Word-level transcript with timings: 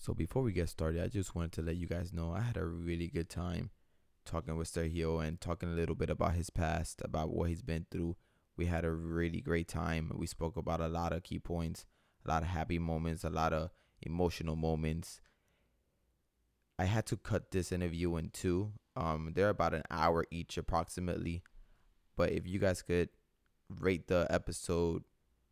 So 0.00 0.14
before 0.14 0.42
we 0.42 0.52
get 0.52 0.70
started, 0.70 1.04
I 1.04 1.08
just 1.08 1.34
wanted 1.34 1.52
to 1.52 1.62
let 1.62 1.76
you 1.76 1.86
guys 1.86 2.10
know 2.10 2.32
I 2.32 2.40
had 2.40 2.56
a 2.56 2.64
really 2.64 3.08
good 3.08 3.28
time 3.28 3.68
talking 4.24 4.56
with 4.56 4.72
Sergio 4.72 5.22
and 5.22 5.38
talking 5.38 5.68
a 5.68 5.74
little 5.74 5.94
bit 5.94 6.08
about 6.08 6.32
his 6.32 6.48
past, 6.48 7.02
about 7.04 7.28
what 7.28 7.50
he's 7.50 7.60
been 7.60 7.84
through. 7.90 8.16
We 8.56 8.64
had 8.64 8.86
a 8.86 8.90
really 8.90 9.42
great 9.42 9.68
time. 9.68 10.10
We 10.14 10.26
spoke 10.26 10.56
about 10.56 10.80
a 10.80 10.88
lot 10.88 11.12
of 11.12 11.22
key 11.22 11.38
points, 11.38 11.84
a 12.24 12.30
lot 12.30 12.42
of 12.42 12.48
happy 12.48 12.78
moments, 12.78 13.24
a 13.24 13.28
lot 13.28 13.52
of 13.52 13.72
emotional 14.00 14.56
moments. 14.56 15.20
I 16.78 16.86
had 16.86 17.04
to 17.08 17.18
cut 17.18 17.50
this 17.50 17.70
interview 17.70 18.16
in 18.16 18.30
two. 18.30 18.72
Um, 18.96 19.32
they're 19.34 19.50
about 19.50 19.74
an 19.74 19.82
hour 19.90 20.24
each 20.30 20.56
approximately. 20.56 21.42
But 22.16 22.32
if 22.32 22.46
you 22.46 22.58
guys 22.58 22.80
could 22.80 23.10
rate 23.68 24.08
the 24.08 24.26
episode, 24.30 25.04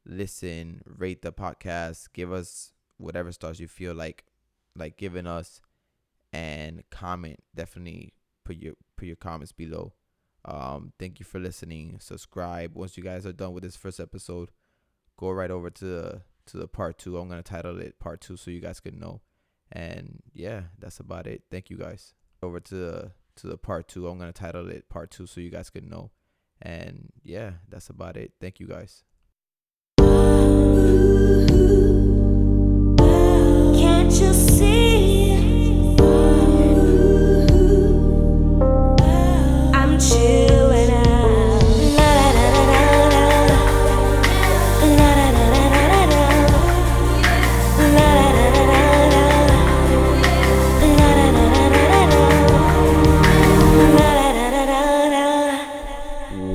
listen, 0.06 0.80
rate 0.86 1.20
the 1.20 1.32
podcast, 1.32 2.08
give 2.14 2.32
us 2.32 2.72
whatever 2.96 3.30
stars 3.30 3.60
you 3.60 3.68
feel 3.68 3.94
like 3.94 4.24
like 4.78 4.96
giving 4.96 5.26
us 5.26 5.60
and 6.32 6.82
comment 6.90 7.40
definitely 7.54 8.12
put 8.44 8.56
your 8.56 8.74
put 8.96 9.06
your 9.06 9.16
comments 9.16 9.52
below. 9.52 9.92
Um 10.44 10.92
thank 10.98 11.18
you 11.20 11.26
for 11.26 11.38
listening. 11.38 11.98
Subscribe. 12.00 12.74
Once 12.74 12.96
you 12.96 13.02
guys 13.02 13.26
are 13.26 13.32
done 13.32 13.52
with 13.52 13.62
this 13.62 13.76
first 13.76 14.00
episode 14.00 14.50
go 15.16 15.30
right 15.30 15.50
over 15.50 15.68
to 15.68 15.84
the 15.84 16.22
to 16.46 16.56
the 16.56 16.68
part 16.68 16.98
two. 16.98 17.18
I'm 17.18 17.28
gonna 17.28 17.42
title 17.42 17.78
it 17.78 17.98
part 17.98 18.20
two 18.20 18.36
so 18.36 18.50
you 18.50 18.60
guys 18.60 18.80
can 18.80 18.98
know. 18.98 19.20
And 19.70 20.22
yeah 20.32 20.62
that's 20.78 21.00
about 21.00 21.26
it. 21.26 21.42
Thank 21.50 21.70
you 21.70 21.76
guys. 21.76 22.14
Over 22.42 22.60
to 22.60 22.74
the 22.74 23.12
to 23.36 23.46
the 23.46 23.58
part 23.58 23.88
two. 23.88 24.06
I'm 24.06 24.18
gonna 24.18 24.32
title 24.32 24.68
it 24.68 24.88
part 24.88 25.10
two 25.10 25.26
so 25.26 25.40
you 25.40 25.50
guys 25.50 25.70
can 25.70 25.88
know. 25.88 26.10
And 26.62 27.12
yeah 27.22 27.52
that's 27.68 27.90
about 27.90 28.16
it. 28.16 28.32
Thank 28.40 28.60
you 28.60 28.66
guys 28.66 29.04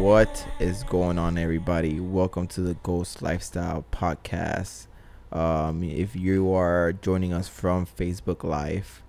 What 0.01 0.47
is 0.59 0.83
going 0.85 1.19
on, 1.19 1.37
everybody? 1.37 1.99
Welcome 1.99 2.47
to 2.47 2.61
the 2.61 2.73
Ghost 2.81 3.21
Lifestyle 3.21 3.85
Podcast. 3.91 4.87
Um, 5.33 5.81
if 5.81 6.15
you 6.15 6.53
are 6.53 6.93
joining 6.93 7.33
us 7.33 7.47
from 7.49 7.87
Facebook 7.87 8.43
Live, 8.43 9.01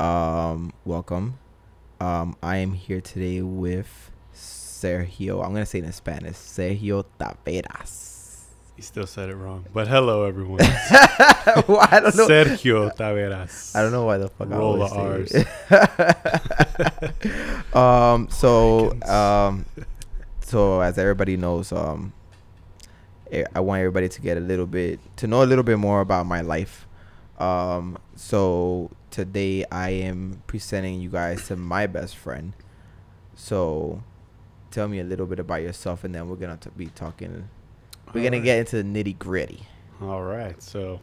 um, 0.00 0.72
welcome. 0.84 1.38
Um, 2.00 2.36
I 2.42 2.56
am 2.56 2.72
here 2.72 3.00
today 3.00 3.42
with 3.42 4.10
Sergio. 4.34 5.44
I'm 5.44 5.52
gonna 5.52 5.64
say 5.64 5.78
it 5.78 5.84
in 5.84 5.92
Spanish. 5.92 6.34
Sergio 6.34 7.04
Taveras. 7.16 8.46
You 8.76 8.82
still 8.82 9.06
said 9.06 9.28
it 9.28 9.36
wrong. 9.36 9.64
But 9.72 9.86
hello, 9.86 10.24
everyone. 10.24 10.58
well, 11.68 11.86
I 11.92 12.00
don't 12.02 12.16
know. 12.16 12.26
Sergio 12.26 12.92
Taveras. 12.96 13.76
I 13.76 13.82
don't 13.82 13.92
know 13.92 14.04
why 14.04 14.18
the 14.18 14.30
fuck 14.30 14.50
Roll 14.50 14.82
I 14.82 14.88
the 14.88 14.94
always 14.96 15.30
say 15.30 15.46
it. 17.70 17.76
um. 17.76 18.28
So 18.30 19.00
um. 19.02 19.64
So 20.40 20.80
as 20.80 20.98
everybody 20.98 21.36
knows, 21.36 21.70
um, 21.70 22.12
I 23.54 23.60
want 23.60 23.80
everybody 23.80 24.08
to 24.08 24.20
get 24.20 24.36
a 24.36 24.40
little 24.40 24.66
bit 24.66 25.00
to 25.16 25.26
know 25.26 25.42
a 25.42 25.46
little 25.46 25.64
bit 25.64 25.78
more 25.78 26.00
about 26.00 26.26
my 26.26 26.40
life. 26.40 26.86
Um. 27.38 27.98
So 28.14 28.90
today 29.10 29.64
I 29.70 29.90
am 29.90 30.42
presenting 30.46 31.00
you 31.00 31.08
guys 31.08 31.46
to 31.48 31.56
my 31.56 31.86
best 31.86 32.16
friend. 32.16 32.52
So, 33.34 34.02
tell 34.70 34.86
me 34.88 35.00
a 35.00 35.04
little 35.04 35.26
bit 35.26 35.38
about 35.38 35.62
yourself, 35.62 36.04
and 36.04 36.14
then 36.14 36.28
we're 36.28 36.36
gonna 36.36 36.58
t- 36.58 36.70
be 36.76 36.86
talking. 36.86 37.48
We're 38.12 38.24
gonna 38.24 38.36
Alright. 38.36 38.44
get 38.44 38.58
into 38.58 38.82
the 38.82 38.84
nitty 38.84 39.18
gritty. 39.18 39.62
All 40.00 40.22
right. 40.22 40.60
So 40.62 41.00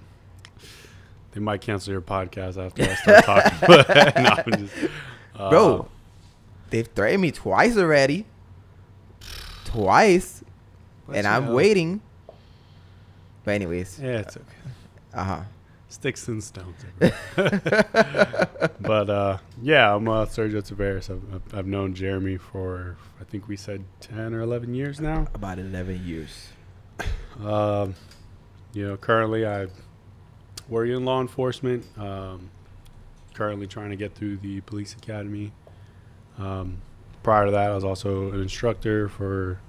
they 1.31 1.39
might 1.39 1.61
cancel 1.61 1.91
your 1.91 2.01
podcast 2.01 2.63
after 2.63 2.83
I 2.83 2.95
start 2.95 3.25
talking. 3.25 3.57
But 3.67 4.15
no, 4.17 4.29
I'm 4.53 4.67
just, 4.67 4.91
uh, 5.35 5.49
Bro, 5.49 5.87
they've 6.69 6.87
threatened 6.87 7.21
me 7.21 7.31
twice 7.31 7.77
already. 7.77 8.25
Twice, 9.65 10.43
and 11.13 11.27
I'm 11.27 11.45
know, 11.47 11.55
waiting. 11.55 12.01
But 13.49 13.55
anyways, 13.55 13.99
Yeah, 13.99 14.19
it's 14.19 14.37
okay. 14.37 14.45
uh 15.15 15.23
huh. 15.23 15.41
Sticks 15.87 16.27
and 16.27 16.43
stones. 16.43 16.75
but 18.79 19.09
uh, 19.09 19.37
yeah, 19.63 19.95
I'm 19.95 20.07
uh, 20.07 20.27
Sergio 20.27 20.61
Taveras. 20.61 21.09
I've, 21.09 21.23
I've, 21.33 21.57
I've 21.59 21.65
known 21.65 21.95
Jeremy 21.95 22.37
for 22.37 22.95
I 23.19 23.23
think 23.23 23.47
we 23.47 23.55
said 23.55 23.83
ten 23.99 24.35
or 24.35 24.41
eleven 24.41 24.75
years 24.75 24.99
now. 24.99 25.25
About 25.33 25.57
eleven 25.57 26.05
years. 26.05 26.49
Um, 27.43 27.95
you 28.73 28.87
know, 28.87 28.97
currently 28.97 29.47
I 29.47 29.65
work 30.67 30.87
in 30.89 31.03
law 31.03 31.19
enforcement. 31.19 31.87
Um, 31.97 32.51
currently 33.33 33.65
trying 33.65 33.89
to 33.89 33.95
get 33.95 34.13
through 34.13 34.37
the 34.37 34.61
police 34.61 34.93
academy. 34.93 35.53
Um, 36.37 36.83
prior 37.23 37.45
to 37.47 37.51
that, 37.51 37.71
I 37.71 37.73
was 37.73 37.83
also 37.83 38.31
an 38.31 38.41
instructor 38.41 39.09
for 39.09 39.59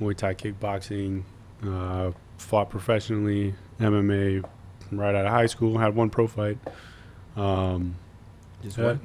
Muay 0.00 0.16
Thai 0.16 0.32
kickboxing. 0.32 1.24
Uh, 1.62 2.12
fought 2.40 2.70
professionally, 2.70 3.54
MMA, 3.78 4.44
right 4.92 5.14
out 5.14 5.26
of 5.26 5.30
high 5.30 5.46
school. 5.46 5.78
Had 5.78 5.94
one 5.94 6.10
pro 6.10 6.26
fight. 6.26 6.58
Um, 7.36 7.96
Just 8.62 8.78
one. 8.78 9.00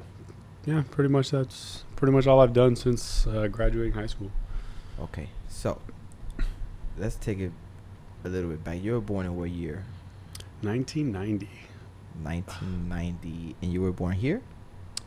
yeah, 0.64 0.82
pretty 0.90 1.10
much 1.10 1.30
that's 1.30 1.84
pretty 1.94 2.12
much 2.12 2.26
all 2.26 2.40
I've 2.40 2.52
done 2.52 2.74
since 2.76 3.26
uh, 3.26 3.46
graduating 3.48 3.92
high 3.92 4.06
school. 4.06 4.30
Okay, 5.00 5.28
so 5.48 5.80
let's 6.98 7.16
take 7.16 7.38
it 7.38 7.52
a 8.24 8.28
little 8.28 8.50
bit 8.50 8.64
back. 8.64 8.82
You 8.82 8.92
were 8.94 9.00
born 9.00 9.26
in 9.26 9.36
what 9.36 9.50
year? 9.50 9.84
1990. 10.62 11.48
1990, 12.22 13.56
and 13.60 13.72
you 13.72 13.82
were 13.82 13.92
born 13.92 14.14
here. 14.14 14.40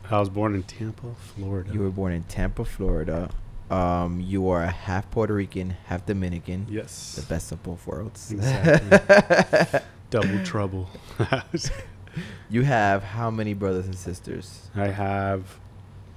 I 0.08 0.20
was 0.20 0.28
born 0.28 0.54
in 0.54 0.62
Tampa, 0.62 1.12
Florida. 1.14 1.72
You 1.72 1.80
were 1.80 1.90
born 1.90 2.12
in 2.12 2.22
Tampa, 2.24 2.64
Florida. 2.64 3.30
Um, 3.70 4.20
you 4.20 4.48
are 4.48 4.66
half 4.66 5.10
Puerto 5.10 5.32
Rican, 5.32 5.76
half 5.86 6.04
Dominican. 6.04 6.66
Yes. 6.68 7.14
The 7.14 7.22
best 7.22 7.52
of 7.52 7.62
both 7.62 7.86
worlds. 7.86 8.32
Exactly. 8.32 9.80
Double 10.10 10.44
trouble. 10.44 10.90
you 12.50 12.62
have 12.62 13.02
how 13.04 13.30
many 13.30 13.54
brothers 13.54 13.86
and 13.86 13.94
sisters? 13.94 14.68
I 14.74 14.88
have 14.88 15.60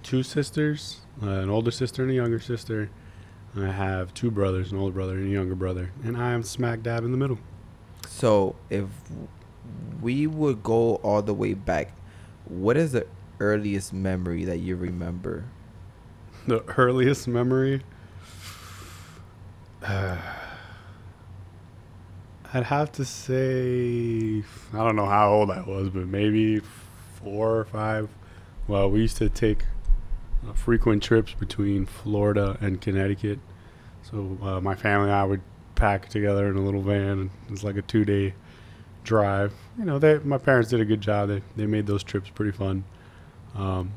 two 0.02 0.24
sisters, 0.24 1.02
uh, 1.22 1.28
an 1.28 1.50
older 1.50 1.70
sister 1.70 2.02
and 2.02 2.12
a 2.12 2.16
younger 2.16 2.40
sister. 2.40 2.90
I 3.56 3.68
have 3.68 4.16
two 4.16 4.32
brothers, 4.32 4.72
an 4.72 4.80
older 4.80 4.94
brother 4.94 5.14
and 5.14 5.28
a 5.28 5.32
younger 5.32 5.54
brother, 5.54 5.92
and 6.04 6.18
I 6.18 6.32
am 6.32 6.42
smack 6.42 6.82
dab 6.82 7.04
in 7.04 7.12
the 7.12 7.18
middle. 7.18 7.38
So 8.08 8.56
if 8.72 8.86
we 10.02 10.26
would 10.26 10.64
go 10.64 10.96
all 10.96 11.22
the 11.22 11.36
way 11.36 11.54
back, 11.54 11.92
what 12.46 12.78
is 12.78 12.94
the 12.94 13.06
earliest 13.40 13.94
memory 13.94 14.44
that 14.46 14.58
you 14.58 14.76
remember? 14.76 15.46
The 16.46 16.62
earliest 16.78 17.28
memory, 17.28 17.82
I'd 19.88 20.18
have 22.54 22.92
to 22.94 23.06
say, 23.06 24.44
I 24.74 24.78
don't 24.78 24.98
know 24.98 25.06
how 25.06 25.32
old 25.32 25.50
I 25.50 25.62
was, 25.62 25.90
but 25.90 26.08
maybe 26.08 26.60
four 27.16 27.60
or 27.60 27.66
five. 27.66 28.10
Well, 28.68 28.92
we 28.92 29.02
used 29.02 29.18
to 29.18 29.30
take 29.30 29.64
uh, 30.48 30.52
frequent 30.54 31.02
trips 31.02 31.34
between 31.34 31.86
Florida 31.86 32.58
and 32.60 32.82
Connecticut. 32.82 33.40
So 34.02 34.38
uh, 34.42 34.60
my 34.60 34.76
family 34.76 35.08
and 35.08 35.16
I 35.16 35.24
would 35.24 35.42
pack 35.76 36.10
together 36.10 36.48
in 36.50 36.58
a 36.58 36.62
little 36.62 36.82
van. 36.82 37.30
It 37.46 37.52
was 37.52 37.64
like 37.64 37.78
a 37.78 37.82
two-day 37.82 38.34
drive. 39.06 39.54
You 39.80 39.86
know, 39.86 39.98
they, 39.98 40.20
my 40.20 40.38
parents 40.38 40.70
did 40.70 40.82
a 40.82 40.86
good 40.86 41.02
job. 41.02 41.30
They 41.30 41.42
they 41.56 41.66
made 41.66 41.88
those 41.88 42.04
trips 42.04 42.30
pretty 42.30 42.52
fun. 42.52 42.84
Um, 43.56 43.94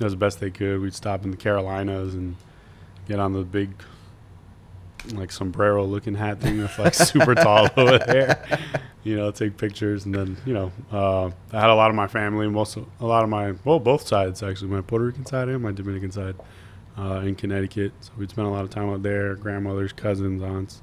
as 0.00 0.14
best 0.14 0.40
they 0.40 0.50
could. 0.50 0.80
We'd 0.80 0.94
stop 0.94 1.24
in 1.24 1.30
the 1.30 1.36
Carolinas 1.36 2.14
and 2.14 2.36
get 3.08 3.18
on 3.18 3.32
the 3.32 3.42
big, 3.42 3.70
like 5.14 5.30
sombrero-looking 5.30 6.14
hat 6.14 6.40
thing 6.40 6.58
that's 6.58 6.78
like 6.78 6.94
super 7.12 7.34
tall 7.34 7.68
over 7.76 7.98
there. 7.98 8.44
You 9.04 9.16
know, 9.16 9.30
take 9.30 9.56
pictures 9.56 10.04
and 10.04 10.14
then 10.14 10.36
you 10.44 10.52
know, 10.52 10.72
uh, 10.92 11.26
I 11.52 11.60
had 11.60 11.70
a 11.70 11.74
lot 11.74 11.90
of 11.90 11.96
my 11.96 12.08
family, 12.08 12.48
most 12.48 12.76
of- 12.76 12.86
a 13.00 13.06
lot 13.06 13.22
of 13.22 13.30
my 13.30 13.54
well, 13.64 13.78
both 13.78 14.06
sides 14.06 14.42
actually, 14.42 14.68
my 14.70 14.80
Puerto 14.80 15.04
Rican 15.06 15.24
side 15.26 15.48
and 15.48 15.62
my 15.62 15.72
Dominican 15.72 16.10
side, 16.10 16.34
uh, 16.98 17.20
in 17.24 17.34
Connecticut. 17.36 17.92
So 18.00 18.10
we'd 18.16 18.30
spend 18.30 18.48
a 18.48 18.50
lot 18.50 18.64
of 18.64 18.70
time 18.70 18.90
out 18.90 19.02
there. 19.02 19.36
Grandmothers, 19.36 19.92
cousins, 19.92 20.42
aunts. 20.42 20.82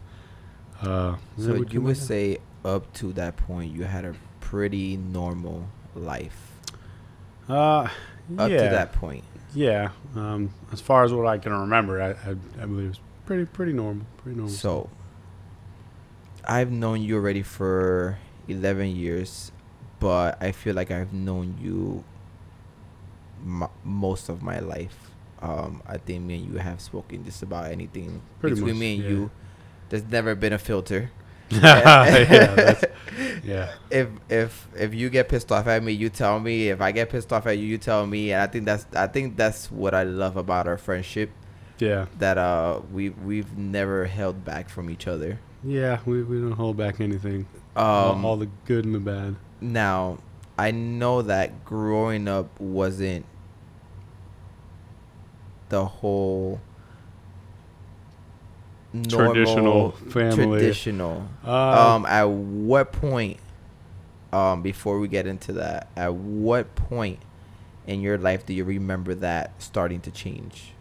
Uh, 0.82 1.16
So 1.38 1.54
we'd 1.54 1.74
you 1.74 1.82
would 1.82 1.96
back. 1.98 2.04
say 2.04 2.38
up 2.64 2.92
to 2.94 3.12
that 3.14 3.36
point 3.36 3.74
you 3.76 3.84
had 3.84 4.06
a 4.06 4.16
pretty 4.40 4.96
normal 4.96 5.68
life. 5.96 6.52
Uh, 7.50 7.90
Up 8.38 8.50
yeah. 8.50 8.64
to 8.64 8.70
that 8.70 8.94
point. 8.94 9.24
Yeah. 9.54 9.90
Um, 10.16 10.54
as 10.72 10.82
far 10.82 11.04
as 11.04 11.14
what 11.14 11.28
I 11.28 11.38
can 11.38 11.52
remember, 11.54 12.02
I, 12.02 12.10
I, 12.30 12.36
I 12.62 12.66
believe 12.66 12.90
it's 12.90 13.00
pretty 13.26 13.46
pretty 13.46 13.74
normal. 13.74 14.06
Pretty 14.18 14.38
normal. 14.38 14.54
So 14.54 14.90
I've 16.46 16.72
known 16.72 17.02
you 17.02 17.16
already 17.16 17.42
for 17.44 18.18
11 18.48 18.96
years, 18.96 19.52
but 20.00 20.42
I 20.42 20.52
feel 20.52 20.76
like 20.76 20.92
I've 20.92 21.14
known 21.14 21.58
you 21.62 22.04
m- 23.46 23.70
most 23.84 24.30
of 24.30 24.42
my 24.42 24.60
life. 24.60 25.12
Um, 25.42 25.84
I 25.86 25.98
think 25.98 26.24
me 26.24 26.36
and 26.36 26.54
you 26.54 26.58
have 26.58 26.80
spoken 26.80 27.26
just 27.26 27.44
about 27.44 27.70
anything 27.72 28.22
Pretty 28.40 28.56
between 28.56 28.76
much, 28.76 28.80
me 28.80 28.96
and 28.96 29.04
yeah. 29.04 29.10
you. 29.10 29.32
There's 29.90 30.06
never 30.06 30.36
been 30.36 30.54
a 30.54 30.58
filter. 30.58 31.12
yeah, 31.62 32.82
yeah. 33.44 33.72
if 33.92 34.10
if 34.30 34.68
if 34.76 34.94
you 34.94 35.10
get 35.10 35.30
pissed 35.30 35.52
off 35.52 35.68
at 35.68 35.84
me, 35.84 35.92
you 35.92 36.10
tell 36.10 36.40
me. 36.40 36.70
If 36.70 36.82
I 36.82 36.92
get 36.92 37.10
pissed 37.10 37.32
off 37.34 37.46
at 37.48 37.58
you, 37.58 37.66
you 37.66 37.78
tell 37.78 38.06
me. 38.06 38.32
And 38.32 38.42
I 38.42 38.48
think 38.48 38.66
that's 38.66 38.86
I 38.96 39.08
think 39.08 39.38
that's 39.38 39.72
what 39.72 39.94
I 39.94 40.04
love 40.04 40.38
about 40.38 40.68
our 40.68 40.78
friendship. 40.78 41.32
Yeah. 41.80 42.08
That 42.20 42.38
uh 42.38 42.82
we 42.92 43.10
we've 43.10 43.58
never 43.58 44.06
held 44.06 44.46
back 44.46 44.70
from 44.70 44.90
each 44.90 45.08
other. 45.08 45.40
Yeah, 45.64 46.00
we, 46.06 46.24
we 46.24 46.42
don't 46.42 46.52
hold 46.52 46.76
back 46.78 47.00
anything. 47.00 47.48
Um, 47.76 47.86
all, 47.86 48.26
all 48.26 48.38
the 48.38 48.50
good 48.66 48.86
and 48.86 48.94
the 48.94 49.00
bad. 49.00 49.36
now 49.62 50.20
I 50.58 50.72
know 50.72 51.22
that 51.24 51.66
growing 51.66 52.28
up 52.28 52.60
wasn't 52.60 53.26
the 55.70 55.86
whole 55.86 56.62
Traditional 59.10 59.92
family. 59.92 60.60
Traditional. 60.60 61.28
Uh, 61.46 61.96
um, 61.96 62.06
at 62.06 62.30
what 62.30 62.92
point? 62.92 63.40
Um, 64.32 64.64
before 64.64 65.00
we 65.00 65.08
get 65.08 65.28
into 65.28 65.54
that, 65.54 65.90
at 65.96 66.16
what 66.16 66.74
point 66.76 67.20
in 67.86 68.02
your 68.02 68.18
life 68.18 68.46
do 68.46 68.54
you 68.54 68.64
remember 68.64 69.14
that 69.16 69.62
starting 69.62 70.02
to 70.02 70.12
change? 70.12 70.74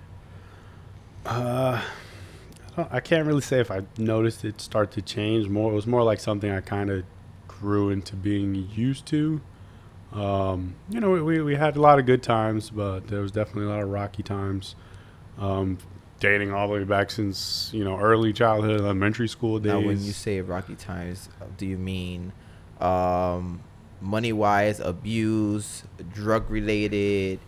Uh, 1.27 1.83
I, 1.83 2.77
don't, 2.77 2.93
I 2.95 3.01
can't 3.01 3.27
really 3.27 3.43
say 3.43 3.61
if 3.61 3.71
I 3.71 3.83
noticed 3.99 4.45
it 4.45 4.61
start 4.61 4.91
to 4.93 5.03
change. 5.03 5.49
More, 5.49 5.71
it 5.71 5.75
was 5.75 5.87
more 5.87 6.03
like 6.03 6.19
something 6.19 6.51
I 6.51 6.63
kind 6.63 6.91
of 6.91 7.05
grew 7.47 7.91
into 7.91 8.17
being 8.17 8.55
used 8.75 9.05
to. 9.07 9.43
Um, 10.13 10.75
you 10.89 11.01
know, 11.01 11.11
we, 11.11 11.23
we, 11.23 11.41
we 11.43 11.55
had 11.55 11.77
a 11.77 11.81
lot 11.81 11.99
of 11.99 12.07
good 12.07 12.23
times, 12.23 12.71
but 12.71 13.09
there 13.09 13.21
was 13.21 13.33
definitely 13.33 13.65
a 13.65 13.69
lot 13.69 13.83
of 13.83 13.89
rocky 13.89 14.23
times. 14.23 14.75
Um, 15.39 15.79
dating 16.23 16.53
all 16.53 16.69
the 16.69 16.75
way 16.75 16.85
back 16.85 17.11
since 17.11 17.71
you 17.75 17.85
know 17.85 17.99
early 17.99 18.33
childhood, 18.33 18.81
elementary 18.81 19.29
school 19.29 19.59
days. 19.59 19.73
Now, 19.73 19.81
when 19.81 20.03
you 20.03 20.13
say 20.13 20.41
rocky 20.41 20.77
times, 20.77 21.29
uh, 21.41 21.47
do 21.59 21.67
you 21.67 21.77
mean 21.77 22.33
um, 22.81 23.61
money 24.01 24.33
wise, 24.33 24.79
abuse, 24.81 25.83
drug 26.15 26.49
related? 26.49 27.41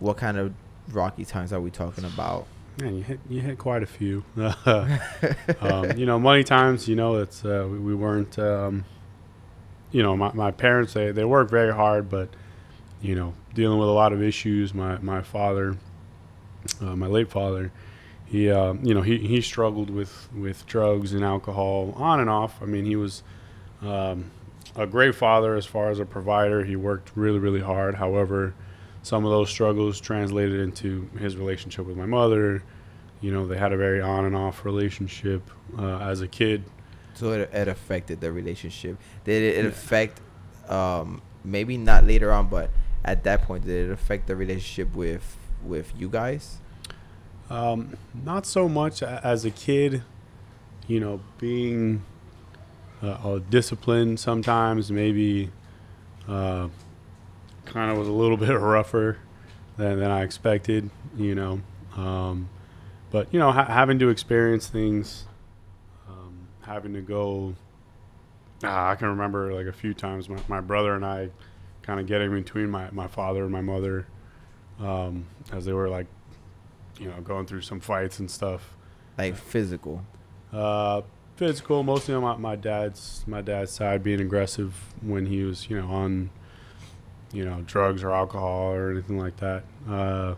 What 0.00 0.16
kind 0.18 0.36
of 0.36 0.52
rocky 0.90 1.24
times 1.24 1.52
are 1.52 1.60
we 1.60 1.70
talking 1.70 2.04
about? 2.04 2.46
Man, 2.82 2.96
you 2.96 3.02
hit 3.02 3.20
you 3.30 3.40
hit 3.40 3.58
quite 3.58 3.82
a 3.82 3.86
few. 3.86 4.24
um, 4.66 5.96
you 5.96 6.04
know, 6.04 6.18
money 6.18 6.42
times. 6.42 6.88
You 6.88 6.96
know, 6.96 7.16
it's 7.16 7.44
uh, 7.44 7.66
we, 7.70 7.78
we 7.78 7.94
weren't. 7.94 8.38
Um, 8.38 8.84
you 9.92 10.02
know, 10.02 10.16
my, 10.16 10.32
my 10.32 10.50
parents 10.50 10.92
they 10.94 11.12
they 11.12 11.24
worked 11.24 11.50
very 11.50 11.72
hard, 11.72 12.10
but 12.10 12.28
you 13.00 13.14
know, 13.14 13.34
dealing 13.54 13.78
with 13.78 13.88
a 13.88 13.92
lot 13.92 14.12
of 14.12 14.20
issues. 14.20 14.74
My 14.74 14.98
my 14.98 15.22
father, 15.22 15.76
uh, 16.80 16.96
my 16.96 17.06
late 17.06 17.30
father, 17.30 17.70
he 18.26 18.50
uh, 18.50 18.74
you 18.82 18.92
know 18.94 19.02
he 19.02 19.18
he 19.18 19.40
struggled 19.40 19.88
with 19.90 20.28
with 20.34 20.66
drugs 20.66 21.12
and 21.12 21.24
alcohol 21.24 21.92
on 21.96 22.20
and 22.20 22.28
off. 22.30 22.60
I 22.62 22.66
mean, 22.66 22.84
he 22.84 22.96
was. 22.96 23.22
Um, 23.82 24.30
a 24.78 24.86
great 24.86 25.14
father 25.14 25.54
as 25.54 25.64
far 25.64 25.88
as 25.90 26.00
a 26.00 26.04
provider. 26.04 26.62
He 26.62 26.76
worked 26.76 27.12
really, 27.14 27.38
really 27.38 27.60
hard. 27.60 27.94
However, 27.94 28.52
some 29.02 29.24
of 29.24 29.30
those 29.30 29.48
struggles 29.48 29.98
translated 30.00 30.60
into 30.60 31.08
his 31.18 31.34
relationship 31.36 31.86
with 31.86 31.96
my 31.96 32.04
mother. 32.04 32.62
You 33.22 33.32
know, 33.32 33.46
they 33.46 33.56
had 33.56 33.72
a 33.72 33.76
very 33.78 34.02
on 34.02 34.26
and 34.26 34.36
off 34.36 34.66
relationship 34.66 35.50
uh, 35.78 35.98
as 36.00 36.20
a 36.20 36.28
kid. 36.28 36.64
So 37.14 37.32
it, 37.32 37.48
it 37.54 37.68
affected 37.68 38.20
the 38.20 38.30
relationship. 38.30 38.98
Did 39.24 39.42
it, 39.44 39.56
it 39.58 39.62
Yeah. 39.64 39.68
affect, 39.70 40.20
um, 40.68 41.22
maybe 41.42 41.78
not 41.78 42.04
later 42.04 42.30
on, 42.30 42.48
but 42.48 42.68
at 43.02 43.24
that 43.24 43.42
point, 43.42 43.64
did 43.64 43.88
it 43.88 43.92
affect 43.92 44.26
the 44.26 44.36
relationship 44.36 44.94
with 44.94 45.38
with 45.64 45.94
you 45.96 46.10
guys? 46.10 46.58
Um, 47.48 47.96
not 48.24 48.44
so 48.46 48.68
much 48.68 49.02
as 49.02 49.44
a 49.44 49.50
kid, 49.50 50.02
you 50.86 51.00
know, 51.00 51.20
being 51.38 52.02
uh, 53.02 53.38
disciplined 53.50 54.18
sometimes, 54.18 54.90
maybe 54.90 55.50
uh, 56.28 56.68
kind 57.64 57.90
of 57.90 57.98
was 57.98 58.08
a 58.08 58.12
little 58.12 58.36
bit 58.48 58.58
rougher 58.58 59.18
than, 59.76 60.00
than 60.00 60.10
I 60.10 60.22
expected, 60.22 60.90
you 61.16 61.34
know. 61.34 61.60
Um, 61.96 62.48
but, 63.10 63.32
you 63.32 63.38
know, 63.38 63.52
ha- 63.52 63.66
having 63.66 63.98
to 64.00 64.08
experience 64.08 64.66
things, 64.68 65.26
um, 66.08 66.48
having 66.62 66.94
to 66.94 67.00
go, 67.00 67.54
ah, 68.64 68.90
I 68.90 68.94
can 68.96 69.08
remember 69.08 69.52
like 69.52 69.66
a 69.66 69.72
few 69.72 69.94
times 69.94 70.28
my, 70.28 70.38
my 70.48 70.60
brother 70.60 70.94
and 70.94 71.04
I 71.04 71.30
kind 71.82 72.00
of 72.00 72.06
getting 72.06 72.32
between 72.32 72.70
my, 72.70 72.90
my 72.90 73.06
father 73.06 73.44
and 73.44 73.52
my 73.52 73.60
mother 73.60 74.06
um, 74.80 75.26
as 75.52 75.64
they 75.64 75.72
were 75.72 75.88
like 75.88 76.06
you 76.98 77.08
know, 77.08 77.20
going 77.20 77.46
through 77.46 77.62
some 77.62 77.80
fights 77.80 78.18
and 78.18 78.30
stuff. 78.30 78.76
Like 79.18 79.36
physical. 79.36 80.04
Uh, 80.52 81.02
physical, 81.36 81.82
mostly 81.82 82.14
on 82.14 82.22
my, 82.22 82.36
my 82.36 82.56
dad's 82.56 83.24
my 83.26 83.40
dad's 83.42 83.72
side, 83.72 84.02
being 84.02 84.20
aggressive 84.20 84.74
when 85.02 85.26
he 85.26 85.42
was, 85.42 85.68
you 85.68 85.80
know, 85.80 85.88
on, 85.88 86.30
you 87.32 87.44
know, 87.44 87.62
drugs 87.66 88.02
or 88.02 88.12
alcohol 88.12 88.72
or 88.72 88.90
anything 88.90 89.18
like 89.18 89.36
that. 89.38 89.64
Uh, 89.88 90.34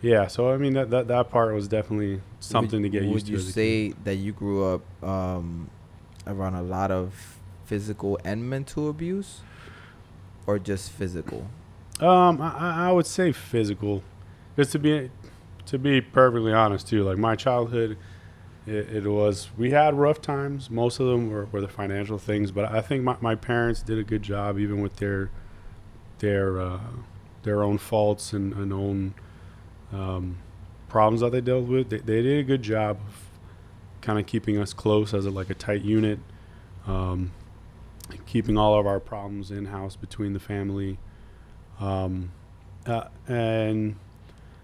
yeah, 0.00 0.26
so 0.26 0.52
I 0.52 0.56
mean 0.56 0.72
that 0.74 0.90
that, 0.90 1.08
that 1.08 1.30
part 1.30 1.54
was 1.54 1.68
definitely 1.68 2.20
something 2.40 2.82
would, 2.82 2.92
to 2.92 2.98
get 3.00 3.06
used 3.08 3.26
to. 3.26 3.32
Would 3.32 3.40
you 3.40 3.44
a 3.44 3.46
kid. 3.46 3.52
say 3.54 3.88
that 4.04 4.16
you 4.16 4.32
grew 4.32 4.64
up 4.74 5.04
um, 5.04 5.70
around 6.26 6.54
a 6.56 6.62
lot 6.62 6.90
of 6.90 7.38
physical 7.64 8.18
and 8.24 8.48
mental 8.48 8.90
abuse, 8.90 9.40
or 10.46 10.58
just 10.58 10.90
physical? 10.90 11.46
Um, 12.00 12.40
I- 12.40 12.88
I 12.88 12.92
would 12.92 13.06
say 13.06 13.30
physical, 13.30 14.02
because 14.54 14.70
to 14.72 14.78
be 14.78 15.10
to 15.66 15.78
be 15.78 16.00
perfectly 16.00 16.52
honest 16.52 16.88
too, 16.88 17.04
like 17.04 17.18
my 17.18 17.36
childhood, 17.36 17.96
it, 18.66 18.90
it 18.90 19.06
was 19.06 19.48
we 19.56 19.70
had 19.70 19.94
rough 19.94 20.20
times. 20.20 20.70
Most 20.70 21.00
of 21.00 21.06
them 21.06 21.30
were, 21.30 21.46
were 21.46 21.60
the 21.60 21.68
financial 21.68 22.18
things, 22.18 22.50
but 22.50 22.70
I 22.70 22.80
think 22.80 23.04
my, 23.04 23.16
my 23.20 23.34
parents 23.34 23.82
did 23.82 23.98
a 23.98 24.04
good 24.04 24.22
job, 24.22 24.58
even 24.58 24.80
with 24.80 24.96
their 24.96 25.30
their 26.18 26.60
uh, 26.60 26.80
their 27.42 27.62
own 27.62 27.78
faults 27.78 28.32
and, 28.32 28.52
and 28.54 28.72
own 28.72 29.14
um, 29.92 30.38
problems 30.88 31.20
that 31.20 31.32
they 31.32 31.40
dealt 31.40 31.66
with. 31.66 31.90
They, 31.90 31.98
they 31.98 32.22
did 32.22 32.40
a 32.40 32.44
good 32.44 32.62
job 32.62 32.98
of 33.06 33.28
kind 34.00 34.18
of 34.18 34.26
keeping 34.26 34.58
us 34.58 34.72
close 34.72 35.14
as 35.14 35.26
a, 35.26 35.30
like 35.30 35.50
a 35.50 35.54
tight 35.54 35.82
unit, 35.82 36.18
um, 36.86 37.32
keeping 38.26 38.58
all 38.58 38.78
of 38.78 38.86
our 38.86 39.00
problems 39.00 39.50
in 39.50 39.66
house 39.66 39.96
between 39.96 40.32
the 40.32 40.40
family. 40.40 40.98
Um, 41.80 42.32
uh, 42.86 43.04
and 43.28 43.96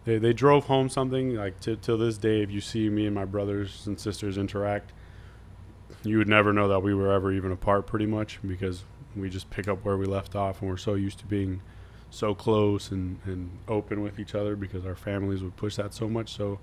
they, 0.09 0.17
they 0.17 0.33
drove 0.33 0.65
home 0.65 0.89
something 0.89 1.35
like 1.35 1.61
to 1.61 1.77
till 1.77 1.99
this 1.99 2.17
day. 2.17 2.43
If 2.43 2.51
you 2.51 2.63
see 2.63 2.89
me 2.89 3.05
and 3.05 3.15
my 3.15 3.27
brothers 3.27 3.87
and 3.87 4.01
sisters 4.01 4.39
interact, 4.39 4.95
you 6.03 6.17
would 6.17 6.29
never 6.29 6.51
know 6.51 6.67
that 6.69 6.81
we 6.81 6.95
were 6.95 7.13
ever 7.13 7.31
even 7.31 7.53
apart, 7.53 7.87
pretty 7.87 8.07
much, 8.07 8.39
because 8.47 8.85
we 9.15 9.29
just 9.29 9.51
pick 9.51 9.69
up 9.69 9.85
where 9.85 9.99
we 9.99 10.07
left 10.07 10.35
off, 10.35 10.63
and 10.63 10.71
we're 10.71 10.79
so 10.79 10.95
used 10.95 11.19
to 11.19 11.27
being 11.27 11.61
so 12.09 12.35
close 12.35 12.91
and, 12.91 13.19
and 13.27 13.51
open 13.69 14.01
with 14.01 14.19
each 14.19 14.35
other 14.35 14.57
because 14.57 14.87
our 14.87 14.97
families 14.97 15.43
would 15.43 15.57
push 15.57 15.77
that 15.77 15.93
so 15.93 16.09
much. 16.09 16.35
So 16.35 16.59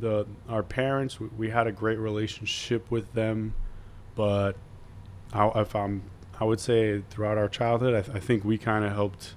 the 0.00 0.26
our 0.48 0.64
parents, 0.64 1.20
we, 1.20 1.28
we 1.38 1.50
had 1.50 1.68
a 1.68 1.72
great 1.72 2.00
relationship 2.00 2.90
with 2.90 3.12
them, 3.12 3.54
but 4.16 4.56
I, 5.32 5.46
if 5.60 5.76
I'm 5.76 6.02
I 6.40 6.44
would 6.44 6.58
say 6.58 7.04
throughout 7.10 7.38
our 7.38 7.48
childhood, 7.48 7.94
I, 7.94 8.02
th- 8.02 8.16
I 8.16 8.18
think 8.18 8.44
we 8.44 8.58
kind 8.58 8.84
of 8.84 8.92
helped 8.92 9.36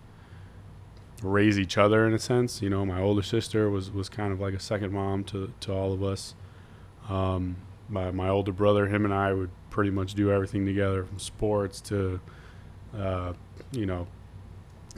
raise 1.23 1.57
each 1.57 1.77
other 1.77 2.05
in 2.05 2.13
a 2.13 2.19
sense. 2.19 2.61
You 2.61 2.69
know, 2.69 2.85
my 2.85 3.01
older 3.01 3.23
sister 3.23 3.69
was, 3.69 3.89
was 3.89 4.09
kind 4.09 4.31
of 4.31 4.39
like 4.39 4.53
a 4.53 4.59
second 4.59 4.91
mom 4.91 5.23
to, 5.25 5.53
to 5.61 5.73
all 5.73 5.93
of 5.93 6.03
us. 6.03 6.35
Um, 7.09 7.57
my, 7.89 8.11
my 8.11 8.29
older 8.29 8.51
brother, 8.51 8.87
him 8.87 9.05
and 9.05 9.13
I 9.13 9.33
would 9.33 9.49
pretty 9.69 9.91
much 9.91 10.13
do 10.13 10.31
everything 10.31 10.65
together 10.65 11.03
from 11.03 11.19
sports 11.19 11.81
to, 11.81 12.19
uh, 12.97 13.33
you 13.71 13.85
know, 13.85 14.07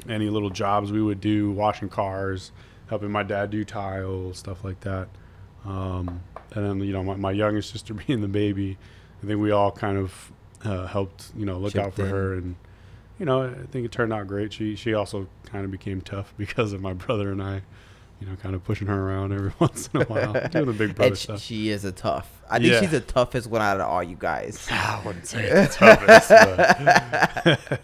any 0.09 0.29
little 0.29 0.49
jobs 0.49 0.91
we 0.91 1.01
would 1.01 1.21
do, 1.21 1.51
washing 1.51 1.89
cars, 1.89 2.51
helping 2.87 3.11
my 3.11 3.23
dad 3.23 3.49
do 3.49 3.63
tile, 3.63 4.33
stuff 4.33 4.63
like 4.63 4.81
that. 4.81 5.07
Um, 5.65 6.21
and 6.51 6.65
then, 6.65 6.79
you 6.81 6.93
know, 6.93 7.03
my, 7.03 7.15
my 7.15 7.31
younger 7.31 7.61
sister 7.61 7.93
being 8.07 8.21
the 8.21 8.27
baby, 8.27 8.77
I 9.23 9.27
think 9.27 9.39
we 9.41 9.51
all 9.51 9.71
kind 9.71 9.97
of 9.97 10.31
uh, 10.63 10.87
helped, 10.87 11.31
you 11.35 11.45
know, 11.45 11.57
look 11.57 11.73
Chipped 11.73 11.85
out 11.85 11.93
for 11.93 12.03
in. 12.03 12.09
her. 12.09 12.33
And, 12.33 12.55
you 13.19 13.25
know, 13.25 13.43
I 13.43 13.53
think 13.71 13.85
it 13.85 13.91
turned 13.91 14.11
out 14.13 14.27
great. 14.27 14.53
She, 14.53 14.75
she 14.75 14.93
also 14.93 15.27
kind 15.45 15.65
of 15.65 15.71
became 15.71 16.01
tough 16.01 16.33
because 16.37 16.73
of 16.73 16.81
my 16.81 16.93
brother 16.93 17.31
and 17.31 17.41
I, 17.41 17.61
you 18.19 18.27
know, 18.27 18.35
kind 18.37 18.55
of 18.55 18.63
pushing 18.63 18.87
her 18.87 19.07
around 19.09 19.33
every 19.33 19.51
once 19.59 19.89
in 19.93 20.01
a 20.01 20.05
while, 20.05 20.33
doing 20.51 20.65
the 20.65 20.73
big 20.73 20.95
brother 20.95 21.09
And 21.09 21.17
stuff. 21.17 21.41
she 21.41 21.69
is 21.69 21.85
a 21.85 21.91
tough. 21.91 22.41
I 22.49 22.59
think 22.59 22.71
Yeah. 22.71 22.79
she's 22.81 22.91
the 22.91 22.99
toughest 23.01 23.47
one 23.47 23.61
out 23.61 23.79
of 23.79 23.87
all 23.87 24.03
you 24.03 24.15
guys. 24.17 24.67
I 24.71 25.01
wouldn't 25.05 25.25
say 25.27 25.49
the 25.49 25.67
toughest, 25.67 26.29
but, 26.29 27.81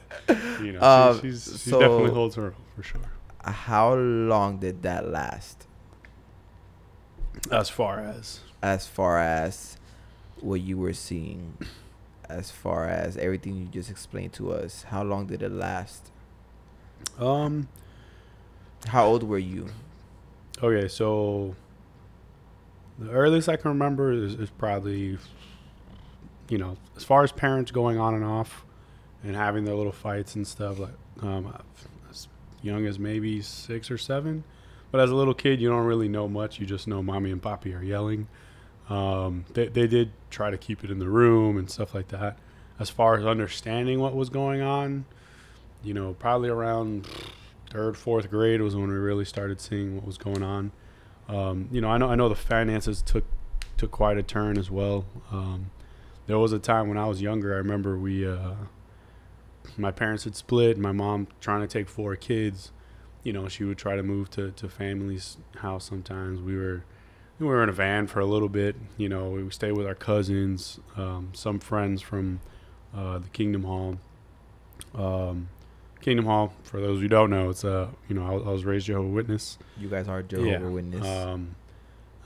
you 0.61 0.73
know, 0.73 0.79
she- 0.79 0.85
Um, 0.85 1.21
she's, 1.21 1.43
she 1.63 1.69
so- 1.71 1.79
definitely 1.79 2.11
holds 2.11 2.35
her 2.35 2.45
own 2.45 2.53
for 2.75 2.83
sure. 2.83 3.01
How 3.43 3.95
long 3.95 4.59
did 4.59 4.83
that 4.83 5.07
last? 5.09 5.65
As 7.51 7.69
far 7.69 7.99
as 7.99 8.41
As 8.61 8.85
far 8.87 9.19
as 9.19 9.77
what 10.41 10.61
you 10.61 10.77
were 10.77 10.93
seeing 10.93 11.57
as 12.31 12.51
far 12.51 12.87
as 12.87 13.17
everything 13.17 13.55
you 13.55 13.65
just 13.65 13.89
explained 13.89 14.33
to 14.33 14.51
us? 14.51 14.83
How 14.83 15.03
long 15.03 15.27
did 15.27 15.41
it 15.41 15.51
last? 15.51 16.11
Um. 17.19 17.67
How 18.87 19.05
old 19.05 19.23
were 19.23 19.37
you? 19.37 19.67
Okay, 20.61 20.87
so 20.87 21.55
the 22.97 23.09
earliest 23.11 23.47
I 23.47 23.55
can 23.55 23.69
remember 23.69 24.11
is, 24.11 24.33
is 24.33 24.49
probably, 24.49 25.17
you 26.49 26.57
know, 26.57 26.77
as 26.97 27.03
far 27.03 27.23
as 27.23 27.31
parents 27.31 27.71
going 27.71 27.99
on 27.99 28.15
and 28.15 28.23
off 28.23 28.65
and 29.23 29.35
having 29.35 29.65
their 29.65 29.75
little 29.75 29.91
fights 29.91 30.35
and 30.35 30.47
stuff, 30.47 30.79
like 30.79 30.93
um, 31.21 31.55
as 32.09 32.27
young 32.63 32.85
as 32.85 32.97
maybe 32.97 33.41
six 33.41 33.91
or 33.91 33.97
seven. 33.97 34.43
But 34.91 34.99
as 35.01 35.09
a 35.09 35.15
little 35.15 35.33
kid, 35.33 35.61
you 35.61 35.69
don't 35.69 35.85
really 35.85 36.09
know 36.09 36.27
much. 36.27 36.59
You 36.59 36.65
just 36.65 36.87
know 36.87 37.01
mommy 37.01 37.31
and 37.31 37.41
papi 37.41 37.79
are 37.79 37.83
yelling. 37.83 38.27
Um, 38.89 39.45
they, 39.53 39.67
they 39.67 39.87
did 39.87 40.11
try 40.29 40.51
to 40.51 40.57
keep 40.57 40.83
it 40.83 40.91
in 40.91 40.99
the 40.99 41.09
room 41.09 41.57
and 41.57 41.69
stuff 41.69 41.93
like 41.93 42.09
that. 42.09 42.37
As 42.79 42.89
far 42.89 43.17
as 43.17 43.25
understanding 43.25 43.99
what 43.99 44.15
was 44.15 44.29
going 44.29 44.61
on, 44.61 45.05
you 45.83 45.93
know, 45.93 46.13
probably 46.13 46.49
around 46.49 47.07
third, 47.69 47.97
fourth 47.97 48.29
grade 48.29 48.61
was 48.61 48.75
when 48.75 48.89
we 48.89 48.95
really 48.95 49.25
started 49.25 49.61
seeing 49.61 49.95
what 49.95 50.05
was 50.05 50.17
going 50.17 50.43
on. 50.43 50.71
Um, 51.27 51.69
you 51.71 51.79
know, 51.79 51.89
I 51.89 51.97
know 51.97 52.09
I 52.09 52.15
know 52.15 52.27
the 52.27 52.35
finances 52.35 53.01
took 53.01 53.23
took 53.77 53.91
quite 53.91 54.17
a 54.17 54.23
turn 54.23 54.57
as 54.57 54.69
well. 54.69 55.05
Um, 55.31 55.71
there 56.27 56.37
was 56.37 56.51
a 56.51 56.59
time 56.59 56.87
when 56.87 56.97
I 56.97 57.07
was 57.07 57.21
younger. 57.21 57.53
I 57.53 57.57
remember 57.57 57.97
we, 57.97 58.27
uh, 58.27 58.53
my 59.77 59.91
parents 59.91 60.25
had 60.25 60.35
split. 60.35 60.77
My 60.77 60.91
mom 60.91 61.27
trying 61.39 61.61
to 61.61 61.67
take 61.67 61.89
four 61.89 62.15
kids. 62.15 62.71
You 63.23 63.33
know, 63.33 63.47
she 63.47 63.63
would 63.63 63.77
try 63.77 63.95
to 63.95 64.03
move 64.03 64.29
to 64.31 64.51
to 64.51 64.67
family's 64.67 65.37
house. 65.57 65.85
Sometimes 65.85 66.41
we 66.41 66.55
were 66.55 66.83
we 67.41 67.47
were 67.47 67.63
in 67.63 67.69
a 67.69 67.73
van 67.73 68.07
for 68.07 68.19
a 68.19 68.25
little 68.25 68.49
bit. 68.49 68.75
You 68.97 69.09
know, 69.09 69.29
we 69.31 69.49
stayed 69.49 69.73
with 69.73 69.87
our 69.87 69.95
cousins, 69.95 70.79
um, 70.95 71.31
some 71.33 71.59
friends 71.59 72.01
from 72.01 72.39
uh, 72.95 73.19
the 73.19 73.29
Kingdom 73.29 73.63
Hall. 73.63 73.97
Um, 74.95 75.49
Kingdom 76.01 76.25
Hall, 76.25 76.53
for 76.63 76.79
those 76.79 76.99
who 77.01 77.07
don't 77.07 77.29
know, 77.29 77.49
it's 77.49 77.63
uh, 77.65 77.89
you 78.07 78.15
know, 78.15 78.25
I, 78.25 78.49
I 78.49 78.51
was 78.51 78.65
raised 78.65 78.87
Jehovah 78.87 79.07
Witness. 79.09 79.57
You 79.77 79.89
guys 79.89 80.07
are 80.07 80.23
Jehovah 80.23 80.69
Witness. 80.69 81.05
Um, 81.05 81.55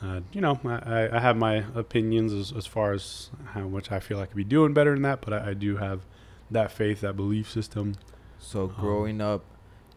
uh, 0.01 0.19
you 0.31 0.41
know, 0.41 0.60
I, 0.65 1.10
I 1.12 1.19
have 1.19 1.38
my 1.38 1.63
opinions 1.74 2.31
as, 2.34 2.51
as 2.51 2.65
far 2.65 2.93
as 2.93 3.29
how 3.53 3.62
much 3.62 3.91
I 3.91 4.00
feel 4.00 4.19
I 4.19 4.25
could 4.25 4.36
be 4.36 4.43
doing 4.43 4.74
better 4.74 4.93
than 4.93 5.01
that, 5.03 5.22
but 5.22 5.34
I, 5.34 5.50
I 5.50 5.53
do 5.53 5.77
have 5.77 6.01
that 6.51 6.72
faith, 6.72 7.01
that 7.01 7.15
belief 7.15 7.50
system 7.50 7.95
so 8.39 8.63
um, 8.63 8.75
growing 8.79 9.22
up, 9.22 9.43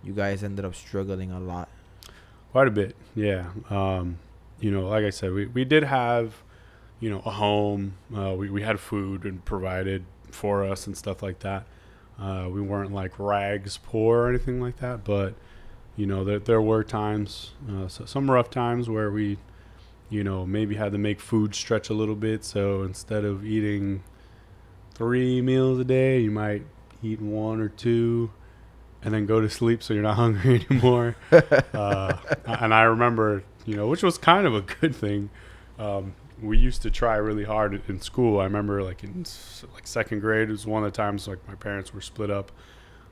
you 0.02 0.12
guys 0.12 0.42
ended 0.42 0.64
up 0.64 0.75
struggling 0.75 1.30
a 1.30 1.40
lot. 1.40 1.68
quite 2.52 2.68
a 2.68 2.70
bit. 2.70 2.96
Yeah. 3.14 3.46
Um, 3.68 4.18
you 4.60 4.70
know, 4.70 4.88
like 4.88 5.04
I 5.04 5.10
said, 5.10 5.32
we, 5.32 5.46
we 5.46 5.64
did 5.64 5.84
have, 5.84 6.42
you 7.00 7.10
know, 7.10 7.22
a 7.24 7.30
home. 7.30 7.94
Uh, 8.14 8.34
we, 8.36 8.50
we 8.50 8.62
had 8.62 8.80
food 8.80 9.24
and 9.24 9.44
provided 9.44 10.04
for 10.30 10.64
us 10.64 10.86
and 10.86 10.96
stuff 10.96 11.22
like 11.22 11.40
that. 11.40 11.66
Uh, 12.18 12.48
we 12.50 12.60
weren't 12.60 12.92
like 12.92 13.18
rags 13.18 13.78
poor 13.78 14.24
or 14.24 14.28
anything 14.28 14.60
like 14.60 14.78
that, 14.78 15.04
but 15.04 15.34
you 15.96 16.06
know, 16.06 16.24
there, 16.24 16.38
there 16.38 16.62
were 16.62 16.84
times, 16.84 17.52
uh, 17.68 17.88
so 17.88 18.04
some 18.04 18.30
rough 18.30 18.50
times 18.50 18.88
where 18.88 19.10
we, 19.10 19.36
you 20.10 20.22
know, 20.22 20.46
maybe 20.46 20.76
had 20.76 20.92
to 20.92 20.98
make 20.98 21.20
food 21.20 21.54
stretch 21.54 21.90
a 21.90 21.94
little 21.94 22.14
bit. 22.14 22.44
So 22.44 22.82
instead 22.82 23.24
of 23.24 23.44
eating 23.44 24.02
three 24.94 25.42
meals 25.42 25.78
a 25.80 25.84
day, 25.84 26.20
you 26.20 26.30
might 26.30 26.62
eat 27.02 27.20
one 27.20 27.60
or 27.60 27.68
two 27.68 28.30
and 29.02 29.14
then 29.14 29.26
go 29.26 29.40
to 29.40 29.48
sleep 29.48 29.82
so 29.82 29.94
you're 29.94 30.02
not 30.02 30.16
hungry 30.24 30.66
anymore. 30.70 31.16
uh, 31.72 32.16
and 32.46 32.74
I 32.74 32.82
remember, 32.82 33.42
you 33.66 33.76
know, 33.76 33.86
which 33.86 34.02
was 34.02 34.18
kind 34.18 34.46
of 34.46 34.54
a 34.54 34.62
good 34.62 34.94
thing. 34.94 35.30
Um, 35.78 36.14
we 36.40 36.56
used 36.58 36.82
to 36.82 36.90
try 36.90 37.16
really 37.16 37.44
hard 37.44 37.80
in 37.88 38.00
school. 38.00 38.40
I 38.40 38.44
remember, 38.44 38.82
like 38.82 39.02
in 39.02 39.24
like 39.74 39.86
second 39.86 40.20
grade, 40.20 40.48
it 40.48 40.52
was 40.52 40.66
one 40.66 40.84
of 40.84 40.92
the 40.92 40.96
times 40.96 41.26
like 41.26 41.46
my 41.48 41.54
parents 41.54 41.92
were 41.92 42.00
split 42.00 42.30
up. 42.30 42.52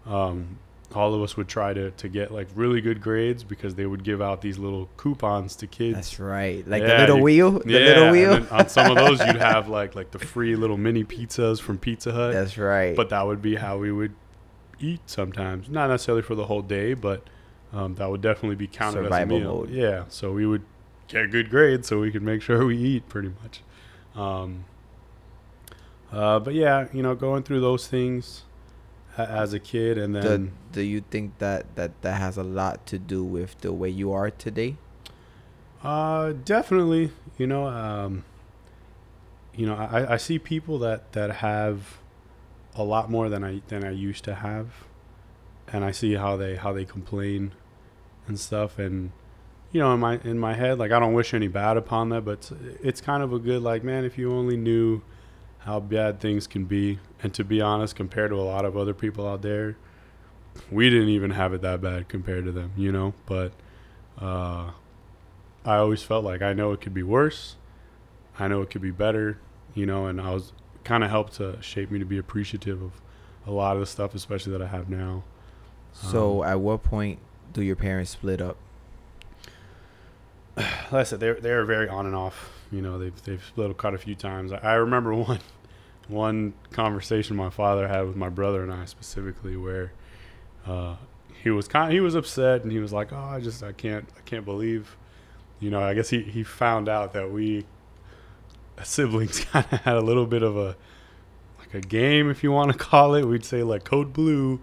Um, 0.05 0.59
all 0.95 1.13
of 1.15 1.21
us 1.21 1.37
would 1.37 1.49
try 1.49 1.75
to, 1.75 1.91
to 1.91 2.09
get 2.09 2.31
like 2.31 2.47
really 2.55 2.81
good 2.81 3.01
grades 3.01 3.43
because 3.43 3.75
they 3.75 3.87
would 3.87 4.05
give 4.05 4.23
out 4.23 4.41
these 4.41 4.57
little 4.59 4.89
coupons 4.97 5.57
to 5.57 5.67
kids. 5.67 5.97
That's 5.97 6.21
right. 6.21 6.67
Like 6.67 6.83
the 6.83 6.99
little 6.99 7.17
you- 7.19 7.23
wheel, 7.25 7.51
the 7.59 7.73
yeah, 7.73 7.79
little 7.79 8.11
wheel. 8.13 8.47
on 8.53 8.69
some 8.69 8.91
of 8.91 8.97
those, 8.97 9.19
you'd 9.21 9.37
have 9.41 9.69
like 9.69 9.95
like 9.97 10.13
the 10.13 10.21
free 10.21 10.55
little 10.55 10.77
mini 10.77 11.03
pizzas 11.05 11.61
from 11.61 11.79
Pizza 11.79 12.13
Hut. 12.13 12.33
That's 12.33 12.57
right. 12.57 12.95
But 12.95 13.09
that 13.11 13.27
would 13.27 13.43
be 13.43 13.57
how 13.57 13.79
we 13.79 13.91
would 13.91 14.15
eat 14.81 15.01
sometimes. 15.07 15.69
Not 15.69 15.89
necessarily 15.89 16.23
for 16.23 16.35
the 16.35 16.47
whole 16.47 16.63
day, 16.63 16.95
but 16.95 17.23
um, 17.73 17.95
that 17.97 18.11
would 18.11 18.21
definitely 18.21 18.57
be 18.57 18.67
counted 18.67 19.03
Survival 19.05 19.37
as 19.37 19.43
a 19.43 19.45
meal. 19.45 19.55
mode. 19.59 19.71
Yeah. 19.71 20.05
So 20.09 20.33
we 20.33 20.47
would 20.47 20.63
get 21.09 21.31
good 21.31 21.51
grades 21.51 21.89
so 21.89 22.01
we 22.01 22.11
could 22.11 22.23
make 22.23 22.43
sure 22.49 22.65
we 22.67 22.77
eat 22.77 23.09
pretty 23.09 23.33
much. 23.43 23.63
Um, 24.15 24.65
uh, 26.13 26.39
but 26.39 26.55
yeah, 26.55 26.89
you 26.93 27.03
know, 27.03 27.15
going 27.15 27.43
through 27.43 27.61
those 27.61 27.87
things 27.87 28.43
a- 29.19 29.29
as 29.29 29.53
a 29.53 29.59
kid, 29.59 29.99
and 29.99 30.15
do, 30.15 30.21
then 30.21 30.53
do 30.73 30.81
you 30.83 31.03
think 31.11 31.39
that, 31.39 31.75
that 31.77 32.01
that 32.03 32.21
has 32.21 32.37
a 32.37 32.43
lot 32.45 32.87
to 32.87 32.99
do 32.99 33.25
with 33.25 33.59
the 33.61 33.73
way 33.73 33.89
you 33.89 34.13
are 34.13 34.31
today? 34.31 34.77
Uh, 35.83 36.33
definitely. 36.45 37.11
You 37.39 37.47
know, 37.47 37.67
um, 37.67 38.25
you 39.55 39.67
know, 39.67 39.75
I, 39.75 40.15
I 40.15 40.17
see 40.17 40.39
people 40.39 40.79
that, 40.81 41.13
that 41.13 41.37
have 41.37 41.99
a 42.77 42.83
lot 42.83 43.11
more 43.11 43.29
than 43.29 43.45
I 43.45 43.63
than 43.69 43.85
I 43.85 43.91
used 43.91 44.25
to 44.25 44.35
have, 44.35 44.85
and 45.73 45.85
I 45.85 45.91
see 45.91 46.15
how 46.15 46.37
they 46.37 46.57
how 46.57 46.73
they 46.73 46.85
complain 46.85 47.53
and 48.27 48.39
stuff. 48.39 48.79
And 48.79 49.13
you 49.73 49.81
know, 49.81 49.93
in 49.95 50.01
my 50.01 50.19
in 50.25 50.39
my 50.39 50.55
head, 50.55 50.79
like 50.79 50.93
I 50.93 50.99
don't 50.99 51.15
wish 51.15 51.35
any 51.35 51.49
bad 51.49 51.77
upon 51.77 52.11
that, 52.11 52.25
but 52.25 52.33
it's, 52.33 52.53
it's 52.83 53.01
kind 53.01 53.23
of 53.23 53.33
a 53.33 53.39
good 53.39 53.63
like, 53.63 53.83
man, 53.83 54.05
if 54.05 54.19
you 54.19 54.33
only 54.33 54.57
knew 54.57 55.03
how 55.61 55.81
bad 55.81 56.21
things 56.21 56.47
can 56.47 56.65
be, 56.65 56.99
and 57.23 57.35
to 57.35 57.45
be 57.45 57.61
honest, 57.61 57.97
compared 57.97 58.31
to 58.31 58.37
a 58.37 58.43
lot 58.43 58.65
of 58.65 58.77
other 58.77 58.95
people 58.95 59.27
out 59.27 59.43
there, 59.43 59.77
we 60.71 60.89
didn't 60.91 61.09
even 61.09 61.33
have 61.33 61.53
it 61.53 61.63
that 61.63 61.81
bad 61.81 62.09
compared 62.09 62.45
to 62.45 62.53
them, 62.53 62.73
you 62.77 62.93
know. 62.93 63.15
But 63.27 63.53
uh, 64.21 64.71
I 65.65 65.77
always 65.77 66.03
felt 66.03 66.25
like 66.25 66.43
I 66.43 66.53
know 66.53 66.73
it 66.73 66.81
could 66.81 66.95
be 66.95 67.03
worse. 67.03 67.57
I 68.39 68.49
know 68.49 68.63
it 68.63 68.71
could 68.71 68.83
be 68.83 68.91
better, 68.91 69.39
you 69.75 69.87
know, 69.87 70.07
and 70.07 70.21
I 70.21 70.31
was 70.33 70.53
kind 70.87 71.03
of 71.03 71.11
helped 71.11 71.35
to 71.35 71.61
shape 71.61 71.91
me 71.91 71.99
to 71.99 72.05
be 72.05 72.17
appreciative 72.17 72.81
of 72.81 72.93
a 73.45 73.51
lot 73.51 73.75
of 73.77 73.81
the 73.81 73.87
stuff, 73.87 74.15
especially 74.15 74.53
that 74.53 74.63
I 74.63 74.69
have 74.69 74.89
now. 74.89 75.25
So 75.93 76.43
Um, 76.45 76.49
at 76.49 76.61
what 76.61 76.83
point 76.85 77.19
do 77.53 77.63
your 77.63 77.77
parents 77.77 78.13
split 78.13 78.41
up? 78.41 78.57
like 80.57 80.93
I 80.93 81.03
said, 81.03 81.21
they're 81.21 81.35
they're 81.35 81.65
very 81.65 81.89
on 81.89 82.07
and 82.07 82.15
off. 82.15 82.53
You 82.71 82.83
know, 82.83 82.99
they've 82.99 83.23
they've 83.25 83.45
split 83.45 83.71
up 83.71 83.77
quite 83.77 83.95
a 83.95 83.99
few 83.99 84.15
times. 84.15 84.53
I, 84.53 84.59
I 84.59 84.75
remember 84.75 85.13
one 85.33 85.41
one 86.09 86.55
conversation 86.71 87.35
my 87.37 87.51
father 87.51 87.89
had 87.89 88.07
with 88.07 88.17
my 88.17 88.29
brother 88.29 88.63
and 88.63 88.73
I 88.73 88.85
specifically, 88.85 89.57
where 89.57 89.93
uh, 90.67 90.97
he 91.43 91.51
was 91.51 91.67
kind 91.67 91.93
he 91.93 92.01
was 92.01 92.15
upset 92.15 92.63
and 92.63 92.71
he 92.71 92.79
was 92.79 92.93
like, 92.93 93.13
"Oh, 93.13 93.17
I 93.17 93.41
just 93.41 93.63
I 93.63 93.73
can't 93.73 94.09
I 94.17 94.21
can't 94.21 94.45
believe," 94.45 94.97
you 95.59 95.71
know. 95.71 95.81
I 95.83 95.95
guess 95.95 96.11
he 96.11 96.23
he 96.23 96.45
found 96.45 96.89
out 96.89 97.13
that 97.15 97.31
we 97.33 97.65
siblings 98.85 99.41
kind 99.45 99.67
of 99.71 99.81
had 99.81 99.97
a 99.97 100.01
little 100.01 100.27
bit 100.27 100.43
of 100.43 100.57
a 100.57 100.77
like 101.59 101.75
a 101.75 101.81
game, 101.81 102.31
if 102.31 102.43
you 102.43 102.53
want 102.53 102.73
to 102.73 102.79
call 102.91 103.15
it. 103.15 103.25
We'd 103.25 103.45
say 103.45 103.63
like 103.63 103.85
Code 103.85 104.13
Blue. 104.13 104.61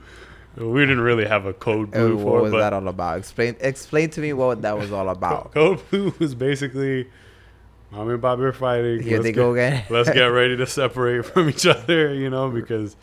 We 0.56 0.82
didn't 0.82 1.02
really 1.02 1.26
have 1.26 1.48
a 1.48 1.54
Code 1.54 1.90
Blue 1.90 2.20
for 2.20 2.26
what 2.26 2.38
it, 2.38 2.42
was 2.44 2.52
that 2.54 2.74
all 2.74 2.88
about? 2.88 3.18
Explain 3.18 3.56
explain 3.60 4.10
to 4.12 4.22
me 4.22 4.34
what 4.34 4.62
that 4.62 4.78
was 4.78 4.92
all 4.92 5.10
about. 5.10 5.52
Code 5.54 5.82
Blue 5.90 6.14
was 6.20 6.36
basically 6.36 7.10
mom 7.92 8.10
and 8.10 8.22
Bobby 8.22 8.44
are 8.44 8.54
fighting. 8.54 9.02
Here 9.02 9.14
let's 9.14 9.24
they 9.24 9.32
get, 9.32 9.36
go 9.36 9.54
again. 9.54 9.84
let's 9.90 10.10
get 10.10 10.26
ready 10.26 10.56
to 10.58 10.68
separate 10.68 11.26
from 11.26 11.50
each 11.50 11.66
other, 11.66 12.14
you 12.14 12.30
know, 12.30 12.52
because 12.52 12.96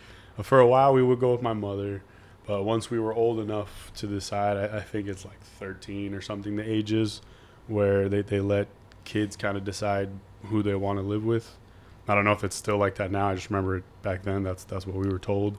for 0.42 0.60
a 0.60 0.66
while 0.66 0.92
we 0.92 1.02
would 1.02 1.18
go 1.18 1.32
with 1.32 1.42
my 1.42 1.52
mother. 1.52 2.02
But 2.46 2.64
once 2.64 2.90
we 2.90 2.98
were 2.98 3.14
old 3.14 3.38
enough 3.38 3.92
to 3.96 4.06
decide, 4.06 4.56
I, 4.56 4.78
I 4.78 4.80
think 4.80 5.06
it's 5.06 5.24
like 5.24 5.40
13 5.40 6.14
or 6.14 6.20
something, 6.20 6.56
the 6.56 6.68
ages 6.68 7.20
where 7.68 8.08
they, 8.08 8.22
they 8.22 8.40
let 8.40 8.66
kids 9.04 9.36
kind 9.36 9.56
of 9.56 9.62
decide 9.64 10.08
who 10.44 10.62
they 10.62 10.74
want 10.74 10.98
to 10.98 11.02
live 11.02 11.24
with. 11.24 11.56
I 12.08 12.14
don't 12.14 12.24
know 12.24 12.32
if 12.32 12.42
it's 12.42 12.56
still 12.56 12.76
like 12.76 12.96
that 12.96 13.10
now. 13.10 13.28
I 13.28 13.34
just 13.34 13.50
remember 13.50 13.76
it 13.76 13.84
back 14.02 14.22
then. 14.22 14.42
That's 14.42 14.64
that's 14.64 14.86
what 14.86 14.96
we 14.96 15.08
were 15.08 15.18
told. 15.18 15.58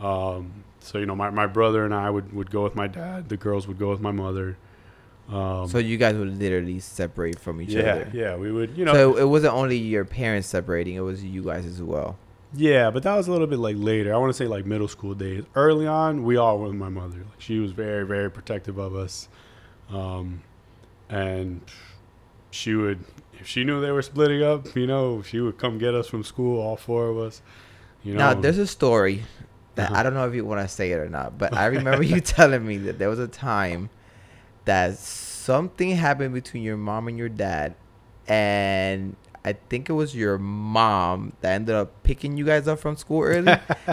Um, 0.00 0.64
so 0.80 0.98
you 0.98 1.06
know, 1.06 1.14
my, 1.14 1.30
my 1.30 1.46
brother 1.46 1.84
and 1.84 1.94
I 1.94 2.10
would, 2.10 2.32
would 2.32 2.50
go 2.50 2.64
with 2.64 2.74
my 2.74 2.88
dad. 2.88 3.28
The 3.28 3.36
girls 3.36 3.68
would 3.68 3.78
go 3.78 3.90
with 3.90 4.00
my 4.00 4.10
mother. 4.10 4.56
Um, 5.28 5.68
so 5.68 5.78
you 5.78 5.96
guys 5.96 6.16
would 6.16 6.38
literally 6.38 6.80
separate 6.80 7.38
from 7.38 7.60
each 7.62 7.70
yeah, 7.70 7.80
other. 7.80 8.10
yeah, 8.12 8.36
we 8.36 8.52
would. 8.52 8.76
You 8.76 8.84
know, 8.84 8.92
so 8.92 9.16
it 9.16 9.24
wasn't 9.24 9.54
only 9.54 9.78
your 9.78 10.04
parents 10.04 10.48
separating; 10.48 10.96
it 10.96 11.00
was 11.00 11.24
you 11.24 11.42
guys 11.42 11.64
as 11.64 11.80
well. 11.80 12.18
Yeah, 12.56 12.90
but 12.90 13.02
that 13.02 13.16
was 13.16 13.26
a 13.26 13.32
little 13.32 13.46
bit 13.46 13.58
like 13.58 13.76
later. 13.78 14.14
I 14.14 14.18
want 14.18 14.30
to 14.30 14.36
say 14.36 14.46
like 14.46 14.66
middle 14.66 14.88
school 14.88 15.14
days. 15.14 15.44
Early 15.54 15.86
on, 15.86 16.24
we 16.24 16.36
all 16.36 16.58
were 16.58 16.66
with 16.66 16.76
my 16.76 16.88
mother. 16.88 17.18
Like 17.18 17.40
she 17.40 17.58
was 17.58 17.72
very, 17.72 18.06
very 18.06 18.30
protective 18.30 18.78
of 18.78 18.94
us, 18.94 19.28
um, 19.88 20.42
and 21.08 21.62
she 22.50 22.74
would, 22.74 23.00
if 23.40 23.46
she 23.46 23.64
knew 23.64 23.80
they 23.80 23.90
were 23.92 24.02
splitting 24.02 24.42
up, 24.42 24.74
you 24.76 24.86
know, 24.86 25.22
she 25.22 25.40
would 25.40 25.58
come 25.58 25.78
get 25.78 25.94
us 25.94 26.06
from 26.06 26.22
school, 26.24 26.60
all 26.60 26.76
four 26.76 27.08
of 27.08 27.18
us. 27.18 27.42
You 28.02 28.14
know, 28.14 28.18
Now, 28.18 28.34
there's 28.34 28.58
a 28.58 28.66
story 28.66 29.22
that 29.76 29.90
Uh-huh. 29.90 30.00
I 30.00 30.02
don't 30.02 30.14
know 30.14 30.26
if 30.28 30.34
you 30.34 30.44
want 30.44 30.60
to 30.60 30.68
say 30.68 30.92
it 30.92 30.96
or 30.98 31.08
not, 31.08 31.38
but 31.38 31.54
I 31.54 31.66
remember 31.78 32.02
you 32.04 32.20
telling 32.20 32.66
me 32.66 32.76
that 32.78 32.98
there 32.98 33.08
was 33.08 33.18
a 33.18 33.28
time 33.28 33.90
that 34.66 34.96
something 34.98 35.90
happened 35.96 36.34
between 36.34 36.62
your 36.62 36.76
mom 36.76 37.08
and 37.08 37.18
your 37.18 37.28
dad, 37.28 37.74
and 38.26 39.16
I 39.44 39.52
think 39.54 39.90
it 39.90 39.92
was 39.92 40.14
your 40.14 40.38
mom 40.38 41.34
that 41.42 41.52
ended 41.52 41.74
up 41.74 42.02
picking 42.02 42.36
you 42.38 42.44
guys 42.46 42.66
up 42.66 42.78
from 42.78 42.96
school 42.96 43.22
early. 43.22 43.52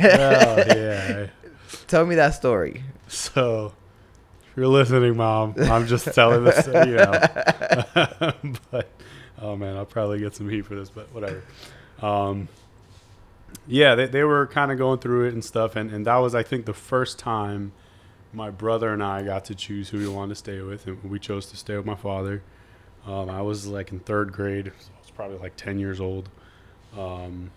yeah. 0.00 1.26
Tell 1.86 2.04
me 2.06 2.14
that 2.16 2.30
story. 2.34 2.82
So, 3.06 3.74
you're 4.58 4.66
listening, 4.66 5.16
mom, 5.16 5.54
I'm 5.56 5.86
just 5.86 6.12
telling 6.12 6.42
this, 6.42 6.66
you 6.66 6.96
know. 6.96 7.12
but, 8.70 8.88
oh 9.40 9.54
man, 9.56 9.76
I'll 9.76 9.86
probably 9.86 10.18
get 10.18 10.34
some 10.34 10.48
heat 10.48 10.62
for 10.62 10.74
this, 10.74 10.90
but 10.90 11.12
whatever. 11.14 11.42
Um, 12.02 12.48
yeah, 13.68 13.94
they, 13.94 14.06
they 14.06 14.24
were 14.24 14.48
kind 14.48 14.72
of 14.72 14.78
going 14.78 14.98
through 14.98 15.28
it 15.28 15.32
and 15.32 15.44
stuff. 15.44 15.76
And, 15.76 15.92
and 15.92 16.04
that 16.06 16.16
was, 16.16 16.34
I 16.34 16.42
think, 16.42 16.66
the 16.66 16.74
first 16.74 17.18
time 17.18 17.72
my 18.32 18.50
brother 18.50 18.92
and 18.92 19.02
I 19.02 19.22
got 19.22 19.44
to 19.46 19.54
choose 19.54 19.90
who 19.90 19.98
we 19.98 20.08
wanted 20.08 20.30
to 20.30 20.34
stay 20.34 20.60
with. 20.60 20.86
And 20.86 21.02
we 21.04 21.20
chose 21.20 21.46
to 21.46 21.56
stay 21.56 21.76
with 21.76 21.86
my 21.86 21.94
father. 21.94 22.42
Um, 23.06 23.30
I 23.30 23.42
was 23.42 23.66
like 23.66 23.92
in 23.92 24.00
third 24.00 24.32
grade, 24.32 24.72
so 24.78 24.90
I 24.96 25.00
was 25.00 25.10
probably 25.10 25.38
like 25.38 25.54
10 25.56 25.78
years 25.78 26.00
old. 26.00 26.28
Um, 26.96 27.52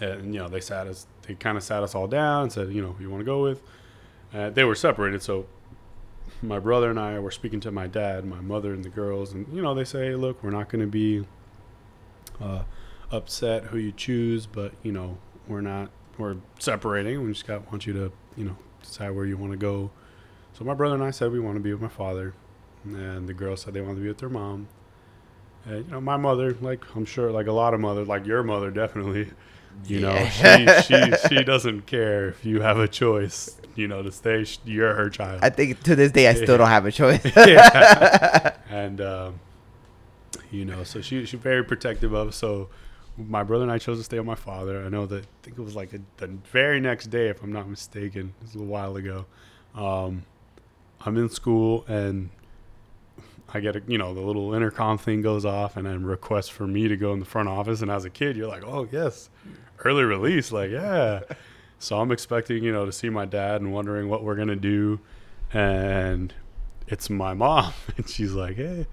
and, 0.00 0.34
you 0.34 0.40
know, 0.40 0.48
they 0.48 0.60
sat 0.60 0.88
us, 0.88 1.06
they 1.22 1.34
kind 1.34 1.56
of 1.56 1.62
sat 1.62 1.84
us 1.84 1.94
all 1.94 2.08
down 2.08 2.42
and 2.44 2.52
said, 2.52 2.72
you 2.72 2.82
know, 2.82 2.92
who 2.92 3.04
you 3.04 3.10
want 3.10 3.20
to 3.20 3.24
go 3.24 3.42
with. 3.42 3.62
Uh, 4.34 4.50
they 4.50 4.64
were 4.64 4.74
separated, 4.74 5.22
so 5.22 5.46
my 6.40 6.58
brother 6.58 6.90
and 6.90 6.98
I 6.98 7.18
were 7.18 7.30
speaking 7.30 7.60
to 7.60 7.70
my 7.70 7.86
dad, 7.86 8.24
my 8.24 8.40
mother, 8.40 8.72
and 8.72 8.84
the 8.84 8.88
girls, 8.88 9.32
and 9.32 9.46
you 9.52 9.62
know 9.62 9.74
they 9.74 9.84
say, 9.84 10.14
"Look, 10.14 10.42
we're 10.42 10.50
not 10.50 10.68
going 10.68 10.80
to 10.80 10.90
be 10.90 11.26
uh, 12.40 12.62
upset 13.10 13.64
who 13.64 13.78
you 13.78 13.92
choose, 13.92 14.46
but 14.46 14.72
you 14.82 14.92
know 14.92 15.18
we're 15.46 15.60
not 15.60 15.90
we're 16.18 16.36
separating. 16.58 17.22
We 17.24 17.32
just 17.32 17.46
got 17.46 17.70
want 17.70 17.86
you 17.86 17.92
to 17.92 18.12
you 18.36 18.44
know 18.44 18.56
decide 18.82 19.10
where 19.10 19.26
you 19.26 19.36
want 19.36 19.52
to 19.52 19.58
go." 19.58 19.90
So 20.54 20.64
my 20.64 20.74
brother 20.74 20.94
and 20.94 21.04
I 21.04 21.10
said 21.10 21.32
we 21.32 21.40
want 21.40 21.56
to 21.56 21.62
be 21.62 21.72
with 21.72 21.82
my 21.82 21.88
father, 21.88 22.34
and 22.84 23.28
the 23.28 23.34
girls 23.34 23.62
said 23.62 23.74
they 23.74 23.80
want 23.80 23.96
to 23.96 24.02
be 24.02 24.08
with 24.08 24.18
their 24.18 24.28
mom. 24.28 24.68
And 25.64 25.84
you 25.84 25.90
know 25.92 26.00
my 26.00 26.16
mother, 26.16 26.56
like 26.60 26.84
I'm 26.96 27.04
sure, 27.04 27.30
like 27.30 27.46
a 27.46 27.52
lot 27.52 27.74
of 27.74 27.80
mothers, 27.80 28.08
like 28.08 28.26
your 28.26 28.42
mother, 28.42 28.70
definitely. 28.82 29.30
You 29.86 29.98
Yeah. 30.00 30.08
know, 30.14 30.76
she 30.78 30.82
she 30.82 31.28
she 31.36 31.44
doesn't 31.44 31.86
care 31.86 32.28
if 32.28 32.44
you 32.44 32.60
have 32.60 32.78
a 32.78 32.88
choice. 32.88 33.58
You 33.74 33.88
know, 33.88 34.02
to 34.02 34.12
stay. 34.12 34.44
You're 34.64 34.94
her 34.94 35.08
child. 35.08 35.40
I 35.42 35.48
think 35.50 35.82
to 35.84 35.96
this 35.96 36.12
day 36.12 36.28
I 36.28 36.34
still 36.34 36.58
don't 36.58 36.68
have 36.68 36.84
a 36.84 36.92
choice. 36.92 37.24
yeah. 37.36 38.54
and 38.70 39.00
um, 39.00 39.40
you 40.50 40.64
know, 40.64 40.84
so 40.84 41.00
she 41.00 41.24
she's 41.24 41.40
very 41.40 41.64
protective 41.64 42.12
of. 42.12 42.34
So 42.34 42.68
my 43.16 43.42
brother 43.42 43.62
and 43.64 43.72
I 43.72 43.78
chose 43.78 43.98
to 43.98 44.04
stay 44.04 44.18
with 44.18 44.26
my 44.26 44.34
father. 44.34 44.84
I 44.84 44.88
know 44.88 45.06
that 45.06 45.24
I 45.24 45.28
think 45.42 45.58
it 45.58 45.62
was 45.62 45.74
like 45.74 45.92
a, 45.94 46.00
the 46.18 46.26
very 46.50 46.80
next 46.80 47.06
day, 47.06 47.28
if 47.28 47.42
I'm 47.42 47.52
not 47.52 47.68
mistaken. 47.68 48.34
It 48.40 48.42
was 48.44 48.54
a 48.54 48.58
little 48.58 48.72
while 48.72 48.96
ago. 48.96 49.26
Um, 49.74 50.24
I'm 51.04 51.16
in 51.16 51.28
school 51.30 51.84
and 51.88 52.28
I 53.54 53.60
get 53.60 53.76
a 53.76 53.82
you 53.86 53.98
know 53.98 54.14
the 54.14 54.20
little 54.20 54.54
intercom 54.54 54.98
thing 54.98 55.22
goes 55.22 55.44
off 55.44 55.76
and 55.76 55.86
then 55.86 56.04
requests 56.04 56.48
for 56.48 56.66
me 56.66 56.88
to 56.88 56.96
go 56.96 57.12
in 57.12 57.20
the 57.20 57.26
front 57.26 57.48
office. 57.48 57.82
And 57.82 57.90
as 57.90 58.04
a 58.04 58.10
kid, 58.10 58.36
you're 58.36 58.48
like, 58.48 58.64
oh 58.64 58.88
yes, 58.90 59.30
early 59.84 60.04
release, 60.04 60.52
like 60.52 60.70
yeah. 60.70 61.20
So 61.78 62.00
I'm 62.00 62.12
expecting 62.12 62.62
you 62.62 62.72
know 62.72 62.86
to 62.86 62.92
see 62.92 63.08
my 63.10 63.24
dad 63.24 63.60
and 63.60 63.72
wondering 63.72 64.08
what 64.08 64.22
we're 64.24 64.36
gonna 64.36 64.56
do, 64.56 65.00
and 65.52 66.32
it's 66.88 67.10
my 67.10 67.34
mom, 67.34 67.72
and 67.96 68.08
she's 68.08 68.32
like, 68.32 68.56
hey, 68.56 68.86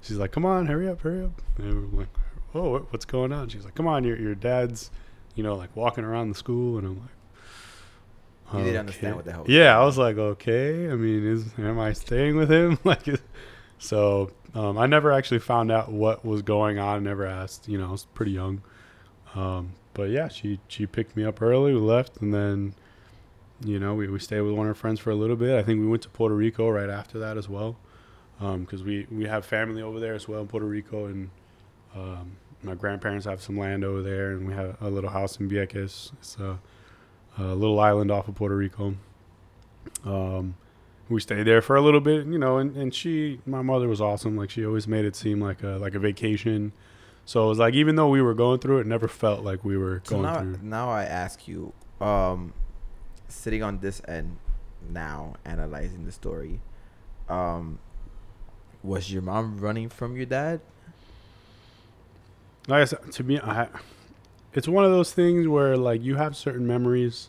she's 0.00 0.16
like, 0.16 0.32
come 0.32 0.44
on, 0.44 0.66
hurry 0.66 0.88
up, 0.88 1.00
hurry 1.00 1.24
up. 1.24 1.42
And 1.58 1.92
we're 1.92 2.00
like, 2.00 2.08
oh, 2.54 2.78
what's 2.90 3.04
going 3.04 3.32
on? 3.32 3.48
She's 3.48 3.64
like, 3.64 3.74
come 3.74 3.86
on, 3.86 4.04
your 4.04 4.18
your 4.18 4.34
dad's, 4.34 4.90
you 5.34 5.42
know, 5.42 5.54
like 5.56 5.74
walking 5.76 6.04
around 6.04 6.28
the 6.30 6.36
school, 6.36 6.78
and 6.78 6.86
I'm 6.86 7.00
like. 7.00 7.10
You 8.54 8.60
didn't 8.62 8.78
understand 8.78 9.16
what 9.16 9.24
the 9.24 9.32
hell 9.32 9.42
was 9.42 9.50
Yeah, 9.52 9.72
going 9.72 9.82
I 9.82 9.84
was 9.84 9.98
like, 9.98 10.16
okay. 10.18 10.88
I 10.88 10.94
mean, 10.94 11.26
is 11.26 11.46
am 11.58 11.80
I 11.80 11.92
staying 11.92 12.36
with 12.36 12.48
him? 12.48 12.78
like, 12.84 13.04
so 13.78 14.30
um, 14.54 14.78
I 14.78 14.86
never 14.86 15.12
actually 15.12 15.40
found 15.40 15.70
out 15.70 15.90
what 15.90 16.24
was 16.24 16.42
going 16.42 16.78
on. 16.78 17.04
Never 17.04 17.26
asked. 17.26 17.68
You 17.68 17.78
know, 17.78 17.88
I 17.88 17.90
was 17.92 18.04
pretty 18.14 18.32
young. 18.32 18.62
Um, 19.34 19.72
but 19.94 20.10
yeah, 20.10 20.28
she 20.28 20.60
she 20.68 20.86
picked 20.86 21.16
me 21.16 21.24
up 21.24 21.42
early. 21.42 21.74
We 21.74 21.80
left, 21.80 22.18
and 22.22 22.32
then, 22.32 22.74
you 23.64 23.78
know, 23.78 23.94
we, 23.94 24.08
we 24.08 24.18
stayed 24.18 24.40
with 24.40 24.54
one 24.54 24.66
of 24.66 24.70
her 24.70 24.74
friends 24.74 25.00
for 25.00 25.10
a 25.10 25.14
little 25.14 25.36
bit. 25.36 25.58
I 25.58 25.62
think 25.62 25.80
we 25.80 25.86
went 25.86 26.02
to 26.02 26.08
Puerto 26.08 26.34
Rico 26.34 26.68
right 26.68 26.90
after 26.90 27.18
that 27.18 27.36
as 27.36 27.48
well, 27.48 27.76
because 28.38 28.82
we 28.82 29.06
we 29.10 29.24
have 29.26 29.44
family 29.44 29.82
over 29.82 30.00
there 30.00 30.14
as 30.14 30.26
well 30.28 30.40
in 30.40 30.48
Puerto 30.48 30.66
Rico, 30.66 31.06
and 31.06 31.30
um, 31.94 32.32
my 32.62 32.74
grandparents 32.74 33.26
have 33.26 33.42
some 33.42 33.58
land 33.58 33.84
over 33.84 34.02
there, 34.02 34.32
and 34.32 34.46
we 34.46 34.54
have 34.54 34.76
a 34.80 34.90
little 34.90 35.10
house 35.10 35.38
in 35.38 35.48
Vieques. 35.48 36.12
It's 36.14 36.36
a, 36.38 36.58
a 37.38 37.54
little 37.54 37.78
island 37.80 38.10
off 38.10 38.28
of 38.28 38.34
Puerto 38.34 38.56
Rico. 38.56 38.94
Um, 40.04 40.56
we 41.08 41.20
stayed 41.20 41.44
there 41.44 41.62
for 41.62 41.76
a 41.76 41.80
little 41.80 42.00
bit, 42.00 42.26
you 42.26 42.38
know, 42.38 42.58
and, 42.58 42.76
and 42.76 42.94
she, 42.94 43.40
my 43.46 43.62
mother 43.62 43.88
was 43.88 44.00
awesome. 44.00 44.36
Like 44.36 44.50
she 44.50 44.64
always 44.66 44.88
made 44.88 45.04
it 45.04 45.14
seem 45.16 45.40
like 45.40 45.62
a 45.62 45.78
like 45.78 45.94
a 45.94 45.98
vacation. 45.98 46.72
So 47.24 47.46
it 47.46 47.48
was 47.48 47.58
like 47.58 47.74
even 47.74 47.96
though 47.96 48.08
we 48.08 48.22
were 48.22 48.34
going 48.34 48.60
through 48.60 48.78
it, 48.78 48.80
it 48.82 48.86
never 48.86 49.08
felt 49.08 49.42
like 49.42 49.64
we 49.64 49.76
were 49.76 50.00
So 50.04 50.16
going 50.16 50.22
now, 50.24 50.40
through. 50.40 50.58
now 50.62 50.88
I 50.90 51.04
ask 51.04 51.46
you, 51.48 51.72
um, 52.00 52.52
sitting 53.28 53.62
on 53.62 53.78
this 53.80 54.00
end 54.06 54.36
now, 54.88 55.34
analyzing 55.44 56.04
the 56.04 56.12
story, 56.12 56.60
um, 57.28 57.78
was 58.82 59.12
your 59.12 59.22
mom 59.22 59.58
running 59.58 59.88
from 59.88 60.16
your 60.16 60.26
dad? 60.26 60.60
Like 62.68 62.82
I 62.82 62.84
said, 62.84 63.12
to 63.12 63.24
me, 63.24 63.38
I, 63.40 63.68
it's 64.54 64.66
one 64.68 64.84
of 64.84 64.90
those 64.90 65.12
things 65.12 65.46
where 65.48 65.76
like 65.76 66.02
you 66.02 66.16
have 66.16 66.36
certain 66.36 66.66
memories 66.66 67.28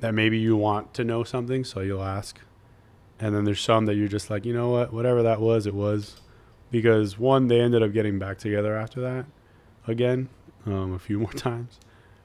that 0.00 0.12
maybe 0.14 0.38
you 0.38 0.56
want 0.56 0.92
to 0.94 1.04
know 1.04 1.24
something, 1.24 1.64
so 1.64 1.80
you'll 1.80 2.02
ask, 2.04 2.38
and 3.20 3.34
then 3.34 3.44
there's 3.44 3.60
some 3.60 3.86
that 3.86 3.94
you're 3.94 4.08
just 4.08 4.30
like, 4.30 4.44
you 4.44 4.52
know 4.52 4.70
what, 4.70 4.92
whatever 4.92 5.22
that 5.22 5.40
was, 5.40 5.66
it 5.66 5.74
was, 5.74 6.20
because 6.70 7.18
one, 7.18 7.48
they 7.48 7.60
ended 7.60 7.82
up 7.82 7.92
getting 7.92 8.18
back 8.18 8.38
together 8.38 8.76
after 8.76 9.00
that, 9.00 9.26
again, 9.86 10.28
um, 10.66 10.92
a 10.92 10.98
few 10.98 11.18
more 11.20 11.32
times. 11.32 11.78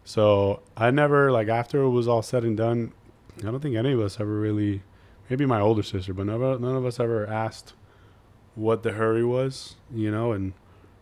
So 0.04 0.62
I 0.76 0.92
never 0.92 1.32
like 1.32 1.48
after 1.48 1.82
it 1.82 1.90
was 1.90 2.08
all 2.08 2.22
said 2.22 2.44
and 2.44 2.58
done, 2.58 2.92
I 3.40 3.44
don't 3.44 3.60
think 3.62 3.76
any 3.76 3.94
of 3.94 4.00
us 4.00 4.20
ever 4.20 4.40
really, 4.40 4.82
maybe 5.30 5.46
my 5.46 5.62
older 5.62 5.84
sister, 5.84 6.14
but 6.14 6.26
none 6.26 6.42
of, 6.42 6.62
none 6.62 6.76
of 6.76 6.86
us 6.86 7.00
ever 7.00 7.28
asked 7.28 7.74
what 8.56 8.84
the 8.84 8.92
hurry 8.94 9.24
was, 9.24 9.76
you 9.94 10.12
know, 10.12 10.34
and 10.34 10.54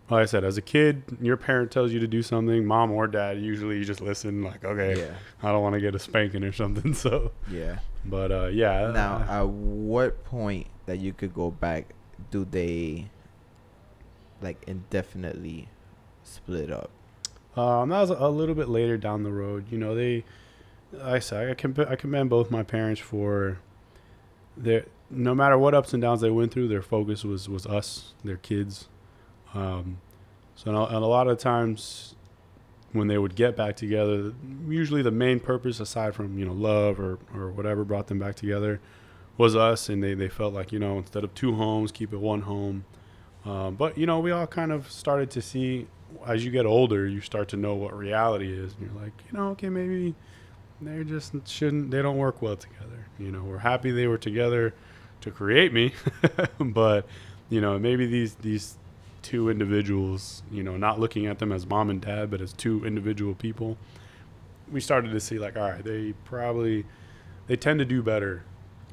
like 0.10 0.23
I 0.23 0.25
said, 0.25 0.43
as 0.43 0.58
a 0.58 0.62
kid, 0.62 1.04
your 1.21 1.38
parent 1.38 1.71
tells 1.71 1.91
you 1.91 1.99
to 1.99 2.08
do 2.08 2.21
something, 2.21 2.65
mom 2.65 2.91
or 2.91 3.08
dad, 3.08 3.39
usually 3.39 3.78
you 3.78 3.86
just 3.86 4.02
listen, 4.02 4.43
like, 4.43 4.63
okay, 4.65 4.99
Yeah, 4.99 5.13
I 5.43 5.52
don't 5.52 5.62
want 5.62 5.75
to 5.75 5.82
get 5.82 5.95
a 5.95 5.99
spanking 5.99 6.43
or 6.43 6.52
something. 6.52 6.93
So, 6.99 7.32
yeah. 7.49 7.80
But 8.06 8.32
uh, 8.32 8.48
yeah. 8.48 8.92
Now, 8.92 9.26
at 9.28 9.48
what 9.48 10.24
point 10.24 10.68
that 10.86 11.00
you 11.00 11.14
could 11.14 11.34
go 11.34 11.52
back 11.52 11.94
do 12.32 12.46
they 12.46 13.10
like 14.42 14.64
indefinitely 14.68 15.70
split 16.24 16.72
up? 16.72 16.92
um, 17.60 17.90
that 17.90 18.00
was 18.02 18.10
a 18.10 18.30
little 18.30 18.56
bit 18.56 18.70
later 18.70 18.98
down 18.98 19.24
the 19.24 19.32
road. 19.32 19.66
You 19.72 19.78
know, 19.78 19.96
they, 19.96 20.24
like 20.92 21.16
I 21.16 21.20
said, 21.20 21.50
I, 21.50 21.54
comp- 21.54 21.80
I 21.80 21.96
commend 21.96 22.30
both 22.30 22.52
my 22.52 22.64
parents 22.64 23.02
for 23.02 23.60
their, 24.56 24.86
no 25.10 25.34
matter 25.34 25.58
what 25.58 25.74
ups 25.74 25.94
and 25.94 26.02
downs 26.02 26.22
they 26.22 26.30
went 26.30 26.54
through, 26.54 26.68
their 26.68 26.82
focus 26.82 27.24
was, 27.24 27.50
was 27.50 27.66
us, 27.66 28.14
their 28.24 28.38
kids. 28.38 28.88
Um, 29.54 30.00
so, 30.56 30.70
and 30.70 30.78
a, 30.78 30.84
and 30.96 31.04
a 31.04 31.08
lot 31.08 31.28
of 31.28 31.38
times 31.38 32.16
when 32.91 33.08
they 33.08 33.17
would 33.17 33.36
get 33.36 33.56
back 33.56 33.75
together, 33.75 34.34
usually 34.67 35.02
the 35.02 35.12
main 35.12 35.39
purpose, 35.39 35.80
aside 35.80 36.15
from, 36.15 36.38
you 36.38 36.45
know, 36.45 36.54
love 36.54 36.99
or, 36.99 37.19
or 37.34 37.52
whatever 37.52 37.84
brought 37.84 38.08
them 38.08 38.19
back 38.19 38.36
together, 38.36 38.80
was 39.38 39.56
us. 39.56 39.89
And 39.89 40.04
they, 40.04 40.13
they 40.15 40.28
felt 40.28 40.54
like, 40.54 40.71
you 40.71 40.80
know, 40.80 40.97
instead 40.97 41.23
of 41.23 41.34
two 41.36 41.56
homes, 41.56 41.91
keep 41.91 42.13
it 42.13 42.19
one 42.19 42.41
home. 42.41 42.86
Um, 43.45 43.75
but, 43.75 43.97
you 43.97 44.06
know, 44.06 44.19
we 44.19 44.32
all 44.32 44.47
kind 44.47 44.71
of 44.71 44.91
started 44.91 45.30
to 45.32 45.41
see, 45.41 45.88
as 46.25 46.43
you 46.43 46.52
get 46.52 46.65
older, 46.65 47.08
you 47.08 47.21
start 47.21 47.47
to 47.49 47.58
know 47.58 47.75
what 47.75 47.95
reality 47.95 48.52
is. 48.52 48.73
And 48.73 48.88
you're 48.88 49.02
like, 49.02 49.13
you 49.32 49.38
know, 49.38 49.49
okay, 49.49 49.69
maybe 49.69 50.15
they 50.82 51.04
just 51.04 51.47
shouldn't, 51.47 51.91
they 51.91 52.02
don't 52.02 52.17
work 52.17 52.41
well 52.41 52.56
together. 52.56 53.06
You 53.19 53.32
know, 53.32 53.43
we're 53.43 53.60
happy 53.60 53.91
they 53.91 54.08
were 54.08 54.17
together 54.17 54.73
to 55.21 55.32
create 55.32 55.73
me, 55.73 55.93
but, 56.60 57.06
you 57.49 57.62
know, 57.62 57.78
maybe 57.78 58.08
these, 58.08 58.36
these, 58.36 58.78
two 59.22 59.50
individuals, 59.50 60.44
you 60.52 60.64
know, 60.64 60.78
not 60.78 61.00
looking 61.00 61.26
at 61.26 61.40
them 61.40 61.52
as 61.52 61.66
mom 61.66 61.90
and 61.90 62.02
dad, 62.02 62.30
but 62.32 62.42
as 62.42 62.54
two 62.54 62.86
individual 62.86 63.34
people, 63.36 63.78
we 64.72 64.80
started 64.82 65.12
to 65.12 65.20
see 65.20 65.40
like, 65.40 65.58
all 65.58 65.70
right, 65.70 65.84
they 65.84 66.14
probably 66.26 66.86
they 67.48 67.56
tend 67.56 67.80
to 67.80 67.86
do 67.86 68.02
better 68.04 68.44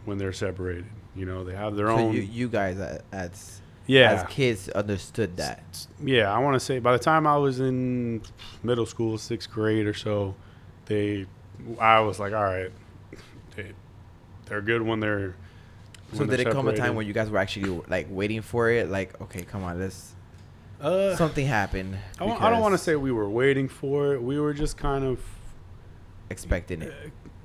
when 0.05 0.19
they're 0.19 0.33
separated. 0.33 0.87
You 1.15 1.27
know, 1.27 1.45
they 1.45 1.55
have 1.55 1.77
their 1.77 1.87
So 1.89 1.97
own. 1.99 2.13
you, 2.15 2.21
you 2.23 2.49
guys 2.49 2.79
as 3.13 3.61
yeah, 3.87 4.13
as 4.13 4.29
kids 4.33 4.69
understood 4.71 5.37
that. 5.37 5.87
yeah. 6.03 6.33
I 6.33 6.39
want 6.39 6.55
to 6.55 6.61
say 6.61 6.79
by 6.81 6.93
the 6.93 6.99
time 6.99 7.27
I 7.27 7.37
was 7.37 7.61
in 7.61 8.23
middle 8.63 8.87
school, 8.87 9.17
sixth 9.17 9.51
grade 9.51 9.87
or 9.87 9.95
so, 9.95 10.35
they, 10.87 11.27
I 11.81 12.01
was 12.01 12.19
like, 12.19 12.33
all 12.33 12.43
right, 12.43 12.71
they, 13.55 13.73
they're 14.47 14.61
good 14.63 14.83
when 14.83 15.01
they're. 15.01 15.37
So 16.13 16.25
did 16.25 16.31
they're 16.31 16.49
it 16.49 16.53
come 16.53 16.69
a 16.69 16.71
time 16.71 16.77
separated. 16.77 16.97
when 16.97 17.07
you 17.07 17.13
guys 17.13 17.31
were 17.31 17.39
actually 17.39 17.83
like 17.89 18.07
waiting 18.11 18.43
for 18.43 18.71
it? 18.71 18.89
Like, 18.91 19.21
okay, 19.23 19.43
come 19.43 19.65
on, 19.65 19.81
let's 19.81 20.15
Uh, 20.81 21.17
something 21.17 21.47
happened. 21.47 21.97
I, 22.21 22.25
I 22.27 22.51
don't 22.51 22.61
want 22.61 22.75
to 22.75 22.79
say 22.79 22.97
we 22.97 23.13
were 23.13 23.29
waiting 23.29 23.69
for 23.69 24.15
it. 24.15 24.23
We 24.23 24.39
were 24.39 24.55
just 24.55 24.77
kind 24.77 25.05
of 25.05 25.21
expecting 26.31 26.83
it. 26.83 26.93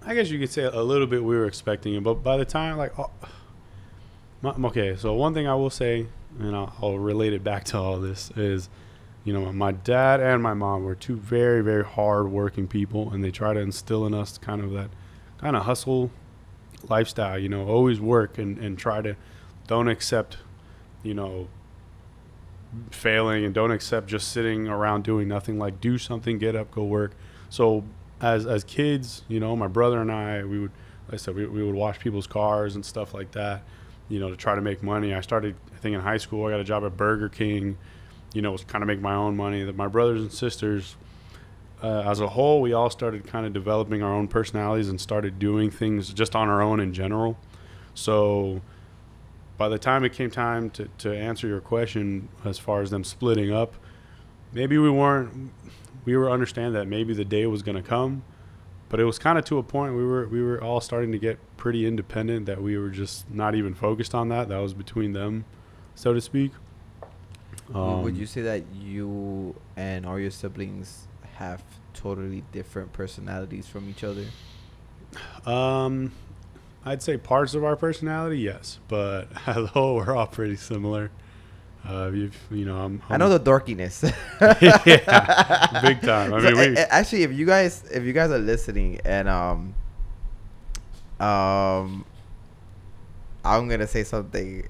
I 0.05 0.15
guess 0.15 0.29
you 0.29 0.39
could 0.39 0.49
say 0.49 0.63
a 0.63 0.81
little 0.81 1.07
bit 1.07 1.23
we 1.23 1.35
were 1.35 1.45
expecting 1.45 1.93
it, 1.93 2.03
but 2.03 2.15
by 2.15 2.37
the 2.37 2.45
time 2.45 2.77
like, 2.77 2.97
oh, 2.97 3.11
my, 4.41 4.51
okay, 4.65 4.95
so 4.95 5.13
one 5.13 5.33
thing 5.33 5.47
I 5.47 5.55
will 5.55 5.69
say 5.69 6.07
and 6.39 6.55
I'll, 6.55 6.73
I'll 6.81 6.97
relate 6.97 7.33
it 7.33 7.43
back 7.43 7.63
to 7.65 7.77
all 7.77 7.99
this 7.99 8.31
is, 8.35 8.69
you 9.23 9.33
know, 9.33 9.51
my 9.51 9.71
dad 9.71 10.19
and 10.19 10.41
my 10.41 10.53
mom 10.53 10.83
were 10.83 10.95
two 10.95 11.15
very 11.15 11.61
very 11.61 11.83
hard 11.83 12.31
working 12.31 12.67
people, 12.67 13.11
and 13.11 13.23
they 13.23 13.31
try 13.31 13.53
to 13.53 13.59
instill 13.59 14.05
in 14.07 14.13
us 14.13 14.37
kind 14.37 14.63
of 14.63 14.71
that 14.71 14.89
kind 15.37 15.55
of 15.55 15.63
hustle 15.63 16.09
lifestyle. 16.89 17.37
You 17.37 17.49
know, 17.49 17.67
always 17.67 17.99
work 17.99 18.37
and 18.37 18.57
and 18.57 18.77
try 18.77 19.01
to 19.01 19.15
don't 19.67 19.87
accept, 19.87 20.37
you 21.03 21.13
know, 21.13 21.47
failing 22.91 23.45
and 23.45 23.53
don't 23.53 23.71
accept 23.71 24.07
just 24.07 24.31
sitting 24.31 24.67
around 24.67 25.03
doing 25.03 25.27
nothing. 25.27 25.59
Like 25.59 25.81
do 25.81 25.97
something, 25.97 26.37
get 26.37 26.55
up, 26.55 26.71
go 26.71 26.83
work. 26.83 27.13
So 27.49 27.83
as 28.21 28.45
as 28.45 28.63
kids, 28.63 29.23
you 29.27 29.39
know, 29.39 29.55
my 29.55 29.67
brother 29.67 30.01
and 30.01 30.11
I, 30.11 30.43
we 30.43 30.59
would, 30.59 30.71
like 31.07 31.15
I 31.15 31.17
said, 31.17 31.35
we, 31.35 31.45
we 31.45 31.63
would 31.63 31.75
wash 31.75 31.99
people's 31.99 32.27
cars 32.27 32.75
and 32.75 32.85
stuff 32.85 33.13
like 33.13 33.31
that, 33.31 33.63
you 34.09 34.19
know, 34.19 34.29
to 34.29 34.35
try 34.35 34.55
to 34.55 34.61
make 34.61 34.83
money. 34.83 35.13
I 35.13 35.21
started, 35.21 35.55
I 35.73 35.77
think, 35.77 35.95
in 35.95 36.01
high 36.01 36.17
school. 36.17 36.45
I 36.45 36.51
got 36.51 36.59
a 36.59 36.63
job 36.63 36.83
at 36.85 36.95
Burger 36.95 37.29
King, 37.29 37.77
you 38.33 38.41
know, 38.41 38.51
was 38.51 38.63
kind 38.63 38.83
of 38.83 38.87
make 38.87 39.01
my 39.01 39.15
own 39.15 39.35
money. 39.35 39.63
That 39.63 39.75
my 39.75 39.87
brothers 39.87 40.21
and 40.21 40.31
sisters, 40.31 40.95
uh, 41.83 42.03
as 42.05 42.19
a 42.19 42.27
whole, 42.27 42.61
we 42.61 42.73
all 42.73 42.89
started 42.89 43.25
kind 43.25 43.45
of 43.45 43.53
developing 43.53 44.03
our 44.03 44.13
own 44.13 44.27
personalities 44.27 44.89
and 44.89 44.99
started 45.01 45.39
doing 45.39 45.69
things 45.71 46.13
just 46.13 46.35
on 46.35 46.47
our 46.49 46.61
own 46.61 46.79
in 46.79 46.93
general. 46.93 47.37
So 47.93 48.61
by 49.57 49.67
the 49.69 49.79
time 49.79 50.03
it 50.03 50.13
came 50.13 50.29
time 50.31 50.69
to, 50.71 50.87
to 50.99 51.15
answer 51.15 51.47
your 51.47 51.61
question 51.61 52.29
as 52.45 52.57
far 52.59 52.81
as 52.81 52.89
them 52.91 53.03
splitting 53.03 53.51
up, 53.51 53.75
maybe 54.53 54.77
we 54.77 54.89
weren't 54.89 55.51
we 56.03 56.17
were 56.17 56.31
understand 56.31 56.73
that 56.75 56.87
maybe 56.87 57.13
the 57.13 57.25
day 57.25 57.45
was 57.45 57.61
gonna 57.61 57.81
come, 57.83 58.23
but 58.89 58.99
it 58.99 59.03
was 59.05 59.19
kind 59.19 59.37
of 59.37 59.45
to 59.45 59.57
a 59.59 59.63
point 59.63 59.95
we 59.95 60.03
were 60.05 60.27
we 60.27 60.41
were 60.41 60.61
all 60.63 60.81
starting 60.81 61.11
to 61.11 61.19
get 61.19 61.37
pretty 61.57 61.85
independent 61.85 62.45
that 62.47 62.61
we 62.61 62.77
were 62.77 62.89
just 62.89 63.29
not 63.29 63.53
even 63.55 63.73
focused 63.73 64.15
on 64.15 64.29
that. 64.29 64.49
That 64.49 64.57
was 64.59 64.73
between 64.73 65.13
them, 65.13 65.45
so 65.95 66.13
to 66.13 66.21
speak. 66.21 66.51
W- 67.71 68.01
Would 68.03 68.13
Um, 68.13 68.19
you 68.19 68.25
say 68.25 68.41
that 68.41 68.63
you 68.73 69.55
and 69.77 70.05
all 70.05 70.17
your 70.19 70.31
siblings 70.31 71.07
have 71.41 71.63
totally 71.93 72.41
different 72.51 72.93
personalities 72.93 73.67
from 73.67 73.89
each 73.89 74.03
other? 74.03 74.33
Um, 75.45 76.11
I'd 76.85 77.01
say 77.01 77.17
parts 77.17 77.53
of 77.53 77.63
our 77.63 77.75
personality, 77.75 78.39
yes, 78.39 78.79
but 78.87 79.27
as 79.47 79.57
a 79.57 79.67
whole, 79.67 79.95
we're 79.95 80.15
all 80.15 80.27
pretty 80.27 80.55
similar. 80.55 81.11
Uh, 81.87 82.11
you 82.11 82.31
know, 82.65 82.77
I'm, 82.77 83.01
I 83.09 83.17
know 83.17 83.29
the 83.29 83.39
dorkiness. 83.39 84.03
yeah, 84.85 85.79
big 85.79 86.03
time. 86.03 86.33
I 86.33 86.39
So, 86.39 86.51
mean, 86.51 86.57
we, 86.57 86.77
actually, 86.89 87.23
if 87.23 87.31
you 87.33 87.45
guys 87.45 87.83
if 87.91 88.03
you 88.03 88.13
guys 88.13 88.31
are 88.31 88.39
listening 88.39 88.99
and 89.05 89.27
um 89.29 89.75
um 91.19 92.05
I'm 93.43 93.67
gonna 93.67 93.87
say 93.87 94.03
something. 94.03 94.67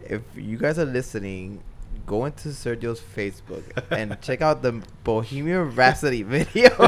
If 0.00 0.22
you 0.36 0.58
guys 0.58 0.78
are 0.78 0.84
listening, 0.86 1.62
go 2.06 2.24
into 2.24 2.48
Sergio's 2.50 3.00
Facebook 3.00 3.62
and 3.90 4.16
check 4.22 4.40
out 4.40 4.62
the 4.62 4.80
Bohemian 5.04 5.74
Rhapsody 5.74 6.22
video. 6.22 6.70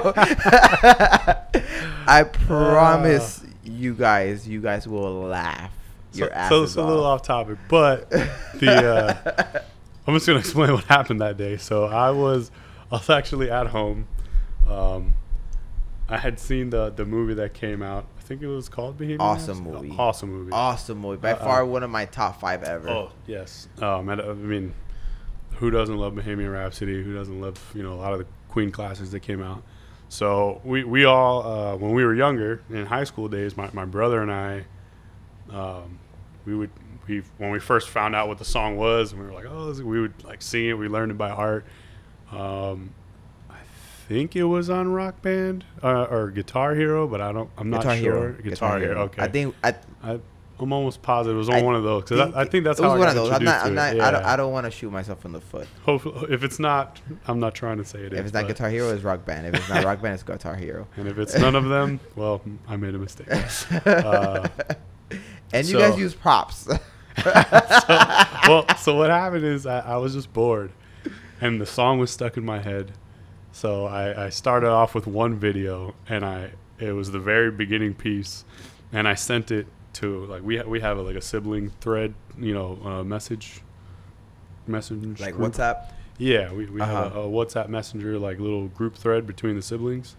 I 2.07 2.24
promise 2.33 3.44
you 3.64 3.94
guys, 3.94 4.48
you 4.48 4.61
guys 4.61 4.87
will 4.88 5.22
laugh 5.24 5.72
your 6.14 6.28
so, 6.28 6.35
asses 6.35 6.48
so 6.50 6.62
it's 6.62 6.74
a 6.76 6.83
little 6.83 7.04
off. 7.04 7.20
off 7.20 7.26
topic, 7.26 7.59
but 7.68 8.09
the 8.11 8.72
uh, 8.72 9.61
I'm 10.07 10.14
just 10.14 10.26
gonna 10.26 10.38
explain 10.38 10.72
what 10.72 10.85
happened 10.85 11.20
that 11.20 11.37
day. 11.37 11.57
So 11.59 11.85
I 11.85 12.11
was 12.11 12.50
I 12.90 12.96
was 12.96 13.11
actually 13.11 13.50
at 13.50 13.66
home. 13.66 14.07
Um, 14.68 15.14
I 16.09 16.16
had 16.16 16.38
seen 16.40 16.70
the 16.70 16.90
the 16.90 17.04
movie 17.04 17.35
that 17.35 17.52
came 17.54 17.83
out. 17.83 18.07
I 18.18 18.22
think 18.22 18.40
it 18.42 18.46
was 18.46 18.68
called 18.68 18.96
Bohemian. 18.96 19.20
Awesome 19.20 19.62
movie. 19.62 19.94
Awesome 19.96 20.31
movie. 20.33 20.52
awesome 20.52 20.98
movie, 20.98 21.18
by 21.18 21.33
Uh-uh. 21.33 21.44
far 21.44 21.66
one 21.66 21.83
of 21.83 21.90
my 21.90 22.07
top 22.07 22.40
five 22.40 22.62
ever. 22.62 22.88
Oh 22.88 23.11
yes. 23.26 23.68
Um, 23.83 24.09
uh, 24.09 24.12
I 24.12 24.33
mean, 24.33 24.74
who 25.59 25.71
doesn't 25.71 25.97
love 25.97 26.14
Bohemian 26.14 26.51
Rhapsody? 26.51 27.03
Who 27.03 27.14
doesn't 27.14 27.40
love 27.40 27.59
you 27.75 27.83
know 27.83 27.92
a 27.92 28.01
lot 28.01 28.12
of 28.12 28.18
the 28.21 28.27
Queen 28.49 28.71
classics 28.71 29.11
that 29.11 29.21
came 29.21 29.42
out? 29.42 29.62
So 30.09 30.61
we 30.64 30.85
we 30.85 31.05
all 31.05 31.42
uh, 31.47 31.77
when 31.77 31.92
we 31.92 32.05
were 32.05 32.14
younger 32.14 32.62
in 32.71 32.87
high 32.87 33.05
school 33.05 33.29
days, 33.29 33.57
my, 33.57 33.68
my 33.73 33.85
brother 33.85 34.23
and 34.23 34.33
I, 34.33 34.64
um, 35.51 35.99
we 36.47 36.55
would 36.55 36.71
we 37.07 37.23
when 37.38 37.51
we 37.51 37.59
first 37.59 37.88
found 37.88 38.14
out 38.14 38.29
what 38.29 38.38
the 38.38 38.44
song 38.44 38.77
was, 38.77 39.12
and 39.12 39.21
we 39.21 39.27
were 39.27 39.35
like, 39.35 39.47
oh, 39.49 39.66
this- 39.73 39.83
we 39.83 40.01
would 40.01 40.25
like 40.25 40.42
sing 40.42 40.66
it. 40.66 40.75
We 40.75 40.88
learned 40.88 41.12
it 41.12 41.18
by 41.18 41.31
heart. 41.31 41.66
Um, 42.31 42.94
I 43.51 43.57
think 44.09 44.37
it 44.37 44.44
was 44.44 44.71
on 44.71 44.88
Rock 44.88 45.21
Band 45.23 45.64
uh, 45.83 46.05
or 46.05 46.31
Guitar 46.31 46.75
Hero, 46.75 47.07
but 47.07 47.21
I 47.21 47.33
don't. 47.33 47.51
I'm 47.59 47.68
not 47.68 47.83
Guitar 47.83 47.97
sure. 47.97 48.14
Hero. 48.14 48.42
Guitar, 48.42 48.79
Hero. 48.79 49.01
Okay. 49.03 49.23
I 49.23 49.29
think 49.29 49.55
I, 49.62 49.75
I, 50.03 50.21
I'm 50.61 50.73
almost 50.73 51.03
positive 51.03 51.37
it 51.37 51.38
was 51.38 51.49
on 51.49 51.57
I 51.57 51.62
one 51.62 51.75
of 51.75 51.83
those 51.83 52.03
because 52.05 52.35
I, 52.35 52.42
I 52.42 52.44
think 52.44 52.64
that's 52.64 52.81
it 52.81 52.83
how 52.83 52.90
was 52.90 52.97
I 52.97 52.99
one 52.99 53.07
got 53.07 53.16
of 53.16 53.25
those. 53.25 53.33
I'm 53.33 53.44
not. 53.44 53.66
I'm 53.66 53.75
not. 53.75 53.97
it. 53.97 54.01
I 54.01 54.11
don't. 54.11 54.25
I 54.25 54.37
don't 54.37 54.53
want 54.53 54.64
to 54.64 54.71
shoot 54.71 54.90
myself 54.90 55.25
in 55.25 55.33
the 55.33 55.40
foot. 55.40 55.68
Hopefully, 55.85 56.27
if 56.33 56.42
it's 56.42 56.59
not, 56.59 57.01
I'm 57.27 57.40
not 57.40 57.55
trying 57.55 57.79
to 57.79 57.85
say 57.85 58.01
it 58.01 58.12
If 58.12 58.21
is, 58.21 58.25
it's 58.27 58.35
not 58.35 58.47
Guitar 58.49 58.71
Hero, 58.71 58.90
it's 58.90 59.05
Rock 59.05 59.25
Band. 59.25 59.47
If 59.47 59.55
it's 59.55 59.68
not 59.68 59.85
Rock 59.85 60.01
Band, 60.03 60.14
it's 60.14 60.23
Guitar 60.23 60.55
Hero. 60.57 60.87
and 60.97 61.09
if 61.09 61.18
it's 61.18 61.37
none 61.37 61.55
of 61.55 61.68
them, 61.68 62.01
well, 62.16 62.40
I 62.66 62.77
made 62.77 62.94
a 62.94 62.99
mistake. 62.99 63.29
Uh, 63.87 64.49
and 65.53 65.66
you 65.66 65.79
guys 65.79 65.99
use 65.99 66.14
props. 66.14 66.68
well, 67.25 68.66
so 68.77 68.97
what 68.97 69.11
happened 69.11 69.44
is 69.44 69.66
I, 69.66 69.81
I 69.81 69.97
was 69.97 70.14
just 70.14 70.33
bored, 70.33 70.71
and 71.40 71.61
the 71.61 71.66
song 71.66 71.99
was 71.99 72.11
stuck 72.11 72.37
in 72.37 72.44
my 72.44 72.61
head. 72.61 72.92
So 73.53 73.87
I, 73.87 74.27
I 74.27 74.29
started 74.31 74.68
off 74.68 74.94
with 74.94 75.07
one 75.07 75.37
video, 75.37 75.94
and 76.09 76.25
I 76.25 76.53
it 76.79 76.92
was 76.92 77.11
the 77.11 77.18
very 77.18 77.51
beginning 77.51 77.94
piece, 77.94 78.44
and 78.92 79.09
I 79.09 79.14
sent 79.14 79.51
it 79.51 79.66
to 80.00 80.24
like 80.26 80.42
we 80.42 80.56
ha- 80.58 80.64
we 80.68 80.80
have 80.80 80.98
a, 80.98 81.02
like 81.02 81.16
a 81.16 81.20
sibling 81.20 81.70
thread, 81.80 82.14
you 82.38 82.52
know, 82.54 82.78
uh, 82.84 83.02
message 83.04 83.62
message 84.66 85.20
like 85.20 85.34
group. 85.34 85.52
WhatsApp. 85.52 85.92
Yeah, 86.18 86.52
we, 86.52 86.66
we 86.66 86.80
have 86.80 87.06
Uh-huh. 87.12 87.20
a, 87.20 87.28
a 87.28 87.30
WhatsApp 87.30 87.68
messenger 87.68 88.18
like 88.18 88.38
little 88.40 88.66
group 88.68 88.96
thread 88.96 89.26
between 89.26 89.54
the 89.56 89.62
siblings. 89.62 90.16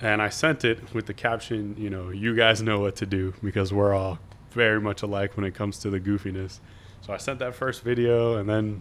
And 0.00 0.22
I 0.22 0.28
sent 0.28 0.64
it 0.64 0.94
with 0.94 1.06
the 1.06 1.14
caption, 1.14 1.74
you 1.76 1.90
know, 1.90 2.10
you 2.10 2.34
guys 2.34 2.62
know 2.62 2.80
what 2.80 2.96
to 2.96 3.06
do 3.06 3.34
because 3.42 3.72
we're 3.72 3.94
all 3.94 4.18
very 4.52 4.80
much 4.80 5.02
alike 5.02 5.36
when 5.36 5.44
it 5.44 5.54
comes 5.54 5.78
to 5.80 5.90
the 5.90 6.00
goofiness. 6.00 6.60
So 7.00 7.12
I 7.12 7.16
sent 7.16 7.38
that 7.40 7.54
first 7.54 7.82
video 7.82 8.36
and 8.36 8.48
then 8.48 8.80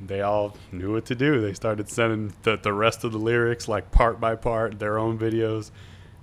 they 0.00 0.20
all 0.20 0.56
knew 0.70 0.92
what 0.92 1.06
to 1.06 1.14
do. 1.14 1.40
They 1.40 1.54
started 1.54 1.88
sending 1.88 2.34
the, 2.42 2.56
the 2.56 2.72
rest 2.72 3.02
of 3.02 3.12
the 3.12 3.18
lyrics 3.18 3.66
like 3.66 3.90
part 3.92 4.20
by 4.20 4.36
part, 4.36 4.78
their 4.78 4.98
own 4.98 5.18
videos. 5.18 5.70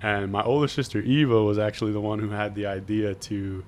And 0.01 0.31
my 0.31 0.41
older 0.43 0.67
sister 0.67 0.99
Eva 1.01 1.43
was 1.43 1.57
actually 1.59 1.91
the 1.91 1.99
one 2.01 2.19
who 2.19 2.29
had 2.29 2.55
the 2.55 2.65
idea 2.67 3.15
to 3.15 3.63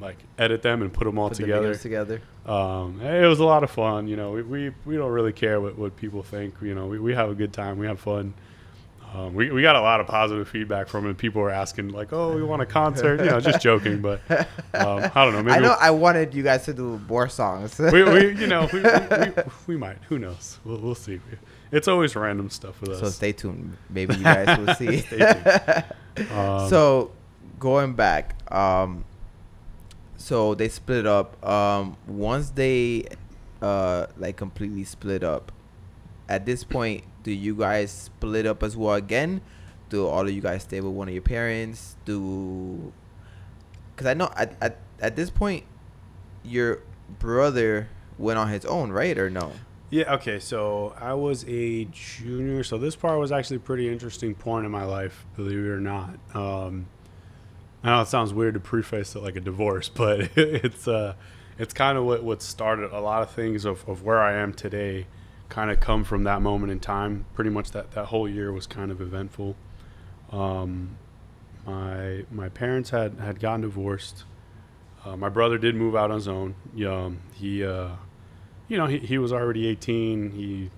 like 0.00 0.16
edit 0.38 0.62
them 0.62 0.82
and 0.82 0.92
put 0.92 1.04
them 1.04 1.18
all 1.18 1.28
Put 1.28 1.36
the 1.38 1.42
together 1.44 1.74
videos 1.74 1.82
together. 1.82 2.20
um, 2.46 3.00
it 3.00 3.26
was 3.26 3.38
a 3.38 3.44
lot 3.44 3.62
of 3.62 3.70
fun. 3.70 4.08
You 4.08 4.16
know, 4.16 4.32
we, 4.32 4.42
we, 4.42 4.72
we 4.84 4.96
don't 4.96 5.12
really 5.12 5.32
care 5.32 5.60
what, 5.60 5.78
what 5.78 5.96
people 5.96 6.22
think. 6.22 6.54
You 6.62 6.74
know, 6.74 6.86
we, 6.86 6.98
we 6.98 7.14
have 7.14 7.30
a 7.30 7.34
good 7.34 7.52
time. 7.52 7.78
We 7.78 7.86
have 7.86 8.00
fun. 8.00 8.34
Um, 9.14 9.32
we, 9.32 9.50
we 9.52 9.62
got 9.62 9.76
a 9.76 9.80
lot 9.80 10.00
of 10.00 10.08
positive 10.08 10.48
feedback 10.48 10.88
from 10.88 11.08
it. 11.08 11.16
People 11.18 11.40
were 11.40 11.50
asking 11.50 11.90
like, 11.90 12.12
"Oh, 12.12 12.34
we 12.34 12.42
want 12.42 12.62
a 12.62 12.66
concert." 12.66 13.20
You 13.20 13.30
know, 13.30 13.38
just 13.40 13.60
joking, 13.70 14.00
but 14.00 14.20
um, 14.28 15.08
I 15.14 15.24
don't 15.24 15.32
know. 15.32 15.42
Maybe 15.42 15.52
I 15.52 15.58
know. 15.60 15.68
we'll- 15.68 15.78
I 15.80 15.90
wanted 15.92 16.34
you 16.34 16.42
guys 16.42 16.64
to 16.64 16.74
do 16.74 17.00
more 17.08 17.28
songs. 17.28 17.78
we, 17.78 18.02
we 18.02 18.34
you 18.36 18.48
know 18.48 18.68
we, 18.72 18.80
we, 18.80 18.90
we, 18.90 19.32
we 19.68 19.76
might. 19.76 19.98
Who 20.08 20.18
knows? 20.18 20.58
We'll, 20.64 20.78
we'll 20.78 20.94
see. 20.96 21.20
It's 21.70 21.86
always 21.86 22.16
random 22.16 22.50
stuff 22.50 22.80
with 22.80 22.90
us. 22.90 23.00
so 23.00 23.08
stay 23.08 23.30
tuned. 23.32 23.76
Maybe 23.88 24.14
you 24.16 24.24
guys 24.24 24.58
will 24.58 24.74
see. 24.76 24.98
Stay 24.98 25.20
Um, 26.32 26.68
so 26.68 27.12
going 27.60 27.94
back, 27.94 28.36
um, 28.52 29.04
so 30.16 30.54
they 30.54 30.68
split 30.68 31.06
up. 31.06 31.44
Um, 31.46 31.96
once 32.08 32.50
they, 32.50 33.06
uh, 33.62 34.06
like 34.16 34.36
completely 34.36 34.84
split 34.84 35.22
up. 35.22 35.52
At 36.28 36.46
this 36.46 36.64
point, 36.64 37.04
do 37.24 37.32
you 37.32 37.56
guys 37.56 37.90
split 37.90 38.46
up 38.46 38.62
as 38.62 38.76
well 38.76 38.94
again? 38.94 39.40
Do 39.88 40.06
all 40.06 40.26
of 40.26 40.30
you 40.32 40.40
guys 40.40 40.62
stay 40.62 40.80
with 40.80 40.92
one 40.92 41.08
of 41.08 41.14
your 41.14 41.22
parents? 41.22 41.96
Do, 42.04 42.92
because 43.94 44.06
I 44.06 44.14
know 44.14 44.30
at, 44.36 44.54
at 44.60 44.78
at 45.00 45.16
this 45.16 45.30
point, 45.30 45.64
your 46.44 46.80
brother 47.18 47.88
went 48.18 48.38
on 48.38 48.48
his 48.48 48.64
own, 48.64 48.92
right? 48.92 49.18
Or 49.18 49.28
no? 49.28 49.52
Yeah, 49.90 50.14
okay. 50.14 50.38
So 50.38 50.94
I 51.00 51.14
was 51.14 51.44
a 51.48 51.84
junior. 51.86 52.62
So 52.62 52.78
this 52.78 52.94
part 52.94 53.18
was 53.18 53.32
actually 53.32 53.56
a 53.56 53.60
pretty 53.60 53.90
interesting 53.90 54.34
point 54.34 54.64
in 54.66 54.72
my 54.72 54.84
life, 54.84 55.26
believe 55.36 55.58
it 55.58 55.68
or 55.68 55.80
not. 55.80 56.18
Um, 56.34 56.86
I 57.82 57.90
know 57.90 58.02
it 58.02 58.08
sounds 58.08 58.32
weird 58.32 58.54
to 58.54 58.60
preface 58.60 59.14
it 59.14 59.22
like 59.22 59.36
a 59.36 59.40
divorce, 59.40 59.88
but 59.94 60.36
it's 60.36 60.86
uh, 60.86 61.14
it's 61.58 61.74
kind 61.74 61.96
of 61.98 62.04
what, 62.04 62.22
what 62.22 62.42
started 62.42 62.92
a 62.92 63.00
lot 63.00 63.22
of 63.22 63.30
things 63.30 63.64
of, 63.64 63.88
of 63.88 64.02
where 64.02 64.20
I 64.20 64.34
am 64.34 64.52
today 64.52 65.06
kind 65.48 65.70
of 65.70 65.80
come 65.80 66.04
from 66.04 66.24
that 66.24 66.42
moment 66.42 66.72
in 66.72 66.80
time. 66.80 67.26
Pretty 67.34 67.50
much 67.50 67.70
that, 67.72 67.92
that 67.92 68.06
whole 68.06 68.28
year 68.28 68.52
was 68.52 68.66
kind 68.66 68.90
of 68.90 69.00
eventful. 69.00 69.56
Um, 70.30 70.98
my 71.66 72.24
my 72.30 72.48
parents 72.48 72.90
had, 72.90 73.18
had 73.20 73.40
gotten 73.40 73.62
divorced. 73.62 74.24
Uh, 75.04 75.16
my 75.16 75.28
brother 75.28 75.58
did 75.58 75.74
move 75.74 75.94
out 75.94 76.10
on 76.10 76.16
his 76.16 76.28
own. 76.28 76.54
Um, 76.86 77.20
he 77.34 77.64
uh, 77.64 77.90
you 78.68 78.78
know, 78.78 78.86
he, 78.86 78.98
he 78.98 79.18
was 79.18 79.32
already 79.32 79.66
18. 79.66 80.30
He 80.32 80.70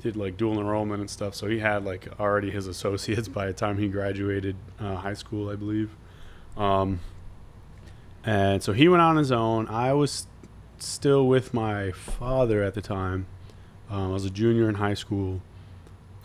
did 0.00 0.16
like 0.16 0.36
dual 0.36 0.58
enrollment 0.58 1.00
and 1.00 1.10
stuff. 1.10 1.34
So 1.34 1.48
he 1.48 1.58
had 1.58 1.84
like 1.84 2.08
already 2.18 2.50
his 2.50 2.66
associates 2.66 3.28
by 3.28 3.46
the 3.46 3.52
time 3.52 3.78
he 3.78 3.88
graduated 3.88 4.56
uh, 4.80 4.96
high 4.96 5.14
school, 5.14 5.48
I 5.48 5.56
believe. 5.56 5.90
Um, 6.56 7.00
and 8.24 8.62
so 8.62 8.72
he 8.72 8.88
went 8.88 9.02
on 9.02 9.16
his 9.16 9.32
own. 9.32 9.68
I 9.68 9.92
was 9.92 10.26
still 10.78 11.26
with 11.26 11.54
my 11.54 11.92
father 11.92 12.62
at 12.62 12.74
the 12.74 12.80
time. 12.80 13.26
Um, 13.92 14.10
I 14.10 14.14
was 14.14 14.24
a 14.24 14.30
junior 14.30 14.70
in 14.70 14.76
high 14.76 14.94
school. 14.94 15.42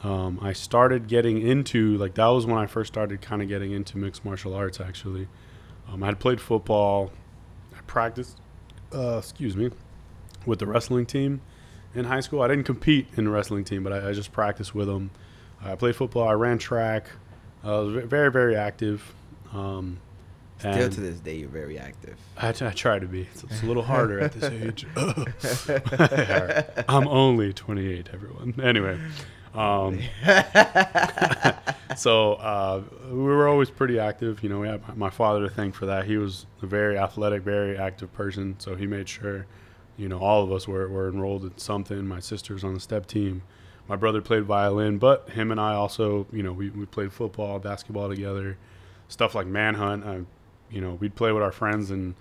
Um, 0.01 0.39
I 0.41 0.53
started 0.53 1.07
getting 1.07 1.41
into 1.41 1.97
like 1.97 2.13
that 2.15 2.27
was 2.27 2.45
when 2.45 2.57
I 2.57 2.65
first 2.65 2.93
started 2.93 3.21
kind 3.21 3.41
of 3.41 3.49
getting 3.49 3.73
into 3.73 3.97
mixed 3.97 4.23
martial 4.23 4.53
arts. 4.53 4.79
Actually, 4.79 5.27
um, 5.91 6.01
I 6.01 6.07
had 6.07 6.19
played 6.19 6.39
football. 6.39 7.11
I 7.75 7.81
practiced, 7.81 8.37
uh, 8.95 9.17
excuse 9.17 9.57
me, 9.57 9.71
with 10.45 10.59
the 10.59 10.65
wrestling 10.65 11.05
team 11.05 11.41
in 11.93 12.05
high 12.05 12.21
school. 12.21 12.41
I 12.41 12.47
didn't 12.47 12.63
compete 12.63 13.07
in 13.17 13.25
the 13.25 13.31
wrestling 13.31 13.65
team, 13.65 13.83
but 13.83 13.91
I, 13.91 14.09
I 14.09 14.13
just 14.13 14.31
practiced 14.31 14.73
with 14.73 14.87
them. 14.87 15.11
I 15.61 15.75
played 15.75 15.95
football. 15.95 16.25
I 16.25 16.33
ran 16.33 16.59
track. 16.59 17.09
I 17.65 17.71
was 17.71 18.05
very 18.05 18.31
very 18.31 18.55
active. 18.55 19.13
Um, 19.51 19.99
Still 20.59 20.89
to 20.89 20.99
this 21.01 21.19
day, 21.19 21.35
you're 21.37 21.49
very 21.49 21.77
active. 21.77 22.15
I, 22.35 22.51
t- 22.51 22.65
I 22.65 22.71
try 22.71 22.97
to 22.99 23.05
be. 23.07 23.27
It's, 23.33 23.43
it's 23.43 23.61
a 23.63 23.65
little 23.65 23.83
harder 23.83 24.19
at 24.19 24.31
this 24.33 24.43
age. 24.51 24.85
I'm 26.89 27.07
only 27.07 27.53
28, 27.53 28.09
everyone. 28.13 28.55
Anyway, 28.61 28.99
um, 29.53 29.99
so 31.95 32.33
uh, 32.33 32.81
we 33.09 33.15
were 33.17 33.47
always 33.47 33.69
pretty 33.69 33.99
active. 33.99 34.41
You 34.43 34.49
know, 34.49 34.59
we 34.59 34.67
had 34.67 34.87
my- 34.87 34.93
my 34.95 35.09
father 35.09 35.41
to 35.47 35.49
thank 35.53 35.75
for 35.75 35.85
that. 35.87 36.05
He 36.05 36.17
was 36.17 36.45
a 36.61 36.65
very 36.65 36.97
athletic, 36.97 37.43
very 37.43 37.77
active 37.77 38.13
person. 38.13 38.55
So 38.59 38.75
he 38.75 38.87
made 38.87 39.07
sure, 39.09 39.45
you 39.97 40.07
know, 40.09 40.19
all 40.19 40.43
of 40.43 40.51
us 40.51 40.67
were, 40.67 40.87
were 40.89 41.07
enrolled 41.09 41.43
in 41.43 41.57
something. 41.57 42.07
My 42.07 42.19
sister's 42.19 42.63
on 42.63 42.73
the 42.73 42.79
step 42.79 43.05
team. 43.05 43.43
My 43.87 43.95
brother 43.95 44.21
played 44.21 44.43
violin, 44.43 44.97
but 44.97 45.29
him 45.29 45.49
and 45.51 45.61
I 45.61 45.73
also, 45.73 46.27
you 46.31 46.43
know, 46.43 46.51
we, 46.51 46.69
we 46.71 46.85
played 46.85 47.13
football, 47.13 47.57
basketball 47.57 48.09
together, 48.09 48.57
stuff 49.07 49.33
like 49.33 49.47
manhunt. 49.47 50.03
I, 50.05 50.21
you 50.69 50.81
know, 50.81 50.93
we'd 50.95 51.15
play 51.15 51.31
with 51.31 51.43
our 51.43 51.51
friends 51.51 51.91
and 51.91 52.15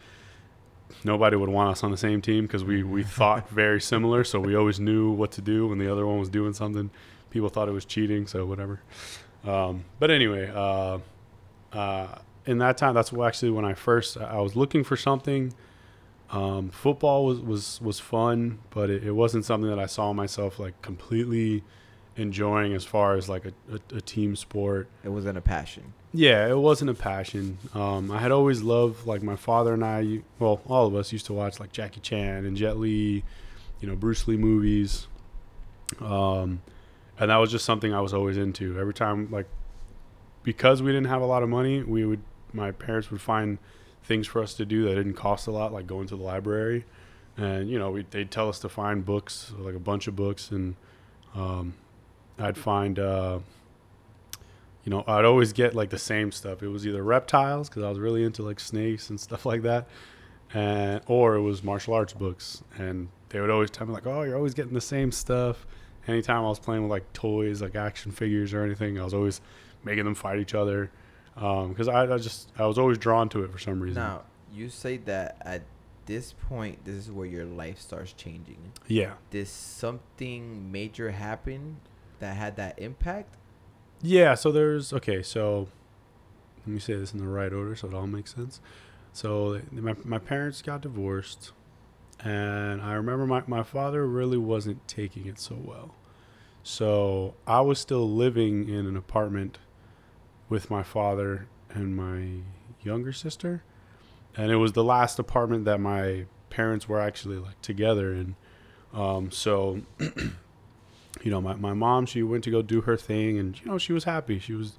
nobody 1.05 1.37
would 1.37 1.49
want 1.49 1.71
us 1.71 1.83
on 1.83 1.91
the 1.91 1.97
same 1.97 2.23
team 2.23 2.47
because 2.47 2.65
we, 2.65 2.83
we 2.83 3.03
thought 3.19 3.49
very 3.49 3.81
similar. 3.81 4.25
So 4.25 4.41
we 4.41 4.55
always 4.55 4.81
knew 4.81 5.11
what 5.11 5.33
to 5.33 5.41
do 5.41 5.69
when 5.69 5.79
the 5.79 5.91
other 5.91 6.07
one 6.07 6.19
was 6.19 6.29
doing 6.29 6.53
something. 6.53 6.91
People 7.31 7.49
thought 7.49 7.69
it 7.69 7.73
was 7.73 7.85
cheating, 7.85 8.27
so 8.27 8.47
whatever. 8.47 8.81
Um, 9.45 9.85
but 9.99 10.11
anyway, 10.11 10.51
uh, 10.55 10.99
uh, 11.73 12.19
in 12.47 12.59
that 12.59 12.79
time, 12.79 12.95
that's 12.95 13.13
actually 13.13 13.51
when 13.51 13.65
I 13.65 13.75
first 13.75 14.17
I 14.17 14.41
was 14.41 14.57
looking 14.57 14.85
for 14.85 14.97
something. 14.97 15.53
Um, 16.31 16.71
football 16.71 17.25
was, 17.25 17.41
was, 17.41 17.81
was 17.81 18.01
fun, 18.01 18.59
but 18.71 18.91
it, 18.91 19.05
it 19.05 19.13
wasn't 19.13 19.45
something 19.45 19.71
that 19.71 19.79
I 19.79 19.87
saw 19.87 20.13
myself 20.13 20.59
like 20.59 20.81
completely 20.83 21.63
enjoying 22.17 22.73
as 22.73 22.85
far 22.85 23.15
as 23.15 23.29
like 23.29 23.45
a, 23.45 23.53
a, 23.73 23.97
a 23.97 24.01
team 24.01 24.35
sport. 24.35 24.89
It 25.05 25.11
wasn't 25.11 25.39
a 25.39 25.41
passion. 25.41 25.93
Yeah, 26.17 26.49
it 26.49 26.57
wasn't 26.57 26.89
a 26.89 26.95
passion. 26.95 27.59
Um, 27.75 28.11
I 28.11 28.19
had 28.19 28.33
always 28.33 28.63
loved 28.63 29.07
like 29.07 29.23
my 29.23 29.37
father 29.37 29.75
and 29.75 29.85
I. 29.85 30.21
Well, 30.39 30.63
all 30.67 30.87
of 30.87 30.95
us 30.95 31.13
used 31.13 31.27
to 31.27 31.35
watch 31.35 31.61
like 31.61 31.73
Jackie 31.73 32.01
Chan 32.01 32.47
and 32.47 32.57
Jet 32.57 32.79
Li, 32.79 33.23
you 33.81 33.89
know, 33.89 33.95
Bruce 33.95 34.27
Lee 34.27 34.39
movies. 34.39 35.09
Um, 36.01 36.63
and 37.19 37.31
that 37.31 37.37
was 37.37 37.51
just 37.51 37.67
something 37.67 37.93
I 37.93 38.01
was 38.01 38.15
always 38.15 38.39
into. 38.39 38.81
Every 38.81 38.95
time, 38.95 39.31
like, 39.31 39.47
because 40.43 40.81
we 40.81 40.91
didn't 40.91 41.09
have 41.09 41.21
a 41.21 41.27
lot 41.27 41.43
of 41.43 41.51
money, 41.51 41.83
we 41.83 42.07
would 42.07 42.23
my 42.55 42.71
parents 42.71 43.11
would 43.11 43.21
find 43.21 43.59
things 44.03 44.27
for 44.27 44.43
us 44.43 44.55
to 44.55 44.65
do 44.65 44.85
that 44.85 44.95
didn't 44.95 45.15
cost 45.15 45.47
a 45.47 45.51
lot, 45.51 45.71
like 45.71 45.87
going 45.87 46.07
to 46.07 46.17
the 46.17 46.23
library, 46.23 46.87
and 47.37 47.69
you 47.69 47.79
know, 47.79 47.91
we, 47.91 48.07
they'd 48.11 48.31
tell 48.31 48.49
us 48.49 48.59
to 48.61 48.71
find 48.71 49.05
books, 49.05 49.53
like 49.59 49.75
a 49.75 49.81
bunch 49.81 50.07
of 50.07 50.17
books, 50.17 50.51
and 50.51 50.77
um, 51.35 51.75
I'd 52.39 52.57
find. 52.57 52.99
Uh, 52.99 53.41
you 54.87 54.91
know, 54.91 55.03
I'd 55.09 55.25
always 55.25 55.53
get 55.53 55.75
like 55.75 55.91
the 55.91 55.99
same 55.99 56.31
stuff. 56.31 56.63
It 56.63 56.69
was 56.69 56.87
either 56.87 57.03
reptiles 57.03 57.69
because 57.69 57.83
I 57.83 57.89
was 57.89 57.99
really 57.99 58.23
into 58.23 58.43
like 58.45 58.61
snakes 58.61 59.11
and 59.11 59.19
stuff 59.19 59.45
like 59.45 59.63
that, 59.63 59.89
and 60.55 61.01
or 61.07 61.35
it 61.35 61.43
was 61.43 61.65
martial 61.65 61.93
arts 61.93 62.13
books. 62.13 62.63
And 62.79 63.09
they 63.31 63.41
would 63.41 63.51
always 63.51 63.71
tell 63.71 63.89
me 63.89 63.93
like, 63.93 64.07
"Oh, 64.07 64.23
you're 64.23 64.37
always 64.37 64.55
getting 64.55 64.75
the 64.75 64.81
same 64.81 65.11
stuff." 65.11 65.67
Anytime 66.07 66.45
I 66.45 66.49
was 66.49 66.61
playing 66.61 66.83
with 66.83 66.91
like 66.93 67.13
toys, 67.13 67.61
like 67.61 67.75
action 67.75 68.13
figures 68.13 68.55
or 68.55 68.63
anything, 68.63 68.99
I 69.01 69.03
was 69.03 69.13
always 69.13 69.41
making 69.83 70.05
them 70.05 70.15
fight 70.15 70.39
each 70.39 70.55
other 70.55 70.93
um, 71.37 71.71
because 71.71 71.89
I, 71.89 72.05
I 72.15 72.19
just 72.19 72.53
I 72.57 72.65
was 72.67 72.79
always 72.79 72.97
drawn 72.97 73.29
to 73.31 73.43
it 73.43 73.51
for 73.51 73.59
some 73.59 73.81
reason. 73.81 74.01
Now, 74.01 74.23
you 74.53 74.69
say 74.69 74.99
that 74.99 75.37
at 75.41 75.63
this 76.07 76.33
point, 76.49 76.85
this 76.85 76.95
is 76.95 77.11
where 77.11 77.27
your 77.27 77.45
life 77.45 77.81
starts 77.81 78.13
changing. 78.13 78.59
Yeah, 78.87 79.15
Did 79.31 79.49
something 79.49 80.71
major 80.71 81.11
happen 81.11 81.79
that 82.21 82.37
had 82.37 82.55
that 82.55 82.79
impact? 82.79 83.35
Yeah, 84.07 84.35
so 84.35 84.53
there's 84.53 84.93
okay, 84.93 85.21
so 85.21 85.67
let 86.61 86.69
me 86.69 86.79
say 86.79 86.95
this 86.95 87.13
in 87.13 87.19
the 87.19 87.27
right 87.27 87.53
order 87.53 87.75
so 87.75 87.89
it 87.89 87.95
all 87.95 88.07
makes 88.07 88.33
sense. 88.33 88.61
So 89.13 89.61
my 89.73 89.97
my 90.05 90.19
parents 90.19 90.63
got 90.63 90.83
divorced 90.83 91.51
and 92.21 92.81
I 92.81 92.93
remember 92.93 93.27
my, 93.27 93.43
my 93.49 93.65
father 93.65 94.07
really 94.07 94.39
wasn't 94.39 94.87
taking 94.87 95.27
it 95.27 95.41
so 95.41 95.57
well. 95.61 95.97
So 96.63 97.35
I 97.49 97.61
was 97.63 97.81
still 97.81 98.09
living 98.09 98.69
in 98.69 98.87
an 98.87 98.97
apartment 98.97 99.59
with 100.49 100.71
my 100.71 100.85
father 100.85 101.49
and 101.71 101.97
my 101.97 102.45
younger 102.85 103.13
sister. 103.13 103.65
And 104.37 104.53
it 104.53 104.57
was 104.57 104.73
the 104.73 104.85
last 104.85 105.19
apartment 105.19 105.65
that 105.65 105.81
my 105.81 106.27
parents 106.49 106.89
were 106.89 107.01
actually 107.01 107.39
like 107.39 107.61
together 107.61 108.13
in. 108.13 108.37
Um, 108.95 109.33
so 109.33 109.83
you 111.27 111.33
know, 111.33 111.41
my, 111.41 111.57
my 111.57 111.75
mom, 111.75 112.07
she 112.07 112.23
went 112.23 112.45
to 112.45 112.53
go 112.53 112.63
do 112.63 112.83
her 112.83 112.97
thing 112.97 113.37
and, 113.37 113.61
you 113.61 113.67
know, 113.67 113.79
she 113.79 113.93
was 113.93 114.05
happy. 114.05 114.39
She 114.39 114.53
was 114.53 114.75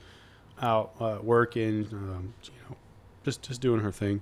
out 0.61 0.93
uh, 0.97 1.17
working, 1.21 1.89
um, 1.91 2.33
you 2.41 2.51
know, 2.69 2.77
just, 3.25 3.41
just 3.41 3.59
doing 3.59 3.81
her 3.81 3.91
thing. 3.91 4.21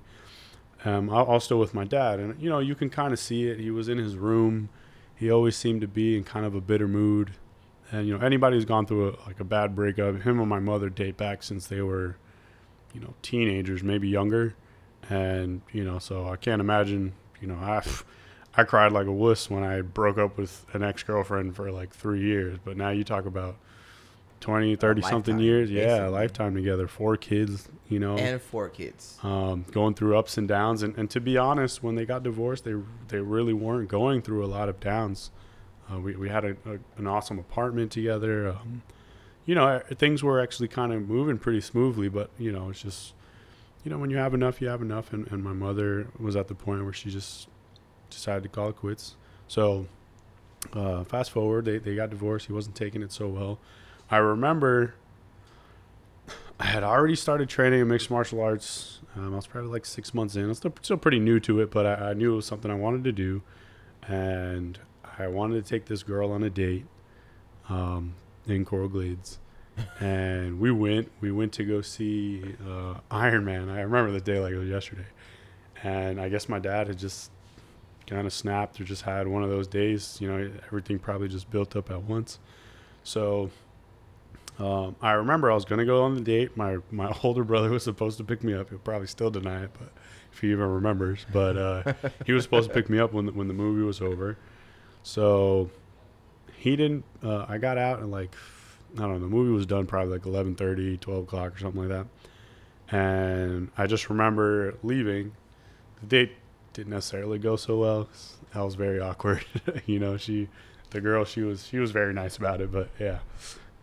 Um, 0.84 1.08
still 1.40 1.60
with 1.60 1.72
my 1.72 1.84
dad 1.84 2.18
and, 2.18 2.42
you 2.42 2.50
know, 2.50 2.58
you 2.58 2.74
can 2.74 2.90
kind 2.90 3.12
of 3.12 3.20
see 3.20 3.46
it. 3.46 3.60
He 3.60 3.70
was 3.70 3.88
in 3.88 3.96
his 3.98 4.16
room. 4.16 4.70
He 5.14 5.30
always 5.30 5.54
seemed 5.54 5.82
to 5.82 5.86
be 5.86 6.16
in 6.16 6.24
kind 6.24 6.44
of 6.44 6.56
a 6.56 6.60
bitter 6.60 6.88
mood. 6.88 7.30
And, 7.92 8.08
you 8.08 8.18
know, 8.18 8.26
anybody 8.26 8.56
who's 8.56 8.64
gone 8.64 8.86
through 8.86 9.10
a, 9.10 9.28
like 9.28 9.38
a 9.38 9.44
bad 9.44 9.76
breakup, 9.76 10.22
him 10.22 10.40
and 10.40 10.48
my 10.48 10.58
mother 10.58 10.90
date 10.90 11.16
back 11.16 11.44
since 11.44 11.68
they 11.68 11.80
were, 11.80 12.16
you 12.92 13.00
know, 13.00 13.14
teenagers, 13.22 13.84
maybe 13.84 14.08
younger. 14.08 14.56
And, 15.08 15.62
you 15.72 15.84
know, 15.84 16.00
so 16.00 16.26
I 16.26 16.34
can't 16.34 16.60
imagine, 16.60 17.12
you 17.40 17.46
know, 17.46 17.54
I, 17.54 17.84
I 18.56 18.64
cried 18.64 18.92
like 18.92 19.06
a 19.06 19.12
wuss 19.12 19.50
when 19.50 19.62
I 19.62 19.82
broke 19.82 20.18
up 20.18 20.38
with 20.38 20.64
an 20.72 20.82
ex 20.82 21.02
girlfriend 21.02 21.54
for 21.56 21.70
like 21.70 21.94
three 21.94 22.22
years. 22.22 22.58
But 22.64 22.76
now 22.76 22.90
you 22.90 23.04
talk 23.04 23.26
about 23.26 23.56
20, 24.40 24.76
30 24.76 25.02
something 25.02 25.38
years. 25.38 25.70
Yeah, 25.70 25.84
basically. 25.84 26.06
a 26.06 26.10
lifetime 26.10 26.54
together, 26.54 26.86
four 26.88 27.16
kids, 27.16 27.68
you 27.88 27.98
know, 27.98 28.16
And 28.16 28.40
four 28.40 28.68
kids. 28.68 29.18
um, 29.22 29.64
going 29.72 29.94
through 29.94 30.16
ups 30.16 30.38
and 30.38 30.46
downs. 30.48 30.82
And, 30.82 30.96
and 30.96 31.10
to 31.10 31.20
be 31.20 31.36
honest, 31.36 31.82
when 31.82 31.94
they 31.94 32.06
got 32.06 32.22
divorced, 32.22 32.64
they, 32.64 32.74
they 33.08 33.18
really 33.20 33.52
weren't 33.52 33.88
going 33.88 34.22
through 34.22 34.44
a 34.44 34.46
lot 34.48 34.68
of 34.68 34.80
downs. 34.80 35.30
Uh, 35.92 36.00
we, 36.00 36.16
we 36.16 36.28
had 36.28 36.44
a, 36.44 36.56
a, 36.66 36.78
an 36.96 37.06
awesome 37.06 37.38
apartment 37.38 37.92
together. 37.92 38.48
Um, 38.48 38.82
you 39.44 39.54
know, 39.54 39.80
things 39.96 40.22
were 40.22 40.40
actually 40.40 40.68
kind 40.68 40.92
of 40.92 41.08
moving 41.08 41.38
pretty 41.38 41.60
smoothly, 41.60 42.08
but, 42.08 42.30
you 42.38 42.50
know, 42.50 42.70
it's 42.70 42.82
just, 42.82 43.14
you 43.84 43.90
know, 43.90 43.98
when 43.98 44.10
you 44.10 44.16
have 44.16 44.34
enough, 44.34 44.60
you 44.60 44.66
have 44.68 44.82
enough. 44.82 45.12
And, 45.12 45.26
and 45.28 45.44
my 45.44 45.52
mother 45.52 46.08
was 46.18 46.34
at 46.34 46.48
the 46.48 46.54
point 46.54 46.82
where 46.82 46.92
she 46.92 47.10
just 47.10 47.48
decided 48.16 48.42
to 48.42 48.48
call 48.48 48.68
it 48.68 48.76
quits. 48.76 49.16
So, 49.48 49.86
uh, 50.72 51.04
fast 51.04 51.30
forward, 51.30 51.64
they, 51.64 51.78
they 51.78 51.94
got 51.94 52.10
divorced. 52.10 52.46
He 52.46 52.52
wasn't 52.52 52.76
taking 52.76 53.02
it 53.02 53.12
so 53.12 53.28
well. 53.28 53.58
I 54.10 54.18
remember 54.18 54.94
I 56.58 56.64
had 56.64 56.82
already 56.82 57.16
started 57.16 57.48
training 57.48 57.80
in 57.80 57.88
mixed 57.88 58.10
martial 58.10 58.40
arts. 58.40 59.00
Um, 59.14 59.32
I 59.32 59.36
was 59.36 59.46
probably 59.46 59.70
like 59.70 59.84
six 59.84 60.14
months 60.14 60.36
in. 60.36 60.44
I 60.44 60.48
was 60.48 60.58
still, 60.58 60.74
still 60.80 60.96
pretty 60.96 61.18
new 61.18 61.38
to 61.40 61.60
it, 61.60 61.70
but 61.70 61.86
I, 61.86 62.10
I 62.10 62.14
knew 62.14 62.32
it 62.32 62.36
was 62.36 62.46
something 62.46 62.70
I 62.70 62.74
wanted 62.74 63.04
to 63.04 63.12
do. 63.12 63.42
And 64.08 64.78
I 65.18 65.26
wanted 65.26 65.62
to 65.62 65.68
take 65.68 65.86
this 65.86 66.02
girl 66.02 66.32
on 66.32 66.42
a 66.42 66.50
date 66.50 66.86
um, 67.68 68.14
in 68.46 68.64
Coral 68.64 68.88
Glades. 68.88 69.38
and 70.00 70.58
we 70.58 70.70
went. 70.70 71.10
We 71.20 71.30
went 71.30 71.52
to 71.54 71.64
go 71.64 71.82
see 71.82 72.54
uh, 72.66 72.94
Iron 73.10 73.44
Man. 73.44 73.68
I 73.68 73.82
remember 73.82 74.10
the 74.10 74.20
day 74.20 74.38
like 74.40 74.52
it 74.52 74.58
was 74.58 74.68
yesterday. 74.68 75.06
And 75.82 76.18
I 76.18 76.30
guess 76.30 76.48
my 76.48 76.58
dad 76.58 76.88
had 76.88 76.98
just 76.98 77.30
kind 78.06 78.26
of 78.26 78.32
snapped 78.32 78.80
or 78.80 78.84
just 78.84 79.02
had 79.02 79.26
one 79.26 79.42
of 79.42 79.50
those 79.50 79.66
days. 79.66 80.18
You 80.20 80.28
know, 80.28 80.50
everything 80.66 80.98
probably 80.98 81.28
just 81.28 81.50
built 81.50 81.76
up 81.76 81.90
at 81.90 82.02
once. 82.02 82.38
So 83.04 83.50
um, 84.58 84.96
I 85.02 85.12
remember 85.12 85.50
I 85.50 85.54
was 85.54 85.64
going 85.64 85.78
to 85.80 85.84
go 85.84 86.02
on 86.02 86.14
the 86.14 86.20
date. 86.20 86.56
My 86.56 86.78
my 86.90 87.14
older 87.22 87.44
brother 87.44 87.70
was 87.70 87.84
supposed 87.84 88.18
to 88.18 88.24
pick 88.24 88.42
me 88.42 88.54
up. 88.54 88.70
He'll 88.70 88.78
probably 88.78 89.06
still 89.06 89.30
deny 89.30 89.64
it, 89.64 89.70
but 89.78 89.92
if 90.32 90.40
he 90.40 90.50
even 90.50 90.66
remembers. 90.66 91.26
But 91.32 91.56
uh, 91.56 91.92
he 92.26 92.32
was 92.32 92.44
supposed 92.44 92.68
to 92.68 92.74
pick 92.74 92.88
me 92.88 92.98
up 92.98 93.12
when 93.12 93.26
the, 93.26 93.32
when 93.32 93.48
the 93.48 93.54
movie 93.54 93.82
was 93.82 94.00
over. 94.00 94.36
So 95.02 95.70
he 96.56 96.76
didn't. 96.76 97.04
Uh, 97.22 97.46
I 97.48 97.58
got 97.58 97.78
out 97.78 98.00
and 98.00 98.10
like 98.10 98.34
I 98.96 99.00
don't 99.00 99.14
know. 99.14 99.18
The 99.20 99.26
movie 99.28 99.52
was 99.52 99.66
done 99.66 99.86
probably 99.86 100.14
like 100.14 100.22
11:30, 100.22 101.00
12 101.00 101.24
o'clock 101.24 101.54
or 101.54 101.58
something 101.58 101.88
like 101.88 101.90
that. 101.90 102.06
And 102.96 103.70
I 103.76 103.86
just 103.86 104.08
remember 104.08 104.74
leaving. 104.82 105.32
The 106.00 106.06
date 106.06 106.32
didn't 106.76 106.92
necessarily 106.92 107.38
go 107.38 107.56
so 107.56 107.78
well. 107.78 108.08
That 108.52 108.60
was 108.60 108.74
very 108.74 109.00
awkward. 109.00 109.44
you 109.86 109.98
know, 109.98 110.18
she, 110.18 110.48
the 110.90 111.00
girl, 111.00 111.24
she 111.24 111.40
was 111.40 111.66
she 111.66 111.78
was 111.78 111.90
very 111.90 112.12
nice 112.12 112.36
about 112.36 112.60
it, 112.60 112.70
but 112.70 112.90
yeah, 113.00 113.20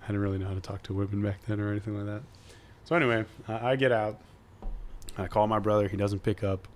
I 0.04 0.08
didn't 0.08 0.22
really 0.22 0.38
know 0.38 0.48
how 0.48 0.54
to 0.54 0.62
talk 0.62 0.84
to 0.84 0.94
women 0.94 1.22
back 1.24 1.44
then 1.48 1.60
or 1.60 1.72
anything 1.72 1.98
like 1.98 2.06
that. 2.06 2.22
So 2.86 2.96
anyway, 2.96 3.26
I, 3.48 3.72
I 3.72 3.76
get 3.76 3.92
out. 3.92 4.20
I 5.18 5.28
call 5.28 5.48
my 5.48 5.60
brother. 5.60 5.88
He 5.88 5.98
doesn't 5.98 6.22
pick 6.22 6.44
up, 6.44 6.68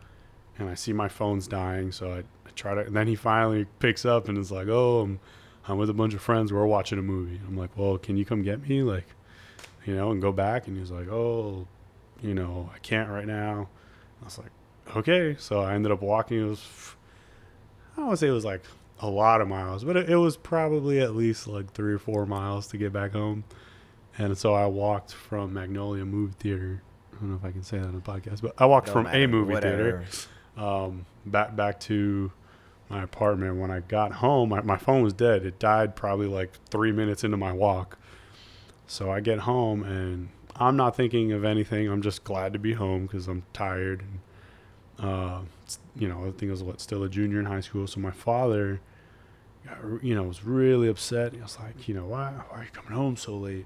and 0.58 0.68
I 0.68 0.74
see 0.74 0.92
my 0.92 1.08
phone's 1.08 1.48
dying, 1.48 1.92
so 1.92 2.12
I, 2.12 2.18
I 2.20 2.52
try 2.56 2.74
to. 2.74 2.82
And 2.82 2.96
then 2.96 3.08
he 3.08 3.16
finally 3.16 3.68
picks 3.80 4.04
up 4.04 4.28
and 4.28 4.40
is 4.40 4.52
like, 4.52 4.68
"Oh, 4.68 5.02
I'm, 5.02 5.20
I'm 5.68 5.78
with 5.78 5.90
a 5.90 5.94
bunch 5.94 6.16
of 6.16 6.22
friends. 6.22 6.52
We're 6.52 6.66
watching 6.66 6.98
a 6.98 7.04
movie." 7.04 7.40
I'm 7.48 7.56
like, 7.56 7.78
"Well, 7.78 8.00
can 8.00 8.18
you 8.18 8.26
come 8.26 8.42
get 8.42 8.68
me?" 8.68 8.82
Like, 8.82 9.06
you 9.86 9.96
know, 9.96 10.12
and 10.12 10.20
go 10.20 10.32
back. 10.32 10.68
And 10.68 10.78
he's 10.78 10.90
like, 10.90 11.10
"Oh, 11.10 11.68
you 12.22 12.34
know, 12.34 12.72
I 12.74 12.80
can't 12.80 13.10
right 13.10 13.28
now." 13.28 13.70
I 14.20 14.26
was 14.26 14.40
like, 14.40 14.52
"Okay." 14.96 15.36
So 15.40 15.60
I 15.62 15.74
ended 15.74 15.92
up 15.92 16.02
walking. 16.02 16.42
It 16.46 16.50
was, 16.50 16.96
I 17.94 17.98
don't 17.98 18.08
want 18.08 18.20
to 18.20 18.26
say 18.26 18.30
it 18.30 18.34
was 18.34 18.46
like 18.46 18.62
a 19.00 19.10
lot 19.10 19.42
of 19.42 19.48
miles, 19.48 19.84
but 19.84 19.96
it, 19.98 20.10
it 20.10 20.16
was 20.18 20.38
probably 20.38 21.00
at 21.00 21.16
least 21.16 21.48
like 21.48 21.72
three 21.74 21.94
or 21.94 22.00
four 22.00 22.26
miles 22.26 22.68
to 22.68 22.78
get 22.78 22.92
back 22.94 23.12
home. 23.14 23.44
And 24.18 24.36
so 24.38 24.54
I 24.54 24.66
walked 24.66 25.14
from 25.14 25.54
Magnolia 25.54 26.04
Movie 26.06 26.34
Theater. 26.40 26.82
I 27.14 27.20
don't 27.20 27.30
know 27.30 27.36
if 27.36 27.46
I 27.46 27.52
can 27.52 27.64
say 27.64 27.78
that 27.78 27.86
on 27.86 27.94
the 27.96 28.02
podcast, 28.02 28.42
but 28.42 28.54
I 28.58 28.66
walked 28.66 28.88
Don't 28.88 28.94
from 28.94 29.04
matter, 29.06 29.24
a 29.24 29.28
movie 29.28 29.54
whatever. 29.54 30.04
theater 30.06 30.66
um, 30.66 31.06
back 31.26 31.56
back 31.56 31.80
to 31.82 32.32
my 32.90 33.04
apartment. 33.04 33.58
When 33.58 33.70
I 33.70 33.82
got 33.82 34.14
home, 34.14 34.50
my, 34.50 34.62
my 34.62 34.78
phone 34.78 35.04
was 35.04 35.14
dead. 35.14 35.46
It 35.46 35.60
died 35.60 35.96
probably 35.96 36.28
like 36.28 36.52
three 36.70 36.92
minutes 36.92 37.24
into 37.24 37.38
my 37.38 37.52
walk. 37.52 38.00
So 38.88 39.12
I 39.12 39.20
get 39.20 39.40
home 39.40 39.84
and 39.84 40.30
I'm 40.56 40.76
not 40.78 40.96
thinking 40.96 41.32
of 41.32 41.44
anything. 41.44 41.88
I'm 41.90 42.02
just 42.02 42.24
glad 42.24 42.54
to 42.54 42.60
be 42.60 42.74
home 42.74 43.04
because 43.06 43.28
I'm 43.28 43.44
tired. 43.54 44.02
And, 44.02 44.20
uh, 45.00 45.42
you 45.96 46.08
know, 46.08 46.26
I 46.26 46.32
think 46.32 46.50
I 46.50 46.52
was 46.52 46.64
what 46.64 46.82
still 46.82 47.04
a 47.04 47.10
junior 47.10 47.40
in 47.40 47.46
high 47.46 47.62
school. 47.62 47.88
So 47.88 48.00
my 48.00 48.12
father, 48.12 48.80
got, 49.66 50.04
you 50.04 50.16
know, 50.16 50.24
was 50.24 50.44
really 50.44 50.88
upset. 50.88 51.34
He 51.34 51.42
was 51.42 51.58
like, 51.60 51.88
you 51.88 51.94
know, 51.94 52.06
why, 52.06 52.32
why 52.50 52.60
are 52.60 52.64
you 52.64 52.70
coming 52.72 52.94
home 52.94 53.16
so 53.16 53.38
late? 53.38 53.66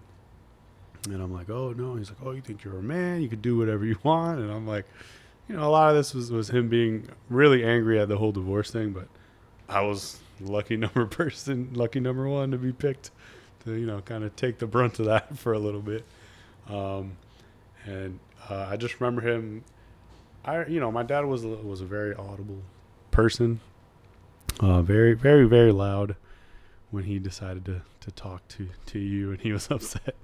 And 1.05 1.21
I'm 1.21 1.33
like, 1.33 1.49
oh 1.49 1.73
no. 1.73 1.95
He's 1.95 2.09
like, 2.09 2.19
oh, 2.23 2.31
you 2.31 2.41
think 2.41 2.63
you're 2.63 2.77
a 2.77 2.83
man? 2.83 3.21
You 3.21 3.29
could 3.29 3.41
do 3.41 3.57
whatever 3.57 3.85
you 3.85 3.97
want. 4.03 4.39
And 4.39 4.51
I'm 4.51 4.67
like, 4.67 4.85
you 5.47 5.55
know, 5.55 5.67
a 5.67 5.69
lot 5.69 5.89
of 5.89 5.95
this 5.95 6.13
was, 6.13 6.31
was 6.31 6.49
him 6.49 6.69
being 6.69 7.09
really 7.29 7.63
angry 7.63 7.99
at 7.99 8.07
the 8.07 8.17
whole 8.17 8.31
divorce 8.31 8.71
thing, 8.71 8.91
but 8.91 9.07
I 9.67 9.81
was 9.81 10.19
lucky 10.39 10.77
number 10.77 11.05
person, 11.05 11.71
lucky 11.73 11.99
number 11.99 12.27
one 12.27 12.51
to 12.51 12.57
be 12.57 12.71
picked 12.71 13.11
to, 13.65 13.73
you 13.73 13.85
know, 13.85 14.01
kind 14.01 14.23
of 14.23 14.35
take 14.35 14.59
the 14.59 14.67
brunt 14.67 14.99
of 14.99 15.05
that 15.05 15.37
for 15.37 15.53
a 15.53 15.59
little 15.59 15.81
bit. 15.81 16.05
Um, 16.69 17.13
and 17.85 18.19
uh, 18.49 18.67
I 18.69 18.77
just 18.77 18.99
remember 18.99 19.21
him. 19.27 19.63
I, 20.43 20.65
you 20.65 20.79
know, 20.79 20.91
my 20.91 21.03
dad 21.03 21.25
was 21.25 21.43
a, 21.43 21.47
was 21.49 21.81
a 21.81 21.85
very 21.85 22.15
audible 22.15 22.61
person, 23.11 23.59
uh, 24.59 24.81
very, 24.81 25.13
very, 25.13 25.47
very 25.47 25.71
loud 25.71 26.15
when 26.89 27.03
he 27.05 27.19
decided 27.19 27.63
to, 27.65 27.81
to 28.01 28.11
talk 28.11 28.47
to, 28.49 28.67
to 28.87 28.99
you 28.99 29.31
and 29.31 29.39
he 29.41 29.51
was 29.51 29.67
upset. 29.71 30.15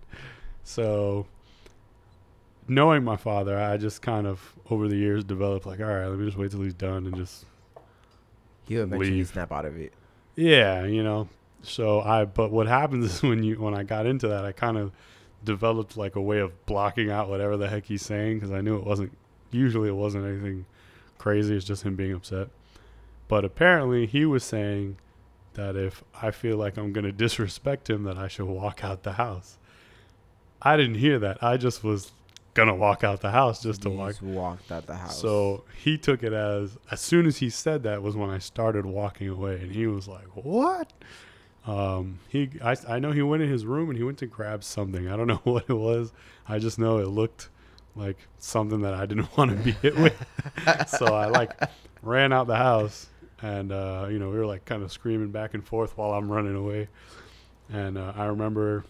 So 0.63 1.27
knowing 2.67 3.03
my 3.03 3.15
father, 3.15 3.58
I 3.58 3.77
just 3.77 4.01
kind 4.01 4.27
of 4.27 4.53
over 4.69 4.88
the 4.88 4.97
years 4.97 5.23
developed 5.23 5.65
like, 5.65 5.80
all 5.80 5.86
right, 5.86 6.08
let 6.08 6.17
me 6.19 6.25
just 6.25 6.38
wait 6.38 6.51
till 6.51 6.62
he's 6.62 6.73
done 6.73 7.06
and 7.06 7.15
just 7.15 7.45
He'll 8.67 8.84
eventually 8.84 9.12
Leave. 9.12 9.30
snap 9.30 9.51
out 9.53 9.65
of 9.65 9.77
it. 9.77 9.93
yeah, 10.36 10.84
you 10.84 11.03
know. 11.03 11.30
So 11.62 12.01
I, 12.01 12.25
but 12.25 12.51
what 12.51 12.67
happens 12.67 13.06
is 13.13 13.23
when 13.23 13.43
you 13.43 13.56
when 13.62 13.73
I 13.73 13.84
got 13.84 14.06
into 14.06 14.27
that, 14.27 14.43
I 14.45 14.51
kind 14.51 14.77
of 14.77 14.91
developed 15.43 15.95
like 15.95 16.15
a 16.17 16.21
way 16.21 16.39
of 16.39 16.65
blocking 16.65 17.10
out 17.10 17.30
whatever 17.30 17.56
the 17.56 17.69
heck 17.69 17.86
he's 17.86 18.01
saying 18.01 18.39
because 18.39 18.51
I 18.51 18.60
knew 18.62 18.75
it 18.77 18.84
wasn't. 18.84 19.17
Usually, 19.51 19.89
it 19.89 19.95
wasn't 19.95 20.25
anything 20.25 20.65
crazy. 21.17 21.55
It's 21.55 21.65
just 21.65 21.83
him 21.83 21.95
being 21.95 22.13
upset. 22.13 22.49
But 23.27 23.43
apparently, 23.45 24.05
he 24.05 24.25
was 24.25 24.43
saying 24.43 24.97
that 25.53 25.75
if 25.75 26.03
I 26.21 26.31
feel 26.31 26.57
like 26.57 26.77
I'm 26.77 26.93
gonna 26.93 27.12
disrespect 27.12 27.89
him, 27.89 28.03
that 28.03 28.17
I 28.17 28.27
should 28.27 28.45
walk 28.45 28.83
out 28.83 29.03
the 29.03 29.13
house. 29.13 29.57
I 30.62 30.77
didn't 30.77 30.95
hear 30.95 31.19
that. 31.19 31.43
I 31.43 31.57
just 31.57 31.83
was 31.83 32.12
gonna 32.53 32.75
walk 32.75 33.03
out 33.03 33.21
the 33.21 33.29
house 33.31 33.62
just 33.62 33.83
to 33.83 33.89
walk 33.89 34.15
walked 34.21 34.71
out 34.71 34.88
the 34.88 34.95
house. 34.95 35.19
so 35.21 35.63
he 35.83 35.95
took 35.97 36.23
it 36.23 36.33
as 36.33 36.77
as 36.89 36.99
soon 36.99 37.27
as 37.27 37.38
he 37.38 37.49
said 37.49 37.83
that 37.83 38.01
was 38.01 38.15
when 38.15 38.29
I 38.29 38.39
started 38.39 38.86
walking 38.86 39.29
away, 39.29 39.60
and 39.62 39.71
he 39.71 39.86
was 39.88 40.07
like, 40.07 40.25
"What?" 40.33 40.91
Um, 41.65 42.19
he 42.29 42.49
I 42.63 42.75
I 42.88 42.99
know 42.99 43.12
he 43.12 43.21
went 43.21 43.43
in 43.43 43.49
his 43.49 43.65
room 43.65 43.89
and 43.89 43.97
he 43.97 44.03
went 44.03 44.17
to 44.19 44.25
grab 44.25 44.63
something. 44.63 45.07
I 45.07 45.17
don't 45.17 45.27
know 45.33 45.41
what 45.43 45.65
it 45.67 45.73
was. 45.73 46.13
I 46.47 46.60
just 46.60 46.79
know 46.79 46.97
it 46.99 47.07
looked 47.07 47.49
like 47.97 48.17
something 48.38 48.81
that 48.81 48.93
I 48.93 49.05
didn't 49.05 49.36
want 49.38 49.51
to 49.51 49.57
be 49.57 49.71
hit 49.71 49.97
with. 49.97 50.15
so 50.88 51.07
I 51.15 51.27
like 51.27 51.51
ran 52.01 52.31
out 52.33 52.47
the 52.47 52.55
house, 52.55 53.07
and 53.41 53.71
uh, 53.71 54.07
you 54.10 54.19
know 54.19 54.29
we 54.29 54.38
were 54.38 54.45
like 54.45 54.65
kind 54.65 54.83
of 54.83 54.91
screaming 54.91 55.31
back 55.31 55.53
and 55.53 55.65
forth 55.65 55.97
while 55.97 56.13
I'm 56.13 56.31
running 56.31 56.55
away. 56.55 56.89
And 57.69 57.97
uh, 57.97 58.13
I 58.15 58.25
remember 58.25 58.86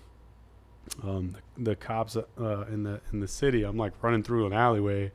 um, 1.04 1.36
the, 1.58 1.72
the 1.72 1.76
cops 1.76 2.16
uh, 2.16 2.66
in 2.68 2.84
the 2.84 3.02
in 3.12 3.20
the 3.20 3.28
city. 3.28 3.64
I'm 3.64 3.78
like 3.78 3.94
running 4.02 4.24
through 4.24 4.48
an 4.48 4.54
alleyway, 4.54 5.12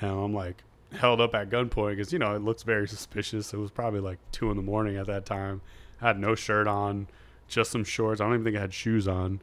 and 0.00 0.10
I'm 0.10 0.34
like 0.34 0.62
held 0.92 1.20
up 1.20 1.34
at 1.34 1.48
gunpoint 1.48 1.96
because 1.96 2.12
you 2.12 2.18
know 2.18 2.34
it 2.34 2.42
looks 2.42 2.62
very 2.62 2.88
suspicious. 2.88 3.52
It 3.52 3.58
was 3.58 3.70
probably 3.70 4.00
like 4.00 4.18
two 4.30 4.50
in 4.50 4.56
the 4.56 4.62
morning 4.62 4.96
at 4.96 5.06
that 5.06 5.26
time. 5.26 5.60
I 6.00 6.08
had 6.08 6.18
no 6.18 6.34
shirt 6.34 6.66
on, 6.66 7.08
just 7.48 7.70
some 7.70 7.84
shorts. 7.84 8.20
I 8.20 8.24
don't 8.24 8.34
even 8.34 8.44
think 8.44 8.56
I 8.56 8.60
had 8.60 8.74
shoes 8.74 9.06
on, 9.06 9.40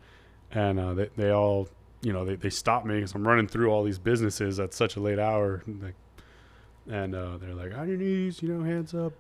and 0.52 0.80
uh, 0.80 0.94
they 0.94 1.10
they 1.16 1.32
all 1.32 1.70
you 2.02 2.14
know 2.14 2.26
they 2.26 2.36
they 2.36 2.50
stopped 2.50 2.86
me 2.86 2.96
because 2.96 3.14
I'm 3.14 3.28
running 3.28 3.48
through 3.48 3.70
all 3.72 3.84
these 3.84 4.00
businesses 4.00 4.60
at 4.60 4.74
such 4.74 4.96
a 4.96 5.00
late 5.00 5.20
hour. 5.20 5.64
Like, 5.68 5.96
and 6.90 7.14
uh, 7.14 7.38
they're 7.38 7.54
like 7.54 7.78
on 7.78 7.88
your 7.88 7.98
knees, 7.98 8.42
you 8.42 8.50
know, 8.50 8.64
hands 8.64 8.94
up, 8.94 9.14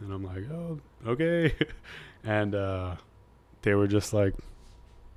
and 0.00 0.12
I'm 0.12 0.24
like, 0.24 0.50
oh 0.50 0.80
okay, 1.06 1.54
and 2.24 2.54
uh, 2.54 2.96
they 3.62 3.74
were 3.74 3.86
just 3.86 4.12
like 4.12 4.34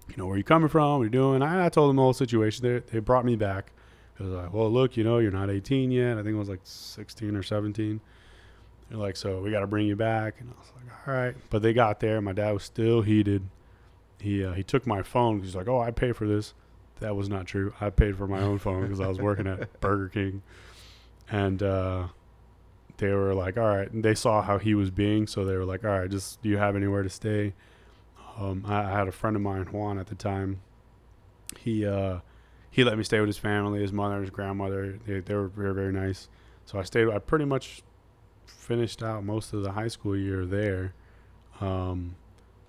you 0.09 0.17
know, 0.17 0.27
where 0.27 0.37
you 0.37 0.43
coming 0.43 0.69
from? 0.69 0.99
What 0.99 1.03
you 1.03 1.09
doing? 1.09 1.41
I, 1.41 1.65
I 1.65 1.69
told 1.69 1.89
them 1.89 1.95
the 1.97 2.01
whole 2.01 2.13
situation. 2.13 2.63
They, 2.63 2.79
they 2.91 2.99
brought 2.99 3.25
me 3.25 3.35
back. 3.35 3.71
It 4.19 4.23
was 4.23 4.31
like, 4.31 4.53
well, 4.53 4.69
look, 4.69 4.95
you 4.95 5.03
know, 5.03 5.17
you're 5.17 5.31
not 5.31 5.49
18 5.49 5.91
yet. 5.91 6.13
I 6.17 6.23
think 6.23 6.35
it 6.35 6.39
was 6.39 6.49
like 6.49 6.61
16 6.63 7.35
or 7.35 7.43
17. 7.43 7.99
They're 8.89 8.97
like, 8.97 9.17
so 9.17 9.41
we 9.41 9.51
got 9.51 9.61
to 9.61 9.67
bring 9.67 9.87
you 9.87 9.95
back. 9.95 10.39
And 10.39 10.49
I 10.49 10.59
was 10.59 10.71
like, 10.75 11.07
all 11.07 11.13
right. 11.13 11.35
But 11.49 11.61
they 11.61 11.73
got 11.73 11.99
there. 11.99 12.21
My 12.21 12.33
dad 12.33 12.51
was 12.51 12.63
still 12.63 13.01
heated. 13.01 13.43
He 14.19 14.45
uh, 14.45 14.53
he 14.53 14.63
took 14.63 14.87
my 14.87 15.03
phone. 15.03 15.41
He's 15.41 15.55
like, 15.55 15.67
oh, 15.67 15.81
I 15.81 15.91
pay 15.91 16.13
for 16.13 16.27
this. 16.27 16.53
That 16.99 17.15
was 17.15 17.29
not 17.29 17.45
true. 17.45 17.73
I 17.81 17.89
paid 17.89 18.17
for 18.17 18.27
my 18.27 18.39
own 18.39 18.57
phone 18.57 18.83
because 18.83 19.01
I 19.01 19.07
was 19.07 19.19
working 19.19 19.47
at 19.47 19.79
Burger 19.81 20.09
King. 20.09 20.43
And 21.29 21.61
uh, 21.61 22.07
they 22.97 23.11
were 23.11 23.33
like, 23.33 23.57
all 23.57 23.63
right. 23.65 23.91
And 23.91 24.03
they 24.03 24.15
saw 24.15 24.41
how 24.41 24.57
he 24.57 24.75
was 24.75 24.91
being. 24.91 25.27
So 25.27 25.43
they 25.43 25.55
were 25.57 25.65
like, 25.65 25.83
all 25.83 25.91
right, 25.99 26.09
just 26.09 26.41
do 26.41 26.49
you 26.49 26.57
have 26.57 26.75
anywhere 26.75 27.03
to 27.03 27.09
stay? 27.09 27.53
Um, 28.37 28.63
I, 28.67 28.83
I 28.83 28.91
had 28.91 29.07
a 29.07 29.11
friend 29.11 29.35
of 29.35 29.41
mine, 29.41 29.65
Juan, 29.65 29.97
at 29.97 30.07
the 30.07 30.15
time. 30.15 30.61
He 31.57 31.85
uh, 31.85 32.19
he 32.69 32.83
let 32.83 32.97
me 32.97 33.03
stay 33.03 33.19
with 33.19 33.27
his 33.27 33.37
family, 33.37 33.81
his 33.81 33.93
mother, 33.93 34.19
his 34.21 34.29
grandmother. 34.29 34.99
They, 35.05 35.21
they 35.21 35.35
were 35.35 35.47
very 35.47 35.73
very 35.73 35.93
nice. 35.93 36.27
So 36.65 36.77
I 36.79 36.83
stayed. 36.83 37.07
I 37.09 37.19
pretty 37.19 37.45
much 37.45 37.81
finished 38.45 39.01
out 39.03 39.23
most 39.23 39.53
of 39.53 39.63
the 39.63 39.71
high 39.71 39.87
school 39.87 40.17
year 40.17 40.45
there, 40.45 40.93
um, 41.61 42.15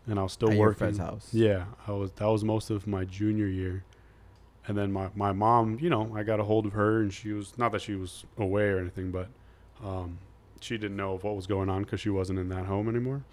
and 0.07 0.19
I 0.19 0.23
was 0.23 0.33
still 0.33 0.51
at 0.51 0.57
your 0.57 0.67
working. 0.67 0.79
friend's 0.79 0.99
house. 0.99 1.29
Yeah, 1.33 1.65
I 1.87 1.93
was. 1.93 2.13
That 2.13 2.27
was 2.27 2.45
most 2.45 2.71
of 2.71 2.87
my 2.87 3.05
junior 3.05 3.47
year, 3.47 3.83
and 4.67 4.77
then 4.77 4.93
my 4.93 5.09
my 5.15 5.33
mom. 5.33 5.79
You 5.81 5.91
know, 5.91 6.13
I 6.15 6.23
got 6.23 6.41
a 6.41 6.45
hold 6.45 6.67
of 6.67 6.73
her, 6.73 7.01
and 7.01 7.13
she 7.13 7.33
was 7.33 7.57
not 7.59 7.73
that 7.73 7.83
she 7.83 7.95
was 7.95 8.25
away 8.39 8.65
or 8.65 8.79
anything, 8.79 9.11
but 9.11 9.29
um, 9.85 10.19
she 10.61 10.79
didn't 10.79 10.97
know 10.97 11.19
what 11.19 11.37
was 11.37 11.47
going 11.47 11.69
on 11.69 11.83
because 11.83 12.01
she 12.01 12.11
wasn't 12.11 12.39
in 12.39 12.49
that 12.51 12.67
home 12.67 12.89
anymore. 12.89 13.25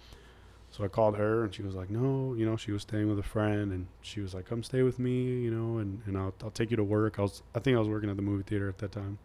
So 0.70 0.82
I 0.82 0.88
called 0.88 1.16
her, 1.16 1.44
and 1.44 1.54
she 1.54 1.62
was 1.62 1.74
like, 1.74 1.88
"No, 1.88 2.34
you 2.34 2.44
know, 2.44 2.56
she 2.56 2.72
was 2.72 2.82
staying 2.82 3.08
with 3.08 3.18
a 3.18 3.22
friend, 3.22 3.72
and 3.72 3.86
she 4.02 4.20
was 4.20 4.34
like, 4.34 4.46
come 4.46 4.62
stay 4.62 4.82
with 4.82 4.98
me, 4.98 5.40
you 5.40 5.50
know, 5.50 5.78
and, 5.78 6.02
and 6.06 6.18
I'll 6.18 6.34
I'll 6.42 6.50
take 6.50 6.70
you 6.70 6.76
to 6.76 6.84
work." 6.84 7.18
I 7.18 7.22
was 7.22 7.42
I 7.54 7.60
think 7.60 7.76
I 7.76 7.78
was 7.78 7.88
working 7.88 8.10
at 8.10 8.16
the 8.16 8.22
movie 8.22 8.42
theater 8.42 8.68
at 8.68 8.78
that 8.78 8.92
time. 8.92 9.18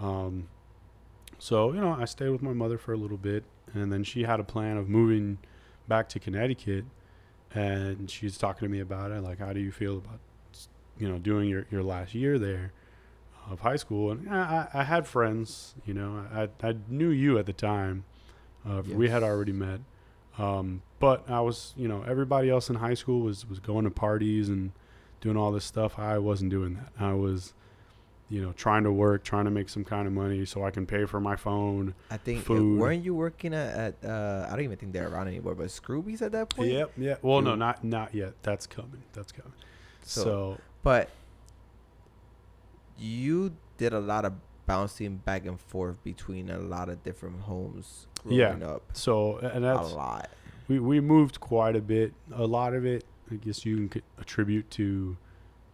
Um, 0.00 0.48
so 1.38 1.72
you 1.72 1.80
know, 1.80 1.92
I 1.92 2.06
stayed 2.06 2.30
with 2.30 2.42
my 2.42 2.52
mother 2.52 2.78
for 2.78 2.92
a 2.92 2.96
little 2.96 3.16
bit, 3.16 3.44
and 3.72 3.92
then 3.92 4.02
she 4.02 4.24
had 4.24 4.40
a 4.40 4.44
plan 4.44 4.76
of 4.76 4.88
moving 4.88 5.38
back 5.86 6.08
to 6.10 6.18
Connecticut, 6.18 6.84
and 7.54 8.10
she's 8.10 8.36
talking 8.36 8.66
to 8.66 8.72
me 8.72 8.80
about 8.80 9.12
it. 9.12 9.22
Like, 9.22 9.38
how 9.38 9.52
do 9.52 9.60
you 9.60 9.70
feel 9.70 9.98
about, 9.98 10.18
you 10.98 11.08
know, 11.08 11.18
doing 11.18 11.48
your, 11.48 11.66
your 11.70 11.82
last 11.82 12.14
year 12.14 12.38
there 12.38 12.72
of 13.50 13.60
high 13.60 13.76
school? 13.76 14.10
And 14.12 14.28
I, 14.28 14.68
I 14.72 14.84
had 14.84 15.06
friends, 15.06 15.74
you 15.84 15.94
know, 15.94 16.24
I 16.32 16.48
I 16.66 16.74
knew 16.88 17.10
you 17.10 17.38
at 17.38 17.46
the 17.46 17.52
time. 17.52 18.04
Uh, 18.66 18.82
We 18.86 19.10
had 19.10 19.22
already 19.22 19.52
met, 19.52 19.80
um, 20.38 20.82
but 20.98 21.28
I 21.28 21.40
was, 21.40 21.74
you 21.76 21.86
know, 21.86 22.02
everybody 22.08 22.48
else 22.48 22.70
in 22.70 22.76
high 22.76 22.94
school 22.94 23.20
was 23.20 23.46
was 23.48 23.58
going 23.60 23.84
to 23.84 23.90
parties 23.90 24.48
and 24.48 24.72
doing 25.20 25.36
all 25.36 25.52
this 25.52 25.64
stuff. 25.64 25.98
I 25.98 26.18
wasn't 26.18 26.50
doing 26.50 26.74
that. 26.74 26.92
I 26.98 27.12
was, 27.12 27.52
you 28.30 28.40
know, 28.40 28.52
trying 28.52 28.84
to 28.84 28.92
work, 28.92 29.22
trying 29.22 29.44
to 29.44 29.50
make 29.50 29.68
some 29.68 29.84
kind 29.84 30.06
of 30.06 30.12
money 30.14 30.46
so 30.46 30.64
I 30.64 30.70
can 30.70 30.86
pay 30.86 31.04
for 31.04 31.20
my 31.20 31.36
phone. 31.36 31.94
I 32.10 32.16
think 32.16 32.40
uh, 32.40 32.42
Food. 32.44 32.80
weren't 32.80 33.04
you 33.04 33.14
working 33.14 33.52
at, 33.52 33.96
at 34.02 34.08
uh, 34.10 34.46
I 34.48 34.50
don't 34.52 34.64
even 34.64 34.78
think 34.78 34.92
they're 34.94 35.08
around 35.08 35.28
anymore, 35.28 35.54
but 35.54 35.66
Scroobies 35.66 36.22
at 36.22 36.32
that 36.32 36.48
point. 36.48 36.70
Yep, 36.72 36.92
yeah. 36.96 37.16
Well, 37.20 37.42
no, 37.42 37.54
not 37.54 37.84
not 37.84 38.14
yet. 38.14 38.32
That's 38.42 38.66
coming. 38.66 39.02
That's 39.12 39.30
coming. 39.32 39.52
So, 40.02 40.22
So, 40.22 40.58
but 40.84 41.08
you 42.98 43.56
did 43.76 43.92
a 43.92 44.00
lot 44.00 44.24
of 44.24 44.34
bouncing 44.66 45.16
back 45.16 45.44
and 45.46 45.60
forth 45.60 46.02
between 46.04 46.48
a 46.48 46.58
lot 46.58 46.88
of 46.88 47.02
different 47.02 47.40
homes 47.42 48.06
Yeah. 48.24 48.54
growing 48.54 48.62
up. 48.62 48.82
so, 48.92 49.38
and 49.38 49.64
that's 49.64 49.90
A 49.90 49.94
lot. 49.94 50.30
we 50.68 50.78
we 50.78 51.00
moved 51.00 51.40
quite 51.40 51.76
a 51.76 51.80
bit. 51.80 52.14
A 52.32 52.46
lot 52.46 52.72
of 52.74 52.86
it, 52.86 53.04
I 53.30 53.34
guess, 53.34 53.66
you 53.66 53.88
can 53.88 54.02
attribute 54.18 54.70
to, 54.72 55.16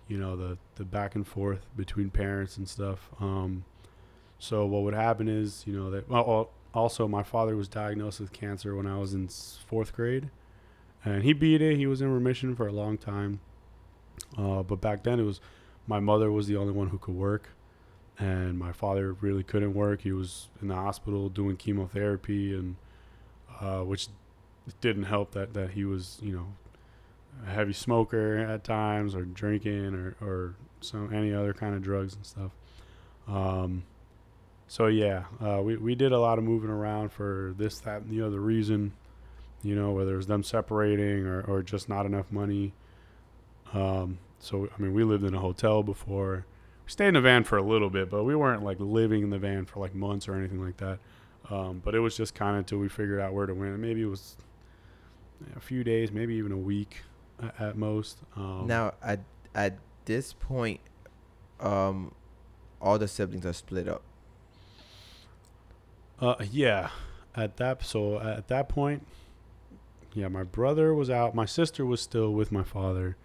you 0.08 0.18
know, 0.18 0.36
the 0.36 0.58
the 0.76 0.84
back 0.84 1.14
and 1.14 1.26
forth 1.26 1.66
between 1.76 2.10
parents 2.10 2.56
and 2.56 2.68
stuff. 2.68 3.10
Um, 3.20 3.64
So 4.38 4.64
what 4.64 4.82
would 4.84 4.94
happen 4.94 5.28
is, 5.28 5.64
you 5.66 5.74
know, 5.78 5.90
that 5.90 6.08
well, 6.08 6.50
also 6.72 7.06
my 7.06 7.22
father 7.22 7.54
was 7.56 7.68
diagnosed 7.68 8.20
with 8.20 8.32
cancer 8.32 8.74
when 8.74 8.86
I 8.86 8.96
was 8.98 9.12
in 9.12 9.28
fourth 9.28 9.92
grade, 9.92 10.30
and 11.04 11.22
he 11.22 11.32
beat 11.34 11.60
it. 11.60 11.76
He 11.76 11.86
was 11.86 12.00
in 12.00 12.10
remission 12.12 12.56
for 12.56 12.66
a 12.66 12.72
long 12.72 12.96
time. 12.96 13.40
Uh, 14.36 14.62
but 14.62 14.80
back 14.80 15.02
then 15.02 15.18
it 15.18 15.24
was 15.24 15.40
my 15.86 16.00
mother 16.00 16.30
was 16.30 16.46
the 16.46 16.56
only 16.56 16.72
one 16.72 16.88
who 16.88 16.98
could 16.98 17.14
work, 17.14 17.48
and 18.18 18.58
my 18.58 18.72
father 18.72 19.12
really 19.14 19.42
couldn't 19.42 19.74
work. 19.74 20.02
He 20.02 20.12
was 20.12 20.48
in 20.62 20.68
the 20.68 20.74
hospital 20.74 21.28
doing 21.28 21.56
chemotherapy, 21.56 22.54
and 22.54 22.76
uh, 23.60 23.80
which 23.80 24.08
didn't 24.80 25.04
help 25.04 25.32
that 25.32 25.54
that 25.54 25.70
he 25.70 25.84
was, 25.84 26.18
you 26.22 26.32
know, 26.32 26.46
a 27.46 27.50
heavy 27.50 27.72
smoker 27.72 28.38
at 28.38 28.64
times, 28.64 29.14
or 29.14 29.24
drinking, 29.24 29.94
or 29.94 30.16
or 30.20 30.54
some 30.80 31.12
any 31.12 31.32
other 31.32 31.52
kind 31.52 31.74
of 31.74 31.82
drugs 31.82 32.14
and 32.14 32.24
stuff. 32.24 32.52
Um, 33.26 33.84
so 34.68 34.86
yeah, 34.86 35.24
uh, 35.40 35.60
we 35.62 35.76
we 35.76 35.94
did 35.94 36.12
a 36.12 36.20
lot 36.20 36.38
of 36.38 36.44
moving 36.44 36.70
around 36.70 37.10
for 37.10 37.54
this, 37.58 37.80
that, 37.80 38.02
and 38.02 38.10
the 38.10 38.24
other 38.24 38.40
reason. 38.40 38.92
You 39.62 39.74
know, 39.74 39.90
whether 39.90 40.14
it 40.14 40.16
was 40.16 40.26
them 40.26 40.42
separating 40.42 41.26
or, 41.26 41.42
or 41.42 41.62
just 41.62 41.88
not 41.88 42.06
enough 42.06 42.30
money. 42.30 42.72
Um, 43.72 44.18
so 44.38 44.68
I 44.76 44.82
mean, 44.82 44.94
we 44.94 45.04
lived 45.04 45.24
in 45.24 45.34
a 45.34 45.38
hotel 45.38 45.82
before. 45.82 46.46
We 46.84 46.90
stayed 46.90 47.08
in 47.08 47.16
a 47.16 47.20
van 47.20 47.44
for 47.44 47.58
a 47.58 47.62
little 47.62 47.90
bit, 47.90 48.10
but 48.10 48.24
we 48.24 48.34
weren't 48.34 48.62
like 48.62 48.78
living 48.80 49.22
in 49.22 49.30
the 49.30 49.38
van 49.38 49.66
for 49.66 49.80
like 49.80 49.94
months 49.94 50.28
or 50.28 50.34
anything 50.34 50.64
like 50.64 50.76
that. 50.78 50.98
Um, 51.48 51.80
but 51.84 51.94
it 51.94 52.00
was 52.00 52.16
just 52.16 52.34
kind 52.34 52.52
of 52.52 52.58
until 52.58 52.78
we 52.78 52.88
figured 52.88 53.20
out 53.20 53.32
where 53.32 53.46
to 53.46 53.54
win. 53.54 53.80
Maybe 53.80 54.02
it 54.02 54.06
was 54.06 54.36
a 55.56 55.60
few 55.60 55.82
days, 55.84 56.12
maybe 56.12 56.34
even 56.34 56.52
a 56.52 56.56
week 56.56 57.02
at, 57.58 57.76
most. 57.76 58.18
Um, 58.36 58.66
now 58.66 58.92
at 59.02 59.20
at 59.54 59.78
this 60.04 60.32
point, 60.32 60.80
um, 61.58 62.12
all 62.80 62.98
the 62.98 63.08
siblings 63.08 63.46
are 63.46 63.52
split 63.52 63.88
up. 63.88 64.02
Uh, 66.20 66.36
yeah. 66.50 66.90
At 67.34 67.56
that 67.58 67.84
so 67.84 68.18
at 68.18 68.48
that 68.48 68.68
point, 68.68 69.06
yeah, 70.14 70.28
my 70.28 70.42
brother 70.42 70.94
was 70.94 71.08
out. 71.08 71.34
My 71.34 71.46
sister 71.46 71.86
was 71.86 72.00
still 72.00 72.32
with 72.32 72.50
my 72.50 72.64
father, 72.64 73.16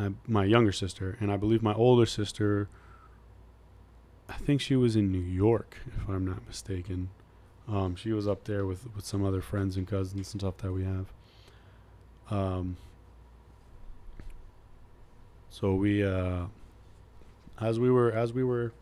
I, 0.00 0.10
my 0.26 0.44
younger 0.44 0.72
sister, 0.72 1.18
and 1.20 1.30
I 1.30 1.36
believe 1.36 1.62
my 1.62 1.74
older 1.74 2.06
sister. 2.06 2.68
I 4.28 4.34
think 4.34 4.60
she 4.60 4.76
was 4.76 4.96
in 4.96 5.10
New 5.12 5.18
York, 5.18 5.76
if 5.86 6.08
I'm 6.08 6.24
not 6.24 6.46
mistaken. 6.46 7.10
Um, 7.68 7.96
she 7.96 8.12
was 8.12 8.26
up 8.26 8.44
there 8.44 8.64
with 8.64 8.88
with 8.94 9.04
some 9.04 9.24
other 9.24 9.42
friends 9.42 9.76
and 9.76 9.86
cousins 9.86 10.32
and 10.32 10.40
stuff 10.40 10.56
that 10.58 10.72
we 10.72 10.84
have. 10.84 11.12
Um. 12.30 12.76
So 15.50 15.74
we, 15.74 16.04
uh, 16.04 16.44
as 17.60 17.78
we 17.78 17.90
were 17.90 18.10
as 18.12 18.32
we 18.32 18.44
were, 18.44 18.72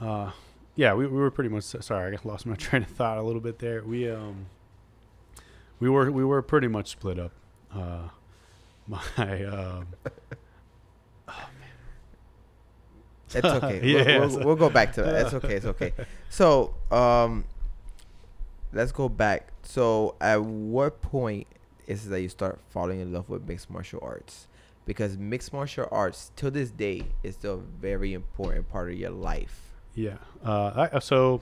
uh, 0.00 0.30
yeah, 0.76 0.94
we, 0.94 1.06
we 1.06 1.18
were 1.18 1.30
pretty 1.30 1.50
much 1.50 1.64
sorry. 1.64 2.16
I 2.16 2.20
lost 2.24 2.46
my 2.46 2.54
train 2.56 2.82
of 2.82 2.88
thought 2.88 3.18
a 3.18 3.22
little 3.22 3.42
bit 3.42 3.58
there. 3.58 3.82
We 3.82 4.08
um 4.08 4.46
we 5.80 5.90
were 5.90 6.10
we 6.10 6.24
were 6.24 6.40
pretty 6.40 6.68
much 6.68 6.90
split 6.90 7.18
up. 7.18 7.32
Uh, 7.72 8.08
my 8.86 9.44
um, 9.44 9.86
Oh 11.28 11.48
man. 11.58 11.68
It's 13.34 13.44
okay. 13.44 13.80
Yeah, 13.82 14.18
we'll, 14.20 14.28
we'll, 14.28 14.46
we'll 14.46 14.56
go 14.56 14.70
back 14.70 14.92
to 14.94 15.02
that. 15.02 15.26
It's 15.26 15.34
okay. 15.34 15.54
It's 15.54 15.66
okay. 15.66 15.92
So, 16.28 16.74
um, 16.90 17.44
let's 18.72 18.90
go 18.92 19.08
back. 19.08 19.52
So, 19.62 20.16
at 20.20 20.42
what 20.42 21.00
point 21.00 21.46
is 21.86 22.06
it 22.06 22.10
that 22.10 22.20
you 22.20 22.28
start 22.28 22.58
falling 22.70 23.00
in 23.00 23.12
love 23.12 23.28
with 23.28 23.46
mixed 23.46 23.70
martial 23.70 24.00
arts? 24.02 24.48
Because 24.84 25.16
mixed 25.16 25.52
martial 25.52 25.88
arts, 25.90 26.32
till 26.36 26.50
this 26.50 26.70
day, 26.70 27.04
is 27.22 27.34
still 27.36 27.54
a 27.54 27.80
very 27.80 28.12
important 28.12 28.68
part 28.68 28.90
of 28.90 28.98
your 28.98 29.10
life. 29.10 29.72
yeah. 29.94 30.16
Uh, 30.44 30.88
I, 30.92 30.98
so 30.98 31.40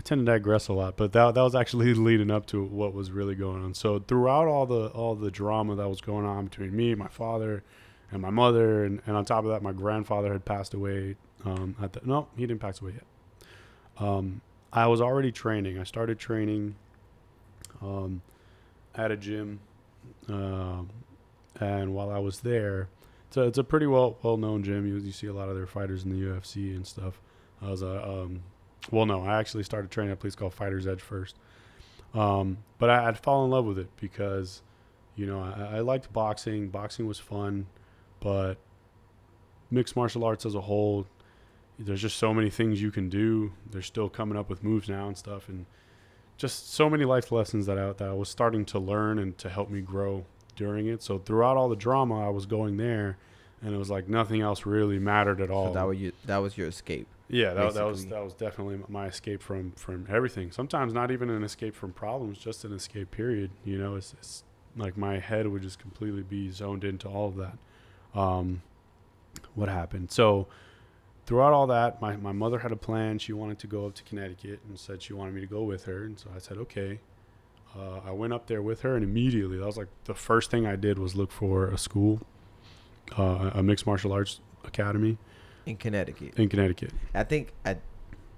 I 0.00 0.02
tend 0.02 0.24
to 0.24 0.32
digress 0.32 0.68
a 0.68 0.72
lot, 0.72 0.96
but 0.96 1.12
that 1.12 1.34
that 1.34 1.42
was 1.42 1.54
actually 1.54 1.92
leading 2.08 2.30
up 2.30 2.46
to 2.46 2.64
what 2.64 2.94
was 2.94 3.10
really 3.10 3.34
going 3.34 3.62
on. 3.62 3.74
So 3.74 3.98
throughout 3.98 4.48
all 4.48 4.64
the 4.64 4.86
all 4.86 5.14
the 5.14 5.30
drama 5.30 5.76
that 5.76 5.90
was 5.90 6.00
going 6.00 6.24
on 6.24 6.46
between 6.46 6.74
me, 6.74 6.94
my 6.94 7.08
father, 7.08 7.62
and 8.10 8.22
my 8.22 8.30
mother, 8.30 8.82
and, 8.84 9.02
and 9.04 9.14
on 9.14 9.26
top 9.26 9.44
of 9.44 9.50
that, 9.50 9.62
my 9.62 9.72
grandfather 9.72 10.32
had 10.32 10.46
passed 10.46 10.72
away. 10.72 11.16
Um, 11.44 11.76
at 11.82 11.92
the, 11.92 12.00
no, 12.02 12.28
he 12.34 12.46
didn't 12.46 12.62
pass 12.62 12.80
away 12.80 12.92
yet. 12.92 13.04
Um, 13.98 14.40
I 14.72 14.86
was 14.86 15.02
already 15.02 15.32
training. 15.32 15.78
I 15.78 15.84
started 15.84 16.18
training 16.18 16.76
um, 17.82 18.22
at 18.94 19.10
a 19.10 19.18
gym, 19.18 19.60
um, 20.28 20.88
and 21.56 21.92
while 21.92 22.08
I 22.08 22.20
was 22.20 22.40
there, 22.40 22.88
it's 23.28 23.36
a, 23.36 23.42
it's 23.42 23.58
a 23.58 23.64
pretty 23.64 23.86
well 23.86 24.16
well 24.22 24.38
known 24.38 24.62
gym. 24.62 24.86
You 24.86 24.96
you 24.96 25.12
see 25.12 25.26
a 25.26 25.34
lot 25.34 25.50
of 25.50 25.56
their 25.56 25.66
fighters 25.66 26.04
in 26.04 26.10
the 26.10 26.26
UFC 26.26 26.74
and 26.74 26.86
stuff. 26.86 27.20
I 27.60 27.68
was 27.68 27.82
a 27.82 28.02
um, 28.02 28.40
well, 28.90 29.06
no, 29.06 29.22
I 29.24 29.38
actually 29.38 29.62
started 29.62 29.90
training 29.90 30.12
at 30.12 30.14
a 30.14 30.20
place 30.20 30.34
called 30.34 30.54
Fighters 30.54 30.86
Edge 30.86 31.00
first. 31.00 31.36
Um, 32.14 32.58
but 32.78 32.90
I, 32.90 33.08
I'd 33.08 33.18
fall 33.18 33.44
in 33.44 33.50
love 33.50 33.64
with 33.64 33.78
it 33.78 33.88
because, 34.00 34.62
you 35.16 35.26
know, 35.26 35.40
I, 35.40 35.76
I 35.76 35.80
liked 35.80 36.12
boxing. 36.12 36.68
Boxing 36.68 37.06
was 37.06 37.18
fun, 37.18 37.66
but 38.20 38.54
mixed 39.70 39.94
martial 39.96 40.24
arts 40.24 40.44
as 40.44 40.54
a 40.54 40.60
whole, 40.62 41.06
there's 41.78 42.02
just 42.02 42.16
so 42.16 42.34
many 42.34 42.50
things 42.50 42.82
you 42.82 42.90
can 42.90 43.08
do. 43.08 43.52
They're 43.70 43.82
still 43.82 44.08
coming 44.08 44.36
up 44.36 44.50
with 44.50 44.64
moves 44.64 44.88
now 44.88 45.06
and 45.06 45.16
stuff, 45.16 45.48
and 45.48 45.66
just 46.36 46.72
so 46.72 46.90
many 46.90 47.04
life 47.04 47.30
lessons 47.30 47.66
that 47.66 47.78
I, 47.78 47.92
that 47.92 48.08
I 48.08 48.12
was 48.12 48.28
starting 48.28 48.64
to 48.66 48.78
learn 48.78 49.18
and 49.18 49.36
to 49.38 49.48
help 49.48 49.70
me 49.70 49.80
grow 49.80 50.24
during 50.56 50.86
it. 50.86 51.02
So 51.02 51.18
throughout 51.18 51.56
all 51.56 51.68
the 51.68 51.76
drama, 51.76 52.26
I 52.26 52.30
was 52.30 52.46
going 52.46 52.76
there, 52.76 53.16
and 53.62 53.74
it 53.74 53.78
was 53.78 53.90
like 53.90 54.08
nothing 54.08 54.40
else 54.40 54.66
really 54.66 54.98
mattered 54.98 55.40
at 55.40 55.50
all. 55.50 55.68
So 55.68 55.74
that 55.74 55.86
was 55.86 55.98
you. 55.98 56.12
That 56.26 56.38
was 56.38 56.58
your 56.58 56.68
escape. 56.68 57.06
Yeah, 57.30 57.54
that, 57.54 57.74
that 57.74 57.86
was 57.86 58.06
that 58.06 58.24
was 58.24 58.34
definitely 58.34 58.80
my 58.88 59.06
escape 59.06 59.40
from 59.40 59.70
from 59.72 60.06
everything. 60.10 60.50
Sometimes 60.50 60.92
not 60.92 61.12
even 61.12 61.30
an 61.30 61.44
escape 61.44 61.76
from 61.76 61.92
problems, 61.92 62.38
just 62.38 62.64
an 62.64 62.72
escape. 62.72 63.12
Period. 63.12 63.52
You 63.64 63.78
know, 63.78 63.94
it's, 63.94 64.14
it's 64.14 64.42
like 64.76 64.96
my 64.96 65.20
head 65.20 65.46
would 65.46 65.62
just 65.62 65.78
completely 65.78 66.22
be 66.22 66.50
zoned 66.50 66.82
into 66.82 67.08
all 67.08 67.28
of 67.28 67.36
that. 67.36 68.18
Um, 68.18 68.62
what 69.54 69.68
happened? 69.68 70.10
So 70.10 70.48
throughout 71.24 71.52
all 71.52 71.68
that, 71.68 72.02
my 72.02 72.16
my 72.16 72.32
mother 72.32 72.58
had 72.58 72.72
a 72.72 72.76
plan. 72.76 73.20
She 73.20 73.32
wanted 73.32 73.60
to 73.60 73.68
go 73.68 73.86
up 73.86 73.94
to 73.94 74.02
Connecticut 74.02 74.58
and 74.68 74.76
said 74.76 75.00
she 75.00 75.12
wanted 75.12 75.32
me 75.32 75.40
to 75.40 75.46
go 75.46 75.62
with 75.62 75.84
her, 75.84 76.02
and 76.04 76.18
so 76.18 76.30
I 76.34 76.40
said 76.40 76.58
okay. 76.58 76.98
Uh, 77.78 78.00
I 78.04 78.10
went 78.10 78.32
up 78.32 78.48
there 78.48 78.60
with 78.60 78.80
her, 78.80 78.96
and 78.96 79.04
immediately 79.04 79.56
that 79.56 79.66
was 79.66 79.76
like 79.76 79.86
the 80.04 80.14
first 80.14 80.50
thing 80.50 80.66
I 80.66 80.74
did 80.74 80.98
was 80.98 81.14
look 81.14 81.30
for 81.30 81.68
a 81.68 81.78
school, 81.78 82.22
uh, 83.16 83.52
a 83.54 83.62
mixed 83.62 83.86
martial 83.86 84.12
arts 84.12 84.40
academy 84.64 85.16
in 85.70 85.76
Connecticut. 85.76 86.38
in 86.38 86.48
Connecticut. 86.48 86.92
I 87.14 87.24
think 87.24 87.52
at, 87.64 87.80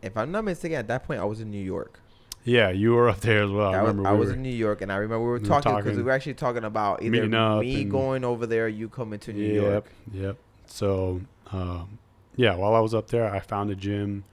if 0.00 0.16
I'm 0.16 0.30
not 0.30 0.44
mistaken, 0.44 0.78
at 0.78 0.88
that 0.88 1.04
point 1.04 1.20
I 1.20 1.24
was 1.24 1.40
in 1.40 1.50
New 1.50 1.62
York. 1.62 1.98
Yeah, 2.44 2.70
you 2.70 2.92
were 2.92 3.08
up 3.08 3.20
there 3.20 3.44
as 3.44 3.50
well. 3.50 3.72
I, 3.72 3.78
I, 3.78 3.82
was, 3.82 3.88
remember 3.90 4.08
I 4.08 4.12
was 4.12 4.28
were, 4.28 4.34
in 4.34 4.42
New 4.42 4.50
York, 4.50 4.82
and 4.82 4.90
I 4.90 4.96
remember 4.96 5.24
we 5.24 5.30
were 5.30 5.38
talking 5.38 5.76
because 5.76 5.96
we 5.96 6.02
were 6.02 6.10
actually 6.10 6.34
talking 6.34 6.64
about 6.64 7.02
either 7.02 7.26
me 7.60 7.84
going 7.84 8.24
over 8.24 8.46
there, 8.46 8.68
you 8.68 8.88
coming 8.88 9.20
to 9.20 9.32
New 9.32 9.54
yep, 9.54 9.62
York. 9.62 9.84
Yep. 10.12 10.22
Yep. 10.22 10.36
So, 10.66 11.20
um, 11.52 11.98
yeah, 12.34 12.56
while 12.56 12.74
I 12.74 12.80
was 12.80 12.94
up 12.94 13.08
there, 13.08 13.32
I 13.32 13.38
found 13.40 13.70
a 13.70 13.76
gym, 13.76 14.24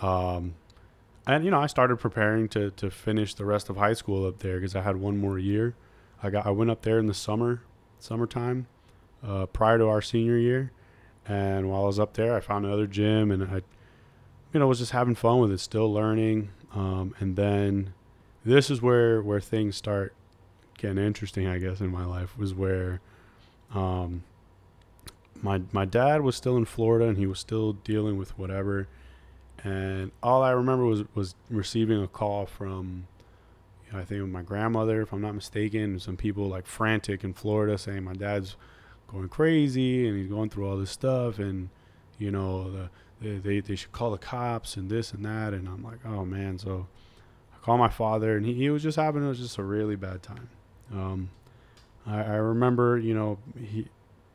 um, 0.00 0.54
and 1.26 1.44
you 1.44 1.50
know, 1.50 1.60
I 1.60 1.66
started 1.66 1.98
preparing 1.98 2.48
to 2.50 2.70
to 2.70 2.90
finish 2.90 3.34
the 3.34 3.44
rest 3.44 3.68
of 3.68 3.76
high 3.76 3.94
school 3.94 4.26
up 4.26 4.38
there 4.38 4.56
because 4.56 4.74
I 4.74 4.80
had 4.80 4.96
one 4.96 5.18
more 5.18 5.38
year. 5.38 5.74
I 6.22 6.30
got 6.30 6.46
I 6.46 6.50
went 6.50 6.70
up 6.70 6.82
there 6.82 6.98
in 6.98 7.06
the 7.06 7.14
summer, 7.14 7.62
summertime, 7.98 8.66
uh, 9.22 9.46
prior 9.46 9.76
to 9.76 9.88
our 9.88 10.00
senior 10.00 10.38
year, 10.38 10.72
and 11.26 11.70
while 11.70 11.84
I 11.84 11.86
was 11.86 12.00
up 12.00 12.14
there, 12.14 12.34
I 12.34 12.40
found 12.40 12.66
another 12.66 12.86
gym, 12.86 13.30
and 13.30 13.44
I, 13.44 13.62
you 14.52 14.60
know, 14.60 14.66
was 14.66 14.78
just 14.78 14.92
having 14.92 15.14
fun 15.14 15.38
with 15.38 15.52
it, 15.52 15.58
still 15.58 15.92
learning, 15.92 16.50
um, 16.74 17.14
and 17.18 17.36
then 17.36 17.94
this 18.44 18.70
is 18.70 18.82
where 18.82 19.22
where 19.22 19.40
things 19.40 19.76
start 19.76 20.14
getting 20.78 20.98
interesting, 20.98 21.46
I 21.46 21.58
guess, 21.58 21.80
in 21.80 21.88
my 21.88 22.04
life 22.04 22.36
was 22.36 22.54
where. 22.54 23.00
Um, 23.74 24.24
my 25.42 25.60
my 25.72 25.84
dad 25.84 26.22
was 26.22 26.36
still 26.36 26.56
in 26.56 26.64
Florida 26.64 27.06
and 27.06 27.18
he 27.18 27.26
was 27.26 27.38
still 27.38 27.72
dealing 27.72 28.16
with 28.16 28.38
whatever 28.38 28.88
and 29.64 30.10
all 30.22 30.42
I 30.42 30.52
remember 30.52 30.84
was 30.84 31.04
was 31.14 31.34
receiving 31.50 32.02
a 32.02 32.08
call 32.08 32.46
from 32.46 33.06
you 33.86 33.92
know, 33.92 33.98
I 33.98 34.04
think 34.04 34.26
my 34.28 34.42
grandmother 34.42 35.02
if 35.02 35.12
I'm 35.12 35.20
not 35.20 35.34
mistaken 35.34 35.98
some 35.98 36.16
people 36.16 36.48
like 36.48 36.66
frantic 36.66 37.24
in 37.24 37.34
Florida 37.34 37.76
saying 37.76 38.04
my 38.04 38.14
dad's 38.14 38.56
going 39.12 39.28
crazy 39.28 40.08
and 40.08 40.16
he's 40.16 40.28
going 40.28 40.50
through 40.50 40.68
all 40.68 40.76
this 40.76 40.90
stuff 40.90 41.38
and 41.38 41.68
you 42.18 42.30
know 42.30 42.70
the 42.70 42.90
they, 43.20 43.36
they, 43.38 43.60
they 43.60 43.76
should 43.76 43.92
call 43.92 44.10
the 44.10 44.18
cops 44.18 44.76
and 44.76 44.90
this 44.90 45.12
and 45.12 45.24
that 45.24 45.52
and 45.52 45.68
I'm 45.68 45.82
like 45.82 46.04
oh 46.04 46.24
man 46.24 46.58
so 46.58 46.86
I 47.54 47.64
called 47.64 47.78
my 47.78 47.88
father 47.88 48.36
and 48.36 48.44
he, 48.44 48.54
he 48.54 48.70
was 48.70 48.82
just 48.82 48.96
having 48.96 49.24
it 49.24 49.28
was 49.28 49.38
just 49.38 49.58
a 49.58 49.62
really 49.62 49.96
bad 49.96 50.22
time 50.22 50.48
um, 50.92 51.30
I, 52.06 52.22
I 52.22 52.34
remember 52.36 52.98
you 52.98 53.14
know 53.14 53.38
he 53.60 53.88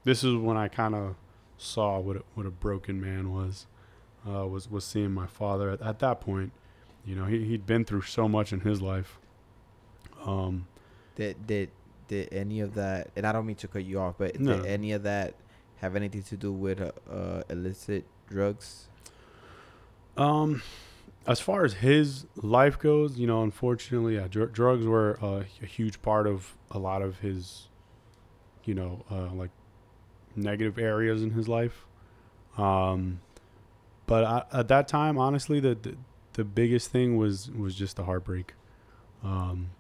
this 0.03 0.23
is 0.23 0.36
when 0.36 0.55
I 0.55 0.69
kind 0.69 0.95
of 0.95 1.15
saw 1.57 1.99
what 1.99 2.17
a, 2.17 2.23
what 2.34 2.45
a 2.45 2.51
broken 2.51 3.01
man 3.01 3.34
was. 3.34 3.67
Uh, 4.28 4.45
was 4.45 4.69
was 4.69 4.84
seeing 4.84 5.11
my 5.11 5.28
father 5.28 5.69
at, 5.71 5.82
at 5.82 5.99
that 5.99 6.21
point. 6.21 6.51
You 7.05 7.15
know, 7.15 7.25
he 7.25 7.43
he'd 7.45 7.65
been 7.65 7.86
through 7.86 8.01
so 8.01 8.28
much 8.28 8.53
in 8.53 8.61
his 8.61 8.82
life. 8.82 9.19
Um, 10.25 10.67
Did 11.15 11.45
did 11.47 11.69
did 12.08 12.32
any 12.32 12.60
of 12.62 12.74
that? 12.76 13.10
And 13.16 13.26
I 13.26 13.32
don't 13.32 13.45
mean 13.45 13.55
to 13.58 13.68
cut 13.68 13.84
you 13.84 13.99
off, 13.99 14.16
but 14.18 14.39
No. 14.39 14.58
did 14.58 14.66
any 14.66 14.91
of 14.93 15.03
that 15.03 15.36
have 15.78 15.95
anything 15.95 16.24
to 16.24 16.38
do 16.38 16.51
with 16.51 16.82
uh, 16.82 16.91
uh, 17.12 17.43
illicit 17.49 18.05
drugs? 18.28 18.88
Um, 20.18 20.62
as 21.28 21.39
far 21.39 21.66
as 21.66 21.74
his 21.76 22.26
life 22.36 22.80
goes, 22.80 23.18
you 23.18 23.28
know, 23.28 23.43
unfortunately, 23.43 24.16
yeah, 24.16 24.28
dr- 24.30 24.53
drugs 24.53 24.86
were 24.86 25.20
uh, 25.22 25.43
a 25.62 25.66
huge 25.66 26.01
part 26.01 26.26
of 26.26 26.55
a 26.72 26.80
lot 26.80 27.01
of 27.01 27.20
his, 27.20 27.68
you 28.64 28.74
know, 28.74 29.03
uh, 29.12 29.32
like 29.34 29.51
negative 30.36 30.78
areas 30.80 31.22
in 31.22 31.32
his 31.32 31.47
life. 31.47 31.86
Um, 32.58 33.20
but 34.08 34.24
I, 34.24 34.43
at 34.53 34.68
that 34.70 34.88
time, 34.88 35.18
honestly, 35.18 35.60
the, 35.60 35.76
the 35.76 35.95
the 36.34 36.43
biggest 36.45 36.91
thing 36.91 37.18
was 37.18 37.51
was 37.51 37.76
just 37.76 37.97
the 37.97 38.03
heartbreak. 38.05 38.53
Um, 39.24 39.72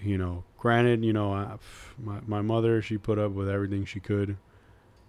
you 0.00 0.18
know, 0.18 0.44
granted, 0.58 1.04
you 1.04 1.12
know, 1.12 1.32
I, 1.32 1.56
my 1.98 2.20
my 2.26 2.42
mother, 2.42 2.82
she 2.82 2.98
put 2.98 3.18
up 3.18 3.32
with 3.32 3.48
everything 3.48 3.84
she 3.84 4.00
could, 4.00 4.36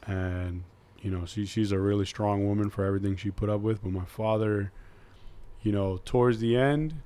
and 0.05 0.63
you 1.01 1.11
know, 1.11 1.25
she 1.25 1.45
she's 1.45 1.71
a 1.71 1.79
really 1.79 2.05
strong 2.05 2.47
woman 2.47 2.69
for 2.69 2.85
everything 2.85 3.15
she 3.15 3.31
put 3.31 3.49
up 3.49 3.61
with. 3.61 3.83
But 3.83 3.91
my 3.91 4.05
father, 4.05 4.71
you 5.61 5.71
know, 5.71 5.99
towards 6.05 6.39
the 6.39 6.55
end, 6.55 7.01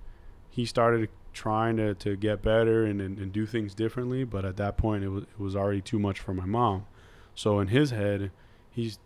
he 0.49 0.65
started 0.65 1.09
trying 1.33 1.77
to, 1.77 1.95
to 1.95 2.15
get 2.15 2.43
better 2.43 2.85
and, 2.85 3.01
and, 3.01 3.17
and 3.17 3.33
do 3.33 3.45
things 3.45 3.73
differently. 3.73 4.23
But 4.23 4.45
at 4.45 4.57
that 4.57 4.77
point, 4.77 5.03
it 5.03 5.09
was 5.09 5.23
it 5.23 5.39
was 5.39 5.55
already 5.55 5.81
too 5.81 5.99
much 5.99 6.19
for 6.19 6.33
my 6.33 6.45
mom. 6.45 6.85
So 7.35 7.59
in 7.59 7.69
his 7.69 7.91
head, 7.91 8.31
he's 8.69 8.99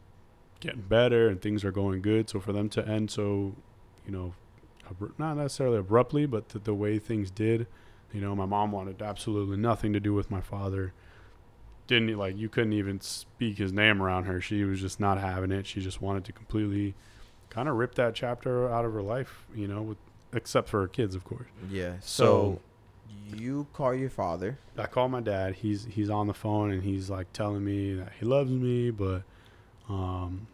getting 0.60 0.82
better 0.82 1.30
and 1.30 1.42
things 1.42 1.64
are 1.64 1.72
going 1.72 2.02
good. 2.02 2.30
So 2.30 2.40
for 2.40 2.52
them 2.52 2.70
to 2.70 2.88
end 2.88 3.12
so, 3.12 3.56
you 4.06 4.12
know, 4.12 4.34
not 5.18 5.36
necessarily 5.36 5.78
abruptly, 5.78 6.26
but 6.26 6.50
the, 6.50 6.60
the 6.60 6.74
way 6.74 7.00
things 7.00 7.30
did, 7.30 7.68
you 8.14 8.22
know, 8.22 8.36
my 8.36 8.46
mom 8.46 8.72
wanted 8.72 9.02
absolutely 9.02 9.58
nothing 9.58 9.94
to 9.94 10.00
do 10.00 10.14
with 10.14 10.32
my 10.32 10.42
father. 10.42 10.94
Didn't 11.88 12.18
like 12.18 12.38
you 12.38 12.50
couldn't 12.50 12.74
even 12.74 13.00
speak 13.02 13.58
his 13.58 13.72
name 13.72 14.02
around 14.02 14.26
her. 14.26 14.42
She 14.42 14.64
was 14.64 14.82
just 14.82 15.00
not 15.00 15.18
having 15.20 15.52
it. 15.52 15.66
She 15.66 15.80
just 15.82 16.02
wanted 16.02 16.26
to 16.26 16.32
completely 16.34 16.96
kind 17.50 17.70
of 17.70 17.76
rip 17.76 17.96
that 17.96 18.14
chapter 18.14 18.70
out 18.70 18.84
of 18.86 18.92
her 18.94 19.02
life, 19.02 19.46
you 19.56 19.68
know, 19.68 19.82
with 19.82 19.98
except 20.34 20.68
for 20.68 20.82
her 20.82 20.88
kids, 20.88 21.16
of 21.16 21.24
course. 21.24 21.48
Yeah. 21.72 21.94
So- 22.02 22.60
So, 22.60 22.62
you 23.38 23.68
call 23.74 23.94
your 23.94 24.10
father. 24.10 24.58
I 24.78 24.86
call 24.86 25.08
my 25.10 25.22
dad. 25.22 25.56
He's 25.56 25.86
he's 25.86 26.10
on 26.10 26.28
the 26.28 26.34
phone 26.34 26.72
and 26.72 26.84
he's 26.84 27.10
like 27.10 27.32
telling 27.34 27.64
me 27.64 27.94
that 27.94 28.12
he 28.20 28.26
loves 28.26 28.52
me, 28.52 28.90
but 28.92 29.24
um, 29.90 30.48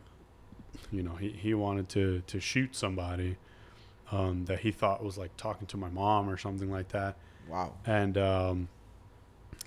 you 0.91 1.01
know, 1.03 1.15
he, 1.15 1.29
he 1.29 1.53
wanted 1.55 1.89
to 1.89 2.21
to 2.27 2.39
shoot 2.39 2.75
somebody 2.75 3.37
um, 4.13 4.45
that 4.45 4.59
he 4.59 4.71
thought 4.71 5.03
was 5.03 5.17
like 5.17 5.35
talking 5.37 5.65
to 5.67 5.77
my 5.77 5.89
mom 5.89 6.29
or 6.29 6.37
something 6.37 6.69
like 6.71 6.89
that. 6.89 7.17
Wow. 7.49 7.73
And 7.85 8.17
um, 8.17 8.67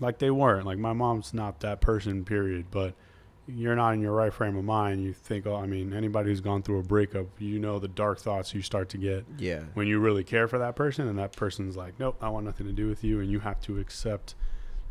like 0.01 0.19
they 0.19 0.31
weren't. 0.31 0.67
Like 0.67 0.79
my 0.79 0.93
mom's 0.93 1.35
not 1.35 1.61
that 1.61 1.81
person, 1.81 2.25
period. 2.25 2.67
But 2.71 2.95
you're 3.49 3.77
not 3.77 3.95
in 3.95 4.01
your 4.01 4.13
right 4.13 4.33
frame 4.33 4.57
of 4.57 4.65
mind. 4.65 5.03
You 5.03 5.13
think, 5.13 5.47
oh, 5.47 5.55
I 5.57 5.67
mean, 5.67 5.93
anybody 5.93 6.31
who's 6.31 6.41
gone 6.41 6.63
through 6.63 6.81
a 6.81 6.83
breakup, 6.83 7.27
you 7.39 7.59
know 7.59 7.79
the 7.79 7.89
dark 7.89 8.19
thoughts 8.19 8.55
you 8.55 8.63
start 8.63 8.89
to 8.91 8.99
get 8.99 9.25
Yeah. 9.39 9.63
when 9.75 9.87
you 9.87 9.99
really 10.01 10.25
care 10.25 10.49
for 10.49 10.59
that 10.59 10.75
person 10.77 11.07
and 11.09 11.19
that 11.19 11.35
person's 11.37 11.77
like 11.77 11.99
nope 12.01 12.17
i 12.21 12.29
want 12.29 12.45
nothing 12.45 12.67
to 12.67 12.73
do 12.73 12.89
with 12.89 13.05
you 13.05 13.21
and 13.21 13.31
you 13.31 13.41
have 13.41 13.61
to 13.63 13.79
accept 13.79 14.35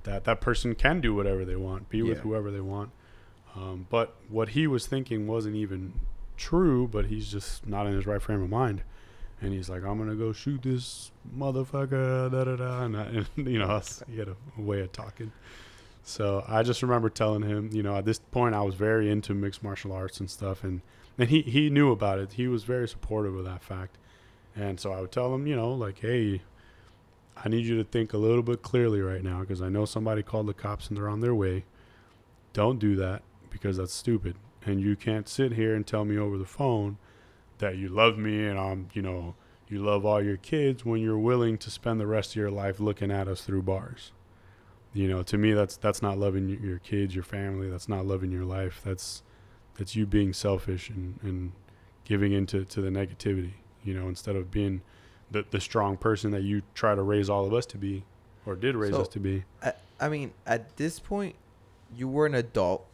that 0.03 0.23
that 0.23 0.39
person 0.39 0.73
can 0.75 1.01
do 1.01 1.13
whatever 1.13 1.43
they 1.43 1.55
want 1.57 1.89
be 1.89 2.01
with 2.01 2.19
whoever 2.19 2.49
they 2.51 2.61
want 2.61 2.91
um, 3.55 3.87
but 3.89 4.15
what 4.29 4.49
he 4.49 4.67
was 4.67 4.85
thinking 4.87 5.27
wasn't 5.27 5.55
even 5.55 5.93
true 6.37 6.87
but 6.87 7.05
he's 7.07 7.29
just 7.31 7.65
not 7.67 7.87
in 7.87 7.93
his 7.93 8.05
right 8.05 8.21
frame 8.21 8.41
of 8.41 8.49
mind 8.49 8.83
and 9.41 9.53
he's 9.53 9.69
like 9.69 9.83
i'm 9.83 9.97
gonna 9.97 10.15
go 10.15 10.31
shoot 10.31 10.61
this 10.63 11.11
motherfucker 11.37 12.31
da 12.31 12.43
da 12.43 12.55
da 12.55 12.83
and, 12.83 12.97
I, 12.97 13.03
and 13.35 13.47
you 13.47 13.59
know 13.59 13.81
he 14.09 14.17
had 14.17 14.29
a, 14.29 14.35
a 14.57 14.61
way 14.61 14.81
of 14.81 14.91
talking 14.91 15.31
so 16.03 16.43
i 16.47 16.63
just 16.63 16.81
remember 16.81 17.09
telling 17.09 17.43
him 17.43 17.69
you 17.71 17.83
know 17.83 17.95
at 17.95 18.05
this 18.05 18.19
point 18.19 18.55
i 18.55 18.61
was 18.61 18.75
very 18.75 19.09
into 19.09 19.33
mixed 19.33 19.63
martial 19.63 19.91
arts 19.91 20.19
and 20.19 20.29
stuff 20.29 20.63
and 20.63 20.81
and 21.17 21.29
he, 21.29 21.41
he 21.43 21.69
knew 21.69 21.91
about 21.91 22.19
it 22.19 22.33
he 22.33 22.47
was 22.47 22.63
very 22.63 22.87
supportive 22.87 23.35
of 23.35 23.45
that 23.45 23.63
fact 23.63 23.97
and 24.55 24.79
so 24.79 24.93
I 24.93 25.01
would 25.01 25.11
tell 25.11 25.33
him, 25.35 25.47
you 25.47 25.55
know, 25.55 25.71
like, 25.73 25.99
hey, 25.99 26.41
I 27.35 27.49
need 27.49 27.65
you 27.65 27.77
to 27.77 27.83
think 27.83 28.13
a 28.13 28.17
little 28.17 28.43
bit 28.43 28.61
clearly 28.61 29.01
right 29.01 29.23
now 29.23 29.41
because 29.41 29.61
I 29.61 29.69
know 29.69 29.85
somebody 29.85 30.23
called 30.23 30.47
the 30.47 30.53
cops 30.53 30.87
and 30.87 30.97
they're 30.97 31.09
on 31.09 31.19
their 31.19 31.35
way. 31.35 31.65
Don't 32.53 32.79
do 32.79 32.95
that 32.95 33.21
because 33.49 33.77
that's 33.77 33.93
stupid. 33.93 34.35
And 34.65 34.79
you 34.79 34.95
can't 34.95 35.27
sit 35.27 35.53
here 35.53 35.75
and 35.75 35.85
tell 35.85 36.05
me 36.05 36.17
over 36.17 36.37
the 36.37 36.45
phone 36.45 36.97
that 37.59 37.77
you 37.77 37.89
love 37.89 38.17
me 38.17 38.45
and 38.47 38.59
I'm, 38.59 38.87
you 38.93 39.01
know, 39.01 39.35
you 39.67 39.79
love 39.79 40.05
all 40.05 40.21
your 40.21 40.37
kids 40.37 40.85
when 40.85 41.01
you're 41.01 41.17
willing 41.17 41.57
to 41.59 41.71
spend 41.71 41.99
the 41.99 42.07
rest 42.07 42.31
of 42.31 42.35
your 42.35 42.51
life 42.51 42.79
looking 42.79 43.11
at 43.11 43.27
us 43.27 43.41
through 43.41 43.63
bars. 43.63 44.11
You 44.93 45.07
know, 45.09 45.23
to 45.23 45.37
me, 45.37 45.53
that's 45.53 45.75
that's 45.75 46.01
not 46.01 46.17
loving 46.17 46.47
your 46.49 46.79
kids, 46.79 47.13
your 47.15 47.23
family. 47.23 47.69
That's 47.69 47.89
not 47.89 48.05
loving 48.05 48.31
your 48.31 48.45
life. 48.45 48.81
That's 48.85 49.23
that's 49.77 49.95
you 49.95 50.05
being 50.05 50.31
selfish 50.31 50.89
and, 50.89 51.19
and 51.21 51.51
giving 52.05 52.31
into 52.31 52.63
to 52.63 52.81
the 52.81 52.89
negativity 52.89 53.53
you 53.85 53.93
know, 53.93 54.09
instead 54.09 54.35
of 54.35 54.51
being 54.51 54.81
the, 55.31 55.45
the 55.51 55.61
strong 55.61 55.95
person 55.95 56.31
that 56.31 56.41
you 56.41 56.63
try 56.73 56.95
to 56.95 57.01
raise 57.01 57.29
all 57.29 57.45
of 57.45 57.53
us 57.53 57.65
to 57.67 57.77
be 57.77 58.03
or 58.45 58.55
did 58.55 58.75
raise 58.75 58.91
So- 58.91 59.01
us 59.01 59.07
to 59.09 59.19
be. 59.19 59.43
I, 59.63 59.73
I 59.99 60.09
mean, 60.09 60.33
at 60.45 60.75
this 60.75 60.99
point, 60.99 61.35
you 61.95 62.09
were 62.09 62.25
an 62.25 62.35
adult, 62.35 62.85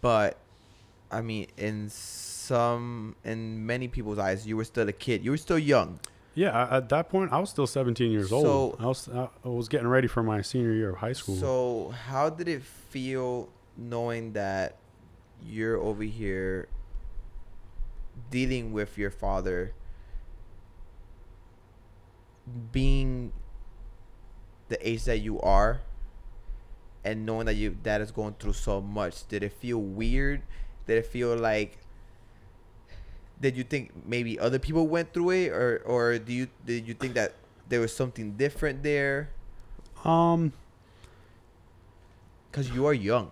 but 0.00 0.38
I 1.10 1.20
mean, 1.20 1.48
in 1.58 1.90
some, 2.42 3.16
in 3.24 3.64
many 3.64 3.88
people's 3.88 4.18
eyes, 4.18 4.46
you 4.46 4.56
were 4.56 4.64
still 4.64 4.88
a 4.88 4.92
kid. 4.92 5.24
You 5.24 5.30
were 5.30 5.36
still 5.36 5.58
young. 5.58 6.00
Yeah, 6.34 6.66
at 6.70 6.88
that 6.88 7.10
point, 7.10 7.32
I 7.32 7.38
was 7.38 7.50
still 7.50 7.66
17 7.66 8.10
years 8.10 8.32
old. 8.32 8.44
So- 8.44 8.76
I 8.78 8.86
was 8.86 9.08
I, 9.08 9.48
was 9.48 9.68
getting 9.68 9.86
ready 9.88 10.08
for 10.08 10.22
my 10.22 10.40
senior 10.42 10.72
year 10.72 10.90
of 10.90 10.96
high 10.96 11.12
school. 11.12 11.36
So, 11.36 11.94
how 12.06 12.30
did 12.30 12.48
it 12.48 12.62
feel 12.62 13.50
knowing 13.76 14.32
that 14.32 14.76
you're 15.44 15.78
over 15.78 16.02
here 16.02 16.68
dealing 18.30 18.72
with 18.72 18.96
your 18.96 19.10
father 19.10 19.74
being 22.70 23.32
the 24.68 24.88
age 24.88 25.04
that 25.04 25.18
you 25.18 25.40
are 25.40 25.80
and 27.04 27.24
knowing 27.26 27.46
that 27.46 27.54
you 27.54 27.70
dad 27.70 28.00
is 28.00 28.10
going 28.10 28.34
through 28.38 28.52
so 28.52 28.80
much 28.80 29.26
did 29.28 29.42
it 29.42 29.52
feel 29.52 29.78
weird 29.78 30.42
did 30.86 30.98
it 30.98 31.06
feel 31.06 31.36
like 31.36 31.78
did 33.42 33.56
you 33.56 33.64
think 33.64 33.90
maybe 34.06 34.38
other 34.38 34.58
people 34.58 34.86
went 34.86 35.12
through 35.12 35.30
it 35.30 35.48
or 35.50 35.82
or 35.84 36.16
do 36.18 36.32
you 36.32 36.48
did 36.64 36.86
you 36.88 36.94
think 36.94 37.12
that 37.14 37.34
there 37.68 37.80
was 37.80 37.92
something 37.94 38.32
different 38.38 38.82
there 38.82 39.28
um, 40.04 40.52
because 42.50 42.70
you 42.70 42.86
are 42.86 42.94
young 42.94 43.30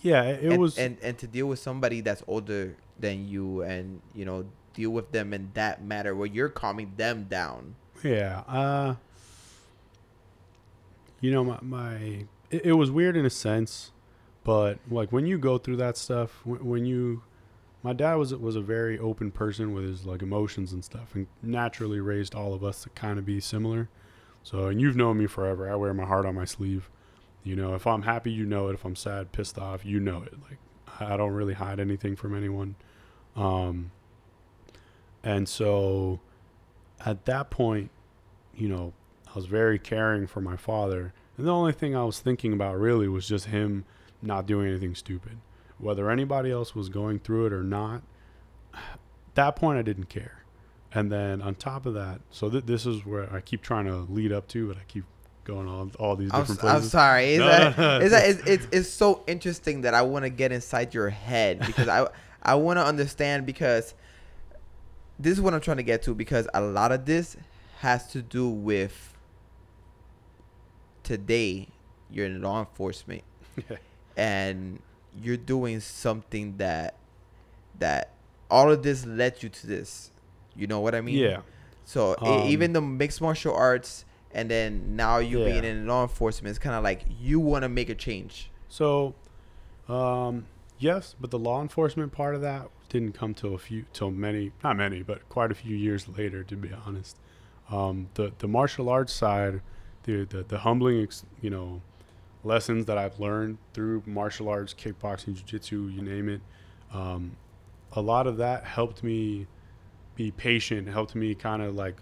yeah, 0.00 0.22
it, 0.22 0.44
and, 0.44 0.60
was. 0.60 0.78
and 0.78 0.96
and 1.02 1.18
to 1.18 1.26
deal 1.26 1.46
with 1.46 1.58
somebody 1.58 2.00
that's 2.00 2.22
older 2.26 2.76
than 2.98 3.26
you 3.28 3.62
and 3.62 4.00
you 4.14 4.24
know 4.24 4.46
deal 4.72 4.90
with 4.90 5.12
them 5.12 5.34
in 5.34 5.50
that 5.54 5.82
matter 5.82 6.14
where 6.14 6.26
you're 6.26 6.48
calming 6.48 6.92
them 6.96 7.24
down 7.24 7.74
Yeah. 8.02 8.42
Uh, 8.46 8.94
you 11.20 11.32
know, 11.32 11.42
my, 11.42 11.58
my 11.62 11.94
it, 12.50 12.66
it 12.66 12.72
was 12.74 12.90
weird 12.90 13.16
in 13.16 13.24
a 13.24 13.30
sense, 13.30 13.92
but 14.44 14.78
like 14.90 15.10
when 15.10 15.26
you 15.26 15.38
go 15.38 15.56
through 15.56 15.76
that 15.76 15.96
stuff, 15.96 16.40
when, 16.44 16.64
when 16.64 16.84
you, 16.84 17.22
my 17.84 17.92
dad 17.92 18.14
was 18.14 18.34
was 18.34 18.56
a 18.56 18.62
very 18.62 18.98
open 18.98 19.30
person 19.30 19.74
with 19.74 19.84
his 19.84 20.06
like 20.06 20.22
emotions 20.22 20.72
and 20.72 20.82
stuff, 20.82 21.14
and 21.14 21.26
naturally 21.42 22.00
raised 22.00 22.34
all 22.34 22.54
of 22.54 22.64
us 22.64 22.82
to 22.82 22.88
kind 22.90 23.18
of 23.18 23.26
be 23.26 23.38
similar. 23.40 23.90
So, 24.42 24.66
and 24.66 24.80
you've 24.80 24.96
known 24.96 25.18
me 25.18 25.26
forever. 25.26 25.70
I 25.70 25.76
wear 25.76 25.94
my 25.94 26.06
heart 26.06 26.26
on 26.26 26.34
my 26.34 26.46
sleeve. 26.46 26.90
You 27.44 27.54
know, 27.54 27.74
if 27.74 27.86
I'm 27.86 28.02
happy, 28.02 28.32
you 28.32 28.46
know 28.46 28.68
it. 28.68 28.74
If 28.74 28.86
I'm 28.86 28.96
sad, 28.96 29.32
pissed 29.32 29.58
off, 29.58 29.84
you 29.84 30.00
know 30.00 30.22
it. 30.22 30.32
Like 30.42 30.58
I 30.98 31.18
don't 31.18 31.32
really 31.32 31.54
hide 31.54 31.78
anything 31.78 32.16
from 32.16 32.34
anyone. 32.34 32.76
Um, 33.36 33.92
and 35.22 35.46
so 35.46 36.20
at 37.04 37.26
that 37.26 37.50
point, 37.50 37.90
you 38.54 38.68
know, 38.68 38.94
I 39.28 39.32
was 39.34 39.44
very 39.44 39.78
caring 39.78 40.26
for 40.26 40.40
my 40.40 40.56
father. 40.56 41.12
And 41.36 41.46
the 41.46 41.52
only 41.52 41.72
thing 41.72 41.94
I 41.94 42.04
was 42.04 42.18
thinking 42.18 42.54
about 42.54 42.78
really 42.78 43.08
was 43.08 43.28
just 43.28 43.46
him 43.46 43.84
not 44.22 44.46
doing 44.46 44.68
anything 44.68 44.94
stupid. 44.94 45.38
Whether 45.78 46.10
anybody 46.10 46.50
else 46.50 46.74
was 46.74 46.88
going 46.88 47.18
through 47.18 47.46
it 47.46 47.52
or 47.52 47.62
not, 47.62 48.02
that 49.34 49.56
point 49.56 49.78
I 49.78 49.82
didn't 49.82 50.08
care. 50.08 50.44
And 50.92 51.10
then 51.10 51.42
on 51.42 51.56
top 51.56 51.86
of 51.86 51.94
that, 51.94 52.20
so 52.30 52.48
th- 52.48 52.66
this 52.66 52.86
is 52.86 53.04
where 53.04 53.32
I 53.34 53.40
keep 53.40 53.62
trying 53.62 53.86
to 53.86 54.06
lead 54.12 54.30
up 54.32 54.46
to, 54.48 54.68
but 54.68 54.76
I 54.76 54.82
keep 54.86 55.04
going 55.42 55.68
all, 55.68 55.90
all 55.98 56.16
these 56.16 56.30
I'm, 56.32 56.40
different 56.40 56.64
s- 56.64 56.70
I'm 56.76 56.82
sorry 56.88 57.34
is 57.34 57.40
No, 57.40 57.46
that, 57.48 57.76
no, 57.78 57.98
no. 57.98 58.04
is 58.04 58.12
that 58.12 58.28
it's, 58.30 58.42
it's, 58.46 58.68
it's 58.72 58.88
so 58.88 59.22
interesting 59.26 59.82
that 59.82 59.92
i 59.92 60.00
want 60.00 60.22
to 60.24 60.30
get 60.30 60.52
inside 60.52 60.94
your 60.94 61.10
head 61.10 61.58
because 61.66 61.86
i 61.86 62.08
i 62.42 62.54
want 62.54 62.78
to 62.78 62.82
understand 62.82 63.44
because 63.44 63.92
this 65.18 65.34
is 65.34 65.42
what 65.42 65.52
i'm 65.52 65.60
trying 65.60 65.76
to 65.76 65.82
get 65.82 66.02
to 66.04 66.14
because 66.14 66.48
a 66.54 66.62
lot 66.62 66.92
of 66.92 67.04
this 67.04 67.36
has 67.80 68.06
to 68.12 68.22
do 68.22 68.48
with 68.48 69.14
today 71.02 71.68
you're 72.10 72.24
in 72.24 72.40
law 72.40 72.60
enforcement 72.60 73.22
and 74.16 74.80
you're 75.22 75.36
doing 75.36 75.80
something 75.80 76.56
that 76.56 76.94
that 77.78 78.10
all 78.50 78.70
of 78.70 78.82
this 78.82 79.04
led 79.06 79.42
you 79.42 79.48
to 79.48 79.66
this 79.66 80.10
you 80.56 80.66
know 80.66 80.80
what 80.80 80.94
i 80.94 81.00
mean 81.00 81.16
yeah. 81.18 81.40
so 81.84 82.16
Um, 82.20 82.48
even 82.48 82.72
the 82.72 82.80
mixed 82.80 83.20
martial 83.20 83.54
arts 83.54 84.04
and 84.32 84.50
then 84.50 84.96
now 84.96 85.18
you 85.18 85.38
Yeah. 85.40 85.44
being 85.46 85.64
in 85.64 85.86
law 85.86 86.02
enforcement 86.02 86.50
it's 86.50 86.58
kind 86.58 86.74
of 86.76 86.82
like 86.84 87.04
you 87.20 87.38
want 87.40 87.62
to 87.62 87.68
make 87.68 87.88
a 87.88 87.94
change 87.94 88.50
So, 88.68 89.14
um, 89.88 90.46
yes, 90.78 91.14
but 91.20 91.30
the 91.30 91.38
law 91.38 91.60
enforcement 91.62 92.12
part 92.12 92.34
of 92.34 92.40
that 92.40 92.68
didn't 92.88 93.12
come 93.12 93.34
till 93.34 93.54
a 93.54 93.58
few, 93.58 93.84
till 93.92 94.10
many, 94.10 94.52
not 94.62 94.76
many, 94.76 95.02
but 95.02 95.28
quite 95.28 95.50
a 95.50 95.54
few 95.54 95.76
years 95.76 96.08
later, 96.08 96.42
to 96.44 96.56
be 96.56 96.70
honest. 96.86 97.16
Um, 97.70 98.08
the 98.14 98.32
the 98.38 98.48
martial 98.48 98.88
arts 98.88 99.12
side, 99.12 99.60
the 100.04 100.24
the, 100.24 100.42
the 100.42 100.58
humbling, 100.58 101.02
ex, 101.02 101.24
you 101.40 101.50
know, 101.50 101.80
lessons 102.44 102.86
that 102.86 102.98
I've 102.98 103.18
learned 103.18 103.58
through 103.72 104.02
martial 104.06 104.48
arts, 104.48 104.74
kickboxing, 104.74 105.34
jiu-jitsu, 105.34 105.88
you 105.88 106.02
name 106.02 106.28
it. 106.28 106.40
Um, 106.92 107.36
a 107.92 108.00
lot 108.00 108.26
of 108.26 108.36
that 108.38 108.64
helped 108.64 109.02
me 109.02 109.46
be 110.16 110.30
patient, 110.30 110.88
helped 110.88 111.14
me 111.14 111.34
kind 111.34 111.62
of 111.62 111.74
like 111.74 111.96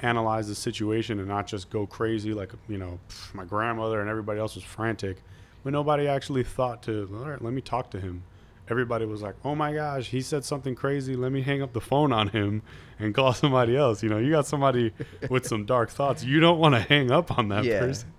analyze 0.00 0.48
the 0.48 0.54
situation 0.54 1.18
and 1.18 1.28
not 1.28 1.46
just 1.46 1.70
go 1.70 1.86
crazy 1.86 2.34
like 2.34 2.50
you 2.68 2.76
know 2.76 2.98
my 3.32 3.44
grandmother 3.44 4.00
and 4.00 4.10
everybody 4.10 4.38
else 4.40 4.54
was 4.56 4.64
frantic 4.64 5.22
but 5.62 5.72
nobody 5.72 6.06
actually 6.08 6.42
thought 6.42 6.82
to 6.82 7.08
all 7.14 7.30
right 7.30 7.40
let 7.40 7.54
me 7.54 7.60
talk 7.62 7.90
to 7.90 7.98
him 8.00 8.22
everybody 8.68 9.06
was 9.06 9.22
like 9.22 9.34
oh 9.44 9.54
my 9.54 9.72
gosh 9.72 10.08
he 10.08 10.20
said 10.20 10.44
something 10.44 10.74
crazy 10.74 11.14
let 11.14 11.30
me 11.32 11.40
hang 11.40 11.62
up 11.62 11.72
the 11.72 11.80
phone 11.80 12.12
on 12.12 12.28
him 12.28 12.60
and 12.98 13.14
call 13.14 13.32
somebody 13.32 13.76
else 13.76 14.02
you 14.02 14.08
know 14.08 14.18
you 14.18 14.30
got 14.30 14.46
somebody 14.46 14.92
with 15.30 15.46
some 15.46 15.64
dark 15.64 15.88
thoughts 15.88 16.22
you 16.24 16.40
don't 16.40 16.58
want 16.58 16.74
to 16.74 16.80
hang 16.80 17.10
up 17.10 17.38
on 17.38 17.48
that 17.48 17.64
Yeah. 17.64 17.78
person 17.78 18.12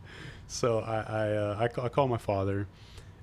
so 0.47 0.79
i 0.79 0.95
I, 1.01 1.31
uh, 1.31 1.57
I, 1.59 1.67
ca- 1.67 1.83
I 1.83 1.89
call 1.89 2.07
my 2.07 2.17
father. 2.17 2.67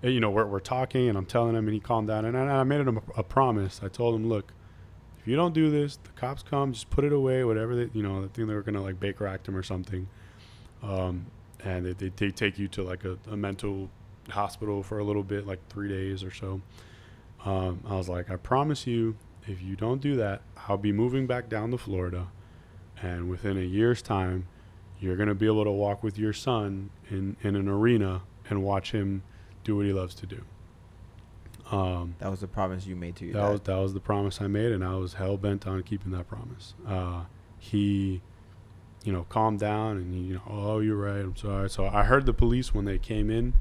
And, 0.02 0.12
you 0.12 0.20
know 0.20 0.30
we're, 0.30 0.46
we're 0.46 0.58
talking 0.58 1.08
and 1.08 1.16
i'm 1.16 1.26
telling 1.26 1.54
him 1.54 1.66
and 1.66 1.74
he 1.74 1.80
calmed 1.80 2.08
down. 2.08 2.24
And 2.24 2.36
I, 2.36 2.42
I 2.42 2.64
made 2.64 2.80
him 2.80 2.96
a, 2.96 3.20
a 3.20 3.22
promise. 3.22 3.80
I 3.82 3.88
told 3.88 4.14
him 4.14 4.28
look 4.28 4.52
if 5.22 5.28
you 5.28 5.36
don't 5.36 5.54
do 5.54 5.70
this, 5.70 5.98
the 5.98 6.10
cops 6.10 6.42
come, 6.42 6.72
just 6.72 6.90
put 6.90 7.04
it 7.04 7.12
away, 7.12 7.44
whatever 7.44 7.76
they, 7.76 7.88
you 7.92 8.02
know, 8.02 8.18
I 8.18 8.22
think 8.22 8.48
they 8.48 8.54
were 8.54 8.62
gonna 8.62 8.82
like 8.82 8.98
Baker 8.98 9.24
Act 9.24 9.46
him 9.46 9.56
or 9.56 9.62
something, 9.62 10.08
um, 10.82 11.26
and 11.64 11.86
they, 11.86 11.92
they, 11.92 12.08
they 12.08 12.30
take 12.32 12.58
you 12.58 12.66
to 12.68 12.82
like 12.82 13.04
a, 13.04 13.16
a 13.30 13.36
mental 13.36 13.88
hospital 14.30 14.82
for 14.82 14.98
a 14.98 15.04
little 15.04 15.22
bit, 15.22 15.46
like 15.46 15.60
three 15.68 15.88
days 15.88 16.24
or 16.24 16.32
so. 16.32 16.60
Um, 17.44 17.84
I 17.88 17.94
was 17.94 18.08
like, 18.08 18.30
I 18.30 18.36
promise 18.36 18.84
you, 18.84 19.14
if 19.46 19.62
you 19.62 19.76
don't 19.76 20.00
do 20.00 20.16
that, 20.16 20.42
I'll 20.68 20.76
be 20.76 20.90
moving 20.90 21.28
back 21.28 21.48
down 21.48 21.70
to 21.70 21.78
Florida, 21.78 22.26
and 23.00 23.30
within 23.30 23.56
a 23.56 23.62
year's 23.64 24.02
time, 24.02 24.48
you're 24.98 25.16
gonna 25.16 25.36
be 25.36 25.46
able 25.46 25.62
to 25.62 25.70
walk 25.70 26.02
with 26.02 26.18
your 26.18 26.32
son 26.32 26.90
in 27.12 27.36
in 27.42 27.54
an 27.56 27.68
arena 27.68 28.22
and 28.48 28.62
watch 28.62 28.92
him 28.92 29.22
do 29.64 29.76
what 29.76 29.86
he 29.86 29.92
loves 29.92 30.14
to 30.16 30.26
do. 30.26 30.42
Um, 31.70 32.16
That 32.18 32.30
was 32.30 32.40
the 32.40 32.48
promise 32.48 32.86
you 32.86 32.96
made 32.96 33.16
to 33.16 33.24
your 33.24 33.34
that 33.34 33.40
dad. 33.40 33.50
was 33.52 33.60
that 33.62 33.76
was 33.76 33.94
the 33.94 34.00
promise 34.00 34.40
I 34.40 34.46
made, 34.46 34.72
and 34.72 34.84
I 34.84 34.96
was 34.96 35.14
hell 35.14 35.36
bent 35.36 35.66
on 35.66 35.82
keeping 35.82 36.12
that 36.12 36.28
promise. 36.28 36.74
Uh, 36.86 37.24
he, 37.58 38.20
you 39.04 39.12
know, 39.12 39.24
calmed 39.28 39.60
down, 39.60 39.96
and 39.96 40.12
he, 40.12 40.20
you 40.20 40.34
know, 40.34 40.42
oh, 40.48 40.80
you're 40.80 40.96
right. 40.96 41.20
I'm 41.20 41.36
sorry. 41.36 41.70
So 41.70 41.86
I 41.86 42.04
heard 42.04 42.26
the 42.26 42.34
police 42.34 42.74
when 42.74 42.84
they 42.84 42.98
came 42.98 43.30
in, 43.30 43.54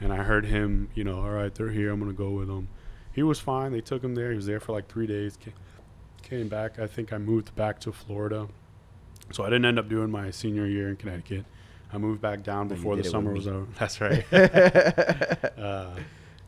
and 0.00 0.12
I 0.12 0.22
heard 0.22 0.46
him, 0.46 0.88
you 0.94 1.04
know, 1.04 1.18
all 1.20 1.30
right, 1.30 1.54
they're 1.54 1.70
here. 1.70 1.90
I'm 1.90 1.98
gonna 2.00 2.12
go 2.12 2.30
with 2.30 2.48
them. 2.48 2.68
He 3.12 3.22
was 3.24 3.40
fine. 3.40 3.72
They 3.72 3.80
took 3.80 4.02
him 4.04 4.14
there. 4.14 4.30
He 4.30 4.36
was 4.36 4.46
there 4.46 4.60
for 4.60 4.72
like 4.72 4.88
three 4.88 5.06
days. 5.06 5.36
Came, 5.36 5.54
came 6.22 6.48
back. 6.48 6.78
I 6.78 6.86
think 6.86 7.12
I 7.12 7.18
moved 7.18 7.54
back 7.56 7.80
to 7.80 7.92
Florida, 7.92 8.46
so 9.32 9.42
I 9.42 9.46
didn't 9.50 9.64
end 9.66 9.78
up 9.78 9.88
doing 9.88 10.10
my 10.10 10.30
senior 10.30 10.66
year 10.66 10.88
in 10.88 10.96
Connecticut. 10.96 11.44
I 11.92 11.98
moved 11.98 12.20
back 12.20 12.42
down 12.42 12.68
before 12.68 12.96
the 12.96 13.04
summer 13.04 13.32
was 13.32 13.48
over. 13.48 13.66
That's 13.78 14.00
right. 14.00 14.24
uh, 15.58 15.90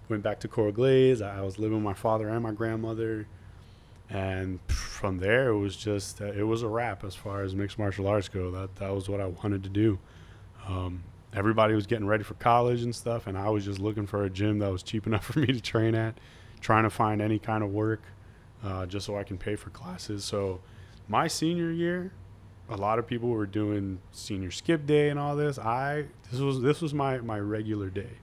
went 0.09 0.23
back 0.23 0.41
to 0.41 0.49
Coral 0.49 0.73
Glades. 0.73 1.21
I 1.21 1.41
was 1.41 1.59
living 1.59 1.79
with 1.79 1.85
my 1.85 1.95
father 1.95 2.29
and 2.29 2.43
my 2.43 2.53
grandmother, 2.53 3.27
and 4.09 4.61
from 4.69 5.19
there 5.19 5.49
it 5.49 5.59
was 5.59 5.77
just 5.77 6.21
uh, 6.21 6.27
it 6.27 6.45
was 6.45 6.63
a 6.63 6.69
wrap 6.69 7.05
as 7.05 7.15
far 7.15 7.43
as 7.43 7.55
mixed 7.55 7.79
martial 7.79 8.07
arts 8.07 8.29
go. 8.29 8.51
That 8.51 8.77
that 8.77 8.95
was 8.95 9.09
what 9.09 9.21
I 9.21 9.27
wanted 9.27 9.63
to 9.65 9.69
do. 9.69 9.99
Um, 10.69 11.03
everybody 11.35 11.75
was 11.75 11.87
getting 11.87 12.07
ready 12.07 12.25
for 12.25 12.35
college 12.35 12.83
and 12.83 12.95
stuff, 12.95 13.27
and 13.27 13.37
I 13.37 13.49
was 13.49 13.65
just 13.65 13.81
looking 13.81 14.07
for 14.07 14.25
a 14.25 14.31
gym 14.31 14.59
that 14.61 14.71
was 14.71 14.83
cheap 14.83 15.07
enough 15.09 15.25
for 15.25 15.41
me 15.41 15.47
to 15.47 15.61
train 15.61 15.95
at, 15.95 16.19
trying 16.61 16.85
to 16.85 16.91
find 16.91 17.21
any 17.21 17.39
kind 17.39 17.65
of 17.65 17.71
work, 17.71 18.03
uh, 18.63 18.87
just 18.87 19.07
so 19.07 19.17
I 19.17 19.25
can 19.25 19.39
pay 19.39 19.57
for 19.57 19.71
classes. 19.71 20.25
So, 20.25 20.61
my 21.09 21.27
senior 21.27 21.71
year, 21.71 22.13
a 22.73 22.77
lot 22.77 22.99
of 22.99 23.07
people 23.07 23.29
were 23.29 23.47
doing 23.47 24.01
senior 24.13 24.51
skip 24.51 24.87
day 24.87 25.09
and 25.11 25.19
all 25.19 25.37
this. 25.37 25.59
I 25.59 26.07
this 26.31 26.41
was 26.41 26.61
this 26.61 26.81
was 26.81 26.95
my 26.95 27.19
my 27.19 27.39
regular 27.39 27.91
day. 27.91 28.19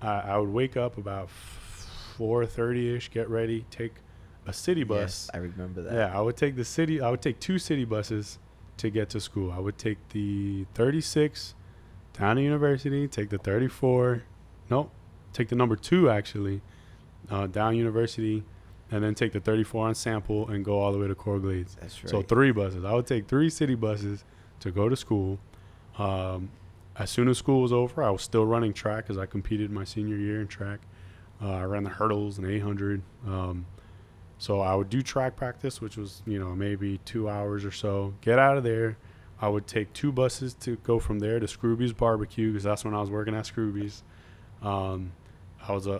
I, 0.00 0.20
I 0.20 0.38
would 0.38 0.50
wake 0.50 0.76
up 0.76 0.98
about 0.98 1.30
four 1.30 2.46
thirty 2.46 2.94
ish, 2.94 3.10
get 3.10 3.28
ready, 3.28 3.64
take 3.70 3.94
a 4.46 4.52
city 4.52 4.84
bus. 4.84 5.28
Yes, 5.28 5.30
I 5.34 5.38
remember 5.38 5.82
that. 5.82 5.92
Yeah, 5.92 6.18
I 6.18 6.20
would 6.20 6.36
take 6.36 6.56
the 6.56 6.64
city. 6.64 7.00
I 7.00 7.10
would 7.10 7.22
take 7.22 7.38
two 7.40 7.58
city 7.58 7.84
buses 7.84 8.38
to 8.78 8.90
get 8.90 9.10
to 9.10 9.20
school. 9.20 9.52
I 9.52 9.58
would 9.58 9.76
take 9.76 9.98
the 10.10 10.64
36 10.74 11.54
down 12.12 12.36
to 12.36 12.42
university. 12.42 13.08
Take 13.08 13.28
the 13.28 13.38
34. 13.38 14.22
Nope, 14.70 14.90
take 15.32 15.48
the 15.48 15.56
number 15.56 15.76
two 15.76 16.08
actually 16.08 16.62
uh, 17.30 17.46
down 17.46 17.76
university, 17.76 18.44
and 18.90 19.02
then 19.02 19.14
take 19.14 19.32
the 19.32 19.40
34 19.40 19.88
on 19.88 19.94
sample 19.94 20.48
and 20.48 20.64
go 20.64 20.78
all 20.78 20.92
the 20.92 20.98
way 20.98 21.08
to 21.08 21.14
Glades. 21.14 21.76
That's 21.80 22.02
right. 22.02 22.10
So 22.10 22.22
three 22.22 22.52
buses. 22.52 22.84
I 22.84 22.94
would 22.94 23.06
take 23.06 23.26
three 23.28 23.50
city 23.50 23.74
buses 23.74 24.24
to 24.60 24.70
go 24.70 24.88
to 24.88 24.96
school. 24.96 25.38
Um, 25.98 26.50
as 26.96 27.10
soon 27.10 27.28
as 27.28 27.38
school 27.38 27.62
was 27.62 27.72
over, 27.72 28.02
I 28.02 28.10
was 28.10 28.22
still 28.22 28.46
running 28.46 28.72
track 28.72 29.04
because 29.04 29.18
I 29.18 29.26
competed 29.26 29.70
my 29.70 29.84
senior 29.84 30.16
year 30.16 30.40
in 30.40 30.48
track. 30.48 30.80
Uh, 31.40 31.52
I 31.52 31.64
ran 31.64 31.84
the 31.84 31.90
hurdles 31.90 32.38
and 32.38 32.46
800. 32.46 33.02
Um, 33.26 33.66
so 34.38 34.60
I 34.60 34.74
would 34.74 34.88
do 34.88 35.02
track 35.02 35.36
practice, 35.36 35.80
which 35.80 35.96
was 35.96 36.22
you 36.26 36.38
know 36.38 36.54
maybe 36.54 36.98
two 37.04 37.28
hours 37.28 37.64
or 37.64 37.72
so. 37.72 38.14
Get 38.20 38.38
out 38.38 38.56
of 38.56 38.64
there. 38.64 38.96
I 39.40 39.48
would 39.48 39.66
take 39.66 39.92
two 39.92 40.10
buses 40.10 40.54
to 40.54 40.76
go 40.76 40.98
from 40.98 41.20
there 41.20 41.38
to 41.38 41.46
Scrooby's 41.46 41.92
Barbecue 41.92 42.48
because 42.48 42.64
that's 42.64 42.84
when 42.84 42.94
I 42.94 43.00
was 43.00 43.10
working 43.10 43.34
at 43.34 43.46
Scrooby's. 43.46 44.02
Um, 44.62 45.12
I 45.66 45.72
was 45.72 45.86
a, 45.86 45.92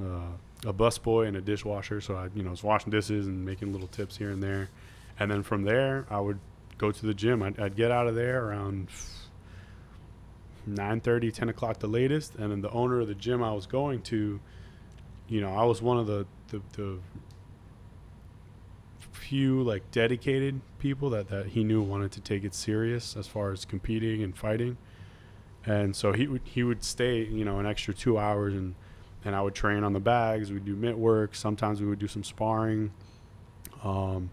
a, 0.00 0.02
a 0.02 0.22
a 0.64 0.72
bus 0.72 0.98
boy 0.98 1.26
and 1.26 1.36
a 1.36 1.40
dishwasher, 1.40 2.00
so 2.00 2.16
I 2.16 2.28
you 2.34 2.42
know 2.42 2.50
was 2.50 2.62
washing 2.62 2.90
dishes 2.90 3.26
and 3.26 3.44
making 3.44 3.72
little 3.72 3.88
tips 3.88 4.16
here 4.16 4.30
and 4.30 4.42
there. 4.42 4.70
And 5.18 5.30
then 5.30 5.42
from 5.42 5.62
there, 5.62 6.06
I 6.10 6.20
would 6.20 6.40
go 6.78 6.90
to 6.90 7.06
the 7.06 7.14
gym. 7.14 7.42
I'd, 7.42 7.58
I'd 7.58 7.76
get 7.76 7.90
out 7.90 8.06
of 8.06 8.14
there 8.14 8.46
around 8.46 8.88
9.30, 10.68 11.32
10 11.32 11.48
o'clock 11.48 11.78
the 11.78 11.86
latest. 11.86 12.34
And 12.34 12.50
then 12.50 12.60
the 12.60 12.70
owner 12.70 13.00
of 13.00 13.08
the 13.08 13.14
gym 13.14 13.42
I 13.42 13.52
was 13.52 13.66
going 13.66 14.02
to, 14.02 14.40
you 15.28 15.40
know, 15.40 15.54
I 15.54 15.64
was 15.64 15.80
one 15.80 15.98
of 15.98 16.06
the, 16.06 16.26
the, 16.48 16.60
the 16.72 16.98
few 19.12 19.62
like 19.62 19.90
dedicated 19.90 20.60
people 20.78 21.10
that, 21.10 21.28
that 21.28 21.46
he 21.46 21.64
knew 21.64 21.80
wanted 21.80 22.12
to 22.12 22.20
take 22.20 22.44
it 22.44 22.54
serious 22.54 23.16
as 23.16 23.26
far 23.26 23.52
as 23.52 23.64
competing 23.64 24.22
and 24.22 24.36
fighting. 24.36 24.76
And 25.66 25.96
so 25.96 26.12
he 26.12 26.26
would 26.26 26.42
he 26.44 26.62
would 26.62 26.84
stay, 26.84 27.24
you 27.24 27.42
know, 27.42 27.58
an 27.58 27.64
extra 27.64 27.94
two 27.94 28.18
hours 28.18 28.52
and 28.52 28.74
and 29.24 29.34
I 29.34 29.42
would 29.42 29.54
train 29.54 29.84
on 29.84 29.92
the 29.92 30.00
bags. 30.00 30.52
We'd 30.52 30.64
do 30.64 30.76
mitt 30.76 30.98
work. 30.98 31.34
Sometimes 31.34 31.80
we 31.80 31.86
would 31.86 31.98
do 31.98 32.08
some 32.08 32.24
sparring. 32.24 32.92
Um, 33.82 34.30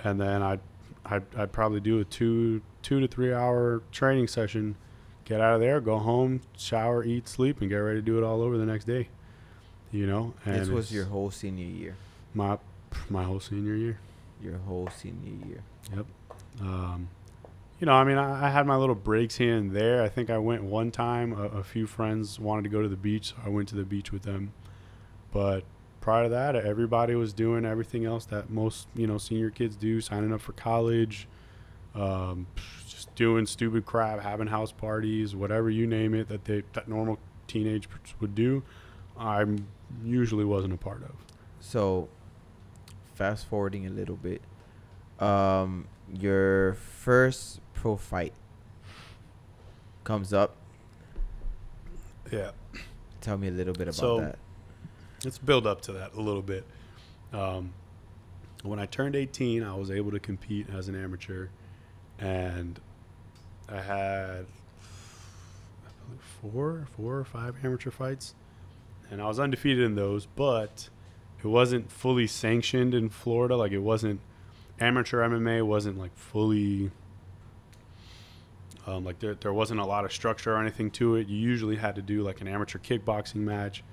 and 0.00 0.20
then 0.20 0.42
I'd, 0.42 0.60
I'd 1.04 1.22
I'd 1.36 1.52
probably 1.52 1.80
do 1.80 2.00
a 2.00 2.04
two 2.04 2.62
two 2.82 3.00
to 3.00 3.08
three 3.08 3.32
hour 3.32 3.82
training 3.92 4.28
session. 4.28 4.76
Get 5.24 5.40
out 5.40 5.54
of 5.54 5.60
there, 5.60 5.80
go 5.80 5.98
home, 5.98 6.40
shower, 6.56 7.04
eat, 7.04 7.28
sleep, 7.28 7.60
and 7.60 7.70
get 7.70 7.76
ready 7.76 8.00
to 8.00 8.02
do 8.04 8.18
it 8.18 8.24
all 8.24 8.42
over 8.42 8.58
the 8.58 8.66
next 8.66 8.84
day. 8.84 9.08
You 9.92 10.06
know, 10.06 10.34
and 10.44 10.56
this 10.56 10.68
was 10.68 10.92
your 10.92 11.04
whole 11.04 11.30
senior 11.30 11.66
year. 11.66 11.96
my 12.34 12.58
my 13.08 13.24
whole 13.24 13.40
senior 13.40 13.74
year. 13.74 13.98
Your 14.42 14.58
whole 14.58 14.88
senior 14.96 15.46
year. 15.46 15.62
Um, 16.60 17.08
you 17.80 17.86
know, 17.86 17.92
I 17.92 18.04
mean, 18.04 18.18
I, 18.18 18.46
I 18.46 18.50
had 18.50 18.66
my 18.66 18.76
little 18.76 18.94
breaks 18.94 19.36
here 19.36 19.56
and 19.56 19.72
there. 19.72 20.02
I 20.02 20.08
think 20.10 20.28
I 20.28 20.36
went 20.36 20.62
one 20.62 20.90
time. 20.90 21.32
A, 21.32 21.44
a 21.58 21.64
few 21.64 21.86
friends 21.86 22.38
wanted 22.38 22.62
to 22.64 22.68
go 22.68 22.82
to 22.82 22.88
the 22.88 22.96
beach, 22.96 23.28
so 23.28 23.36
I 23.44 23.48
went 23.48 23.68
to 23.70 23.74
the 23.74 23.84
beach 23.84 24.12
with 24.12 24.22
them. 24.22 24.52
But 25.32 25.64
prior 26.02 26.24
to 26.24 26.28
that, 26.28 26.56
everybody 26.56 27.14
was 27.14 27.32
doing 27.32 27.64
everything 27.64 28.04
else 28.04 28.26
that 28.26 28.50
most 28.50 28.86
you 28.94 29.06
know 29.06 29.16
senior 29.16 29.48
kids 29.48 29.76
do, 29.76 30.02
signing 30.02 30.32
up 30.32 30.42
for 30.42 30.52
college, 30.52 31.26
um, 31.94 32.46
just 32.86 33.14
doing 33.14 33.46
stupid 33.46 33.86
crap, 33.86 34.20
having 34.20 34.46
house 34.46 34.72
parties, 34.72 35.34
whatever 35.34 35.70
you 35.70 35.86
name 35.86 36.14
it 36.14 36.28
that 36.28 36.44
they 36.44 36.62
that 36.74 36.86
normal 36.86 37.18
teenagers 37.46 37.88
would 38.20 38.34
do. 38.34 38.62
I 39.18 39.44
usually 40.04 40.44
wasn't 40.44 40.74
a 40.74 40.78
part 40.78 41.02
of. 41.02 41.12
So, 41.60 42.08
fast 43.14 43.46
forwarding 43.46 43.86
a 43.86 43.90
little 43.90 44.16
bit, 44.16 44.42
um, 45.20 45.86
your 46.12 46.74
first 46.74 47.60
pro 47.74 47.96
fight 47.96 48.32
comes 50.04 50.32
up. 50.32 50.56
Yeah. 52.32 52.50
Tell 53.20 53.36
me 53.38 53.48
a 53.48 53.52
little 53.52 53.72
bit 53.74 53.82
about 53.88 53.94
So- 53.94 54.20
that. 54.20 54.38
let's 55.24 55.38
build 55.38 55.66
up 55.66 55.82
to 55.82 55.92
that 55.92 56.14
a 56.14 56.20
little 56.20 56.42
bit. 56.42 56.64
Um, 57.32 57.72
when 58.62 58.78
I 58.78 58.86
turned 58.86 59.14
18, 59.16 59.62
I 59.62 59.74
was 59.74 59.90
able 59.90 60.10
to 60.10 60.20
compete 60.20 60.68
as 60.70 60.88
an 60.88 60.94
amateur, 60.94 61.48
and 62.18 62.80
I 63.68 63.80
had 63.80 64.46
four, 66.18 66.86
four 66.96 67.18
or 67.18 67.24
five 67.24 67.56
amateur 67.64 67.90
fights, 67.90 68.34
and 69.10 69.20
I 69.20 69.26
was 69.28 69.38
undefeated 69.38 69.84
in 69.84 69.94
those. 69.94 70.26
But 70.26 70.88
it 71.42 71.46
wasn't 71.46 71.90
fully 71.90 72.26
sanctioned 72.26 72.94
in 72.94 73.08
Florida. 73.08 73.56
Like 73.56 73.72
it 73.72 73.78
wasn't 73.78 74.20
amateur 74.80 75.22
MMA 75.28 75.64
wasn't 75.64 75.98
like 75.98 76.16
fully. 76.16 76.90
Um, 78.86 79.04
like 79.04 79.18
there, 79.18 79.34
there 79.34 79.52
wasn't 79.52 79.80
a 79.80 79.84
lot 79.84 80.04
of 80.04 80.12
structure 80.12 80.54
or 80.54 80.58
anything 80.58 80.90
to 80.92 81.16
it. 81.16 81.28
You 81.28 81.36
usually 81.36 81.76
had 81.76 81.94
to 81.96 82.02
do 82.02 82.22
like 82.22 82.40
an 82.40 82.48
amateur 82.48 82.78
kickboxing 82.78 83.36
match 83.36 83.84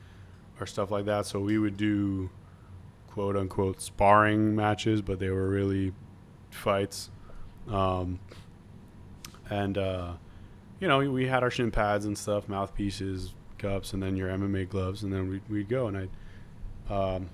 or 0.60 0.66
stuff 0.66 0.92
like 0.92 1.06
that. 1.06 1.26
So 1.26 1.40
we 1.40 1.58
would 1.58 1.78
do 1.78 2.30
quote 3.08 3.36
unquote 3.36 3.82
sparring 3.82 4.56
matches, 4.56 5.02
but 5.02 5.20
they 5.20 5.30
were 5.30 5.50
really 5.50 5.92
fights. 6.50 7.10
Um, 7.68 8.20
and 9.50 9.78
uh, 9.78 10.14
you 10.80 10.88
know, 10.88 11.00
we 11.00 11.28
had 11.28 11.44
our 11.44 11.52
shin 11.52 11.72
pads 11.72 12.06
and 12.06 12.18
stuff, 12.18 12.48
mouthpieces, 12.48 13.34
cups, 13.58 13.94
and 13.94 14.02
then 14.02 14.16
your 14.16 14.30
MMA 14.30 14.70
gloves, 14.70 15.04
and 15.04 15.12
then 15.12 15.30
we'd, 15.30 15.42
we'd 15.50 15.70
go. 15.70 15.88
And 15.88 16.10
I, 16.90 16.94
um, 16.94 17.30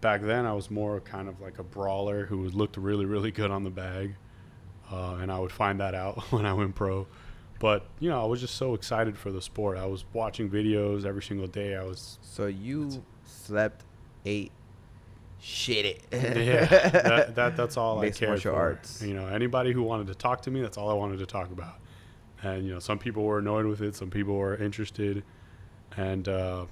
back 0.00 0.22
then, 0.22 0.46
I 0.46 0.52
was 0.52 0.70
more 0.70 1.00
kind 1.00 1.28
of 1.28 1.40
like 1.40 1.58
a 1.58 1.62
brawler 1.62 2.26
who 2.26 2.48
looked 2.48 2.76
really, 2.76 3.04
really 3.04 3.30
good 3.30 3.50
on 3.50 3.64
the 3.64 3.70
bag, 3.70 4.16
uh, 4.90 5.16
and 5.20 5.30
I 5.32 5.38
would 5.38 5.52
find 5.52 5.80
that 5.80 5.94
out 5.94 6.20
when 6.32 6.46
I 6.46 6.52
went 6.52 6.74
pro. 6.74 7.06
But 7.58 7.86
you 8.00 8.10
know, 8.10 8.20
I 8.22 8.26
was 8.26 8.40
just 8.40 8.54
so 8.56 8.74
excited 8.74 9.16
for 9.16 9.32
the 9.32 9.40
sport. 9.40 9.78
I 9.78 9.86
was 9.86 10.04
watching 10.12 10.50
videos 10.50 11.04
every 11.06 11.22
single 11.22 11.46
day. 11.46 11.74
I 11.74 11.84
was 11.84 12.18
So 12.20 12.46
you 12.46 13.02
slept, 13.24 13.84
ate, 14.26 14.52
shit 15.40 15.86
it. 15.86 16.02
yeah, 16.12 16.64
that, 16.90 17.34
that 17.34 17.56
that's 17.56 17.76
all 17.78 18.00
Mixed 18.00 18.18
I 18.18 18.26
cared 18.26 18.30
martial 18.32 18.52
for. 18.52 18.58
arts. 18.60 19.02
You 19.02 19.14
know, 19.14 19.26
anybody 19.26 19.72
who 19.72 19.82
wanted 19.82 20.06
to 20.08 20.14
talk 20.14 20.42
to 20.42 20.50
me, 20.50 20.60
that's 20.60 20.76
all 20.76 20.90
I 20.90 20.94
wanted 20.94 21.18
to 21.20 21.26
talk 21.26 21.50
about. 21.50 21.76
And 22.42 22.66
you 22.66 22.74
know, 22.74 22.78
some 22.78 22.98
people 22.98 23.24
were 23.24 23.38
annoyed 23.38 23.64
with 23.64 23.80
it, 23.80 23.94
some 23.96 24.10
people 24.10 24.34
were 24.36 24.54
interested, 24.56 25.24
and 25.96 26.28
uh, 26.28 26.66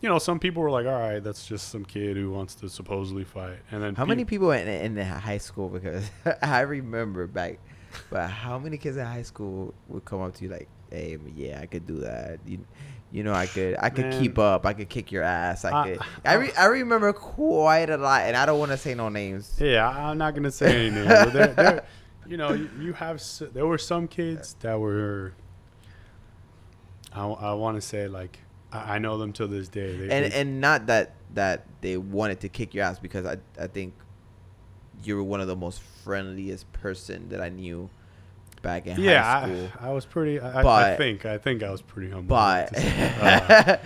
you 0.00 0.08
know, 0.08 0.18
some 0.18 0.38
people 0.38 0.62
were 0.62 0.70
like, 0.70 0.86
"All 0.86 0.92
right, 0.92 1.22
that's 1.22 1.46
just 1.46 1.68
some 1.70 1.84
kid 1.84 2.16
who 2.16 2.30
wants 2.30 2.54
to 2.56 2.68
supposedly 2.68 3.24
fight." 3.24 3.58
And 3.70 3.82
then 3.82 3.94
How 3.94 4.04
many 4.04 4.24
people 4.24 4.52
in, 4.52 4.68
in 4.68 4.94
the 4.94 5.04
high 5.04 5.38
school? 5.38 5.68
Because 5.68 6.08
I 6.42 6.60
remember 6.60 7.26
back, 7.26 7.58
but 8.10 8.28
how 8.30 8.58
many 8.58 8.76
kids 8.78 8.96
in 8.96 9.04
high 9.06 9.22
school 9.22 9.74
would 9.88 10.04
come 10.04 10.20
up 10.22 10.34
to 10.36 10.44
you 10.44 10.50
like, 10.50 10.68
"Hey, 10.90 11.18
yeah, 11.34 11.60
I 11.60 11.66
could 11.66 11.86
do 11.86 11.98
that. 12.00 12.38
You, 12.46 12.64
you 13.10 13.22
know, 13.24 13.32
I 13.32 13.46
could, 13.46 13.74
I 13.80 13.88
could 13.90 14.04
Man. 14.06 14.20
keep 14.20 14.38
up. 14.38 14.66
I 14.66 14.74
could 14.74 14.88
kick 14.90 15.10
your 15.10 15.22
ass. 15.24 15.64
I 15.64 15.72
I- 15.72 15.88
could." 15.90 15.98
I, 16.24 16.34
re- 16.34 16.52
I 16.58 16.64
remember 16.66 17.12
quite 17.12 17.90
a 17.90 17.96
lot, 17.96 18.22
and 18.22 18.36
I 18.36 18.46
don't 18.46 18.58
want 18.60 18.70
to 18.70 18.76
say 18.78 18.94
no 18.94 19.08
names. 19.08 19.56
Yeah, 19.58 19.88
I'm 19.88 20.18
not 20.18 20.34
gonna 20.34 20.50
say 20.52 20.86
any 20.86 20.94
names. 20.94 21.08
But 21.08 21.32
there, 21.32 21.46
there, 21.54 21.84
you 22.26 22.36
know, 22.36 22.52
you, 22.52 22.70
you 22.80 22.92
have 22.92 23.16
s- 23.16 23.42
there 23.52 23.66
were 23.66 23.78
some 23.78 24.06
kids 24.06 24.54
that 24.60 24.78
were. 24.78 25.32
I, 27.12 27.26
I 27.26 27.52
want 27.54 27.76
to 27.76 27.80
say 27.80 28.06
like 28.06 28.38
I, 28.72 28.98
know 28.98 29.18
them 29.18 29.32
to 29.34 29.46
this 29.46 29.68
day. 29.68 29.96
They, 29.96 30.10
and 30.10 30.32
they- 30.32 30.40
and 30.40 30.60
not 30.60 30.86
that 30.86 31.14
that 31.34 31.66
they 31.80 31.96
wanted 31.96 32.40
to 32.40 32.48
kick 32.48 32.74
your 32.74 32.84
ass 32.84 32.98
because 32.98 33.26
I 33.26 33.36
I 33.58 33.66
think 33.66 33.94
you 35.04 35.16
were 35.16 35.22
one 35.22 35.40
of 35.40 35.46
the 35.46 35.56
most 35.56 35.80
friendliest 36.04 36.70
person 36.72 37.28
that 37.28 37.40
I 37.40 37.48
knew 37.48 37.88
back 38.62 38.86
in 38.86 38.96
high 38.96 39.02
yeah, 39.02 39.42
school. 39.44 39.68
I, 39.80 39.88
I 39.88 39.92
was 39.92 40.04
pretty. 40.04 40.40
I, 40.40 40.92
I 40.92 40.96
think 40.96 41.24
I 41.24 41.38
think 41.38 41.62
I 41.62 41.70
was 41.70 41.82
pretty 41.82 42.10
humble. 42.10 42.28
but. 42.36 42.72
Uh, 43.18 43.76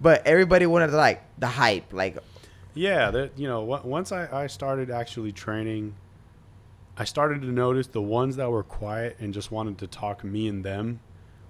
but 0.00 0.26
everybody 0.26 0.66
wanted 0.66 0.90
like 0.92 1.22
the 1.38 1.46
hype, 1.46 1.92
like 1.92 2.18
yeah, 2.74 3.10
that 3.10 3.38
you 3.38 3.48
know, 3.48 3.70
on- 3.72 3.84
once 3.88 4.12
I, 4.12 4.44
I 4.44 4.46
started 4.46 4.90
actually 4.90 5.32
training, 5.32 5.94
I 6.96 7.04
started 7.04 7.42
to 7.42 7.48
notice 7.48 7.86
the 7.88 8.02
ones 8.02 8.36
that 8.36 8.50
were 8.50 8.62
quiet 8.62 9.16
and 9.20 9.34
just 9.34 9.50
wanted 9.50 9.78
to 9.78 9.86
talk 9.86 10.24
me 10.24 10.48
and 10.48 10.64
them 10.64 11.00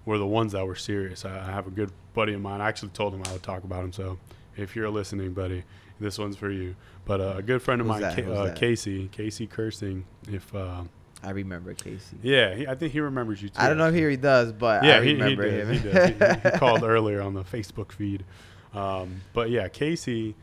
were 0.09 0.17
the 0.17 0.27
ones 0.27 0.53
that 0.53 0.67
were 0.67 0.75
serious. 0.75 1.27
I, 1.27 1.39
I 1.39 1.53
have 1.53 1.67
a 1.67 1.71
good 1.71 1.93
buddy 2.15 2.33
of 2.33 2.41
mine. 2.41 2.63
I 2.63 2.69
actually 2.69 2.89
told 2.89 3.13
him 3.13 3.23
I 3.27 3.33
would 3.33 3.43
talk 3.43 3.63
about 3.63 3.85
him. 3.85 3.93
So 3.93 4.19
if 4.57 4.75
you're 4.75 4.89
listening, 4.89 5.35
buddy, 5.35 5.65
this 6.01 6.19
one's 6.19 6.35
for 6.35 6.51
you. 6.51 6.77
But 7.05 7.21
uh, 7.21 7.35
a 7.37 7.43
good 7.43 7.61
friend 7.61 7.83
of 7.83 7.87
Who's 7.87 8.01
mine? 8.01 8.15
Ca- 8.17 8.33
uh. 8.33 8.55
Casey, 8.55 9.09
Casey 9.09 9.47
Cursing. 9.47 10.07
If 10.27 10.55
uh, 10.55 10.85
I 11.23 11.31
remember 11.31 11.75
Casey. 11.75 12.17
yeah, 12.23 12.55
he, 12.55 12.67
I 12.67 12.75
think 12.75 12.95
he 12.95 13.01
remembers 13.01 13.43
you 13.43 13.51
too. 13.51 13.61
I 13.61 13.69
don't 13.69 13.77
know 13.77 13.89
if 13.89 13.95
he 13.95 14.17
does, 14.17 14.51
but 14.51 14.83
yeah, 14.83 14.97
I 14.97 15.03
he, 15.03 15.09
he 15.09 15.13
remember 15.13 15.51
does. 15.51 15.69
him. 15.69 15.75
He, 15.75 15.91
does. 15.91 16.09
He, 16.09 16.51
he 16.51 16.59
called 16.59 16.85
earlier 16.85 17.21
on 17.21 17.35
the 17.35 17.45
Facebook 17.45 17.93
feed. 17.93 18.25
Um, 18.73 19.21
but 19.35 19.51
yeah, 19.51 19.69
Casey 19.69 20.37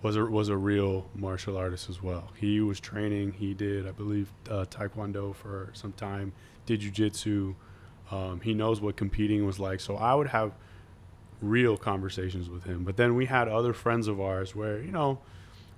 was 0.00 0.16
a 0.16 0.24
was 0.24 0.48
a 0.48 0.56
real 0.56 1.10
martial 1.14 1.58
artist 1.58 1.90
as 1.90 2.02
well. 2.02 2.30
He 2.38 2.62
was 2.62 2.80
training. 2.80 3.32
He 3.32 3.52
did, 3.52 3.86
I 3.86 3.90
believe, 3.90 4.32
uh, 4.50 4.64
taekwondo 4.70 5.34
for 5.34 5.68
some 5.74 5.92
time. 5.92 6.32
Did 6.64 6.80
jujitsu. 6.80 7.54
Um, 8.14 8.40
he 8.40 8.54
knows 8.54 8.80
what 8.80 8.96
competing 8.96 9.44
was 9.44 9.58
like. 9.58 9.80
So 9.80 9.96
I 9.96 10.14
would 10.14 10.28
have 10.28 10.52
real 11.42 11.76
conversations 11.76 12.48
with 12.48 12.64
him. 12.64 12.84
But 12.84 12.96
then 12.96 13.16
we 13.16 13.26
had 13.26 13.48
other 13.48 13.72
friends 13.72 14.06
of 14.06 14.20
ours 14.20 14.54
where 14.54 14.80
you 14.80 14.92
know, 14.92 15.18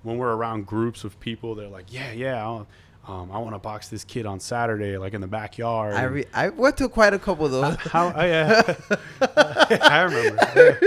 when 0.03 0.19
we're 0.19 0.35
around 0.35 0.67
groups 0.67 1.05
of 1.05 1.19
people, 1.21 1.55
they're 1.55 1.69
like, 1.69 1.93
yeah, 1.93 2.13
yeah. 2.13 2.43
I'll, 2.43 2.67
um, 3.09 3.31
I 3.31 3.39
want 3.39 3.55
to 3.55 3.59
box 3.61 3.89
this 3.89 4.03
kid 4.05 4.27
on 4.27 4.41
Saturday, 4.41 4.99
like 4.99 5.15
in 5.15 5.21
the 5.21 5.29
backyard. 5.29 5.95
I 5.95 6.03
re- 6.05 6.27
I 6.35 6.49
went 6.49 6.77
to 6.79 6.89
quite 6.89 7.15
a 7.15 7.19
couple 7.19 7.47
of 7.47 7.53
those. 7.53 7.77
how? 7.77 8.13
Oh, 8.15 8.25
yeah. 8.25 8.75
I 9.83 10.03
remember. 10.03 10.79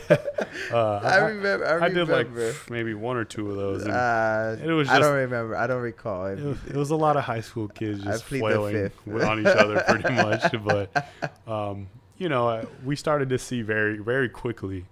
uh, 0.72 0.96
I 1.02 1.16
remember. 1.18 1.66
I, 1.66 1.86
I 1.86 1.88
did 1.88 2.08
like 2.08 2.28
maybe 2.70 2.94
one 2.94 3.16
or 3.16 3.24
two 3.24 3.50
of 3.50 3.56
those. 3.56 3.82
And 3.82 3.92
uh, 3.92 4.56
it 4.62 4.72
was 4.72 4.88
I 4.88 4.98
don't 4.98 5.14
remember. 5.14 5.56
I 5.56 5.66
don't 5.66 5.82
recall. 5.82 6.26
it, 6.26 6.40
was, 6.40 6.58
it 6.66 6.76
was 6.76 6.90
a 6.90 6.96
lot 6.96 7.16
of 7.16 7.24
high 7.24 7.40
school 7.40 7.68
kids 7.68 8.02
just 8.02 8.24
flailing 8.24 8.90
on 9.08 9.40
each 9.40 9.46
other 9.46 9.82
pretty 9.88 10.14
much. 10.14 10.42
But 10.64 11.08
um, 11.46 11.88
you 12.18 12.28
know, 12.28 12.48
uh, 12.48 12.66
we 12.84 12.96
started 12.96 13.28
to 13.30 13.38
see 13.38 13.62
very 13.62 13.98
very 13.98 14.28
quickly 14.28 14.86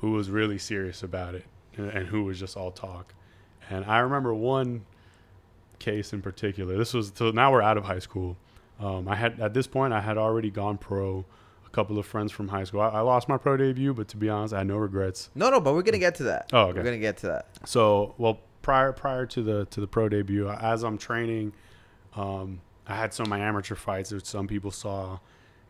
who 0.00 0.12
was 0.12 0.30
really 0.30 0.58
serious 0.58 1.02
about 1.02 1.34
it 1.34 1.44
and, 1.76 1.90
and 1.90 2.06
who 2.06 2.24
was 2.24 2.38
just 2.38 2.56
all 2.56 2.70
talk. 2.70 3.14
And 3.70 3.84
I 3.84 3.98
remember 3.98 4.34
one 4.34 4.84
case 5.78 6.12
in 6.12 6.22
particular. 6.22 6.76
This 6.76 6.94
was 6.94 7.12
so 7.14 7.30
now 7.30 7.52
we're 7.52 7.62
out 7.62 7.76
of 7.76 7.84
high 7.84 7.98
school. 7.98 8.36
Um, 8.80 9.08
I 9.08 9.16
had 9.16 9.40
at 9.40 9.54
this 9.54 9.66
point 9.66 9.92
I 9.92 10.00
had 10.00 10.16
already 10.18 10.50
gone 10.50 10.78
pro. 10.78 11.24
Couple 11.78 11.96
of 11.96 12.06
friends 12.06 12.32
from 12.32 12.48
high 12.48 12.64
school. 12.64 12.80
I, 12.80 12.88
I 12.88 13.00
lost 13.02 13.28
my 13.28 13.36
pro 13.36 13.56
debut, 13.56 13.94
but 13.94 14.08
to 14.08 14.16
be 14.16 14.28
honest, 14.28 14.52
I 14.52 14.58
had 14.58 14.66
no 14.66 14.78
regrets. 14.78 15.30
no, 15.36 15.48
no, 15.48 15.60
but 15.60 15.74
we're 15.74 15.82
gonna 15.82 15.98
get 15.98 16.16
to 16.16 16.24
that. 16.24 16.50
Oh, 16.52 16.62
okay. 16.62 16.78
We're 16.78 16.82
gonna 16.82 16.98
get 16.98 17.18
to 17.18 17.28
that. 17.28 17.46
So, 17.66 18.16
well, 18.18 18.40
prior 18.62 18.90
prior 18.92 19.26
to 19.26 19.42
the 19.44 19.64
to 19.66 19.80
the 19.80 19.86
pro 19.86 20.08
debut, 20.08 20.48
as 20.48 20.82
I'm 20.82 20.98
training, 20.98 21.52
um, 22.16 22.62
I 22.84 22.96
had 22.96 23.14
some 23.14 23.26
of 23.26 23.30
my 23.30 23.38
amateur 23.38 23.76
fights 23.76 24.10
which 24.10 24.24
some 24.24 24.48
people 24.48 24.72
saw, 24.72 25.20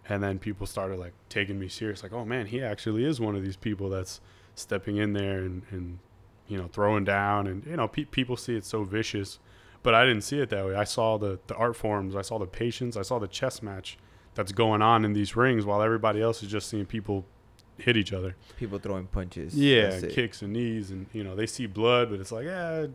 and 0.09 0.23
then 0.23 0.39
people 0.39 0.67
started 0.67 0.99
like 0.99 1.13
taking 1.29 1.59
me 1.59 1.69
serious, 1.69 2.03
like, 2.03 2.15
oh 2.15 2.25
man, 2.25 2.47
he 2.47 2.63
actually 2.63 3.05
is 3.05 3.21
one 3.21 3.37
of 3.37 3.43
these 3.43 3.57
people 3.57 3.91
that's 3.91 4.23
stepping 4.55 4.97
in 4.97 5.13
there 5.13 5.41
and 5.41 5.61
and 5.71 5.99
you 6.47 6.57
know 6.57 6.69
throwing 6.73 7.05
down, 7.05 7.47
and 7.47 7.67
you 7.67 7.77
know 7.77 7.87
pe- 7.87 8.05
people 8.07 8.35
see 8.35 8.57
it 8.57 8.65
so 8.65 8.83
vicious, 8.83 9.41
but 9.83 9.95
I 9.95 10.07
didn't 10.07 10.23
see 10.23 10.39
it 10.41 10.49
that 10.49 10.65
way. 10.65 10.75
I 10.75 10.85
saw 10.85 11.19
the 11.19 11.39
the 11.49 11.55
art 11.57 11.77
forms, 11.77 12.17
I 12.17 12.23
saw 12.23 12.39
the 12.39 12.47
patience, 12.47 12.97
I 12.97 13.03
saw 13.03 13.19
the 13.19 13.29
chess 13.29 13.63
match 13.63 13.99
that's 14.39 14.53
going 14.53 14.81
on 14.83 15.05
in 15.05 15.15
these 15.15 15.35
rings, 15.35 15.67
while 15.67 15.83
everybody 15.83 16.23
else 16.23 16.45
is 16.45 16.49
just 16.49 16.69
seeing 16.69 16.87
people 16.87 17.25
hit 17.77 17.97
each 17.97 18.13
other. 18.13 18.37
People 18.57 18.79
throwing 18.79 19.09
punches. 19.09 19.53
Yeah, 19.53 20.01
kicks 20.01 20.43
and 20.43 20.53
knees, 20.53 20.93
and 20.93 21.07
you 21.13 21.25
know 21.25 21.35
they 21.35 21.45
see 21.47 21.67
blood, 21.67 22.09
but 22.09 22.21
it's 22.21 22.31
like, 22.31 22.45
yeah, 22.45 22.87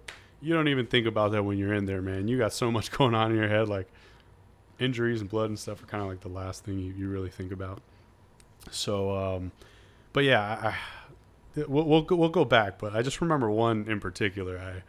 you 0.41 0.53
don't 0.53 0.69
even 0.69 0.85
think 0.85 1.05
about 1.05 1.33
that 1.33 1.43
when 1.43 1.57
you're 1.57 1.73
in 1.73 1.85
there, 1.85 2.01
man. 2.01 2.29
You 2.29 2.37
got 2.37 2.53
so 2.53 2.71
much 2.71 2.91
going 2.97 3.13
on 3.13 3.31
in 3.31 3.37
your 3.37 3.49
head, 3.49 3.67
like 3.67 3.89
injuries 4.79 5.19
and 5.19 5.29
blood 5.29 5.49
and 5.49 5.59
stuff 5.59 5.83
are 5.83 5.85
kind 5.85 6.01
of 6.01 6.07
like 6.07 6.21
the 6.21 6.29
last 6.29 6.63
thing 6.63 6.79
you, 6.79 6.93
you 6.93 7.09
really 7.09 7.29
think 7.29 7.51
about. 7.51 7.81
So, 8.71 9.13
um, 9.13 9.51
but 10.13 10.23
yeah, 10.23 10.39
I, 10.39 10.67
I, 11.59 11.65
we'll 11.67 11.83
we'll 11.83 12.03
go, 12.03 12.15
we'll 12.15 12.29
go 12.29 12.45
back, 12.45 12.79
but 12.79 12.95
I 12.95 13.01
just 13.01 13.19
remember 13.19 13.51
one 13.51 13.85
in 13.89 13.99
particular. 13.99 14.57
I 14.57 14.83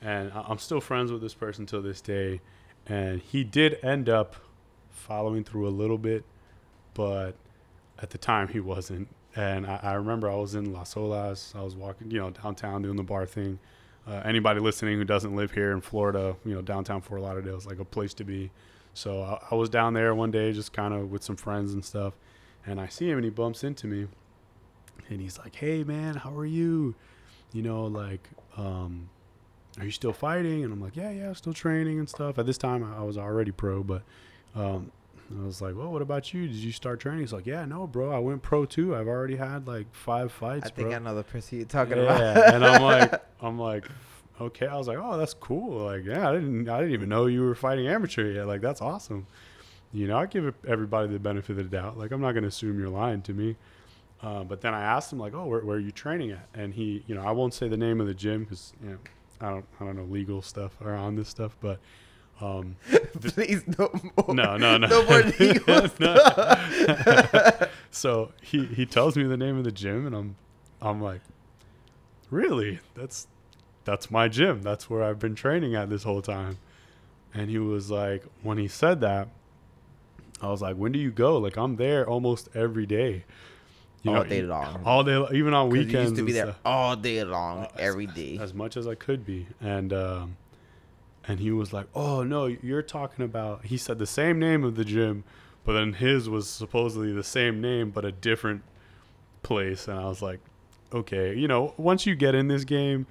and 0.00 0.32
I'm 0.34 0.58
still 0.58 0.80
friends 0.80 1.12
with 1.12 1.20
this 1.20 1.34
person 1.34 1.66
till 1.66 1.82
this 1.82 2.00
day, 2.00 2.40
and 2.86 3.20
he 3.20 3.44
did 3.44 3.78
end 3.84 4.08
up 4.08 4.36
following 4.98 5.44
through 5.44 5.68
a 5.68 5.70
little 5.70 5.98
bit, 5.98 6.24
but 6.94 7.32
at 8.00 8.10
the 8.10 8.18
time 8.18 8.48
he 8.48 8.60
wasn't. 8.60 9.08
And 9.36 9.66
I, 9.66 9.80
I 9.82 9.92
remember 9.94 10.30
I 10.30 10.36
was 10.36 10.54
in 10.54 10.72
Las 10.72 10.94
Olas. 10.94 11.54
I 11.54 11.62
was 11.62 11.76
walking, 11.76 12.10
you 12.10 12.18
know, 12.18 12.30
downtown 12.30 12.82
doing 12.82 12.96
the 12.96 13.02
bar 13.02 13.26
thing. 13.26 13.58
Uh, 14.06 14.22
anybody 14.24 14.58
listening 14.58 14.98
who 14.98 15.04
doesn't 15.04 15.36
live 15.36 15.52
here 15.52 15.72
in 15.72 15.80
Florida, 15.80 16.34
you 16.44 16.54
know, 16.54 16.62
downtown 16.62 17.02
Fort 17.02 17.20
Lauderdale 17.20 17.56
is 17.56 17.66
like 17.66 17.78
a 17.78 17.84
place 17.84 18.14
to 18.14 18.24
be. 18.24 18.50
So 18.94 19.22
I, 19.22 19.38
I 19.50 19.54
was 19.54 19.68
down 19.68 19.92
there 19.94 20.14
one 20.14 20.30
day, 20.30 20.52
just 20.52 20.72
kind 20.72 20.94
of 20.94 21.10
with 21.10 21.22
some 21.22 21.36
friends 21.36 21.74
and 21.74 21.84
stuff. 21.84 22.14
And 22.66 22.80
I 22.80 22.88
see 22.88 23.08
him, 23.10 23.18
and 23.18 23.24
he 23.24 23.30
bumps 23.30 23.64
into 23.64 23.86
me, 23.86 24.06
and 25.08 25.20
he's 25.20 25.38
like, 25.38 25.54
"Hey, 25.54 25.84
man, 25.84 26.16
how 26.16 26.36
are 26.36 26.46
you? 26.46 26.94
You 27.52 27.62
know, 27.62 27.84
like, 27.84 28.28
um, 28.56 29.08
are 29.78 29.84
you 29.84 29.90
still 29.90 30.12
fighting?" 30.12 30.64
And 30.64 30.72
I'm 30.72 30.80
like, 30.80 30.96
"Yeah, 30.96 31.10
yeah, 31.10 31.32
still 31.34 31.52
training 31.52 31.98
and 31.98 32.08
stuff." 32.08 32.38
At 32.38 32.46
this 32.46 32.58
time, 32.58 32.82
I 32.82 32.98
I 32.98 33.02
was 33.02 33.16
already 33.16 33.52
pro, 33.52 33.82
but 33.82 34.02
um, 34.54 34.90
I 35.36 35.44
was 35.44 35.60
like, 35.60 35.76
"Well, 35.76 35.92
what 35.92 36.00
about 36.00 36.32
you? 36.32 36.46
Did 36.46 36.56
you 36.56 36.72
start 36.72 37.00
training?" 37.00 37.20
He's 37.20 37.32
like, 37.32 37.46
"Yeah, 37.46 37.64
no, 37.64 37.86
bro. 37.86 38.10
I 38.10 38.18
went 38.18 38.42
pro 38.42 38.64
too. 38.64 38.96
I've 38.96 39.08
already 39.08 39.36
had 39.36 39.66
like 39.66 39.86
five 39.94 40.32
fights, 40.32 40.66
I 40.66 40.70
think 40.70 40.88
bro." 40.88 40.96
I 40.96 40.98
know 41.00 41.14
the 41.14 41.24
person 41.24 41.58
you're 41.58 41.66
talking 41.66 41.98
yeah, 41.98 42.32
about. 42.32 42.54
and 42.54 42.64
I'm 42.64 42.82
like, 42.82 43.22
I'm 43.42 43.58
like, 43.58 43.84
okay. 44.40 44.66
I 44.66 44.76
was 44.76 44.88
like, 44.88 44.98
oh, 44.98 45.18
that's 45.18 45.34
cool. 45.34 45.84
Like, 45.84 46.04
yeah, 46.04 46.30
I 46.30 46.32
didn't, 46.32 46.68
I 46.68 46.78
didn't 46.78 46.94
even 46.94 47.08
know 47.08 47.26
you 47.26 47.42
were 47.42 47.54
fighting 47.54 47.86
amateur 47.86 48.30
yet. 48.30 48.46
Like, 48.46 48.60
that's 48.60 48.80
awesome. 48.80 49.26
You 49.92 50.06
know, 50.06 50.18
I 50.18 50.26
give 50.26 50.54
everybody 50.66 51.08
the 51.08 51.18
benefit 51.18 51.58
of 51.58 51.70
the 51.70 51.76
doubt. 51.76 51.98
Like, 51.98 52.10
I'm 52.10 52.20
not 52.20 52.32
gonna 52.32 52.48
assume 52.48 52.78
you're 52.78 52.88
lying 52.88 53.22
to 53.22 53.34
me. 53.34 53.56
Uh, 54.22 54.44
but 54.44 54.60
then 54.62 54.74
I 54.74 54.82
asked 54.82 55.12
him 55.12 55.18
like, 55.18 55.34
oh, 55.34 55.46
where, 55.46 55.60
where 55.60 55.76
are 55.76 55.80
you 55.80 55.92
training 55.92 56.32
at? 56.32 56.48
And 56.54 56.74
he, 56.74 57.04
you 57.06 57.14
know, 57.14 57.22
I 57.22 57.30
won't 57.30 57.54
say 57.54 57.68
the 57.68 57.76
name 57.76 58.00
of 58.00 58.06
the 58.06 58.14
gym 58.14 58.44
because 58.44 58.72
you 58.82 58.90
know, 58.90 58.98
I 59.40 59.50
don't, 59.50 59.64
I 59.78 59.84
don't 59.84 59.96
know 59.96 60.04
legal 60.04 60.42
stuff 60.42 60.80
around 60.80 61.16
this 61.16 61.28
stuff, 61.28 61.56
but. 61.60 61.80
Um, 62.40 62.76
Please 63.20 63.64
no 63.78 63.90
more. 64.16 64.34
no, 64.34 64.56
no, 64.56 64.78
no. 64.78 64.86
No 64.86 65.04
more 65.06 65.22
so 67.90 68.30
he 68.42 68.64
he 68.66 68.86
tells 68.86 69.16
me 69.16 69.24
the 69.24 69.36
name 69.36 69.58
of 69.58 69.64
the 69.64 69.72
gym, 69.72 70.06
and 70.06 70.14
I'm 70.14 70.36
I'm 70.80 71.00
like, 71.02 71.20
really? 72.30 72.78
That's 72.94 73.26
that's 73.84 74.10
my 74.10 74.28
gym. 74.28 74.62
That's 74.62 74.88
where 74.88 75.02
I've 75.02 75.18
been 75.18 75.34
training 75.34 75.74
at 75.74 75.90
this 75.90 76.04
whole 76.04 76.22
time. 76.22 76.58
And 77.34 77.50
he 77.50 77.58
was 77.58 77.90
like, 77.90 78.24
when 78.42 78.58
he 78.58 78.68
said 78.68 79.00
that, 79.00 79.28
I 80.40 80.48
was 80.48 80.62
like, 80.62 80.76
when 80.76 80.92
do 80.92 80.98
you 80.98 81.10
go? 81.10 81.38
Like 81.38 81.56
I'm 81.56 81.76
there 81.76 82.08
almost 82.08 82.48
every 82.54 82.86
day. 82.86 83.24
All 84.06 84.24
day 84.24 84.42
long. 84.42 84.82
All 84.84 85.02
day, 85.02 85.22
even 85.32 85.52
on 85.54 85.66
you 85.66 85.72
weekends. 85.72 86.10
used 86.12 86.16
to 86.16 86.24
be 86.24 86.32
there 86.32 86.54
all 86.64 86.94
day 86.96 87.22
long, 87.24 87.64
Uh, 87.64 87.68
every 87.78 88.06
day. 88.06 88.38
as 88.40 88.54
much 88.54 88.76
as 88.76 88.86
I 88.86 88.94
could 88.94 89.26
be. 89.26 89.46
And 89.60 89.92
um, 89.92 90.36
and 91.28 91.38
he 91.38 91.50
was 91.52 91.72
like, 91.72 91.86
"Oh 91.94 92.24
no, 92.24 92.46
you're 92.46 92.82
talking 92.82 93.24
about." 93.24 93.66
He 93.66 93.76
said 93.76 93.98
the 93.98 94.06
same 94.06 94.38
name 94.38 94.64
of 94.64 94.74
the 94.74 94.84
gym, 94.84 95.24
but 95.64 95.74
then 95.74 95.92
his 95.92 96.28
was 96.28 96.48
supposedly 96.48 97.12
the 97.12 97.22
same 97.22 97.60
name 97.60 97.90
but 97.90 98.04
a 98.04 98.10
different 98.10 98.62
place. 99.42 99.86
And 99.86 99.98
I 99.98 100.06
was 100.06 100.22
like, 100.22 100.40
"Okay, 100.92 101.34
you 101.34 101.46
know, 101.46 101.74
once 101.76 102.06
you 102.06 102.16
get 102.16 102.34
in 102.34 102.48
this 102.48 102.64
game, 102.64 103.06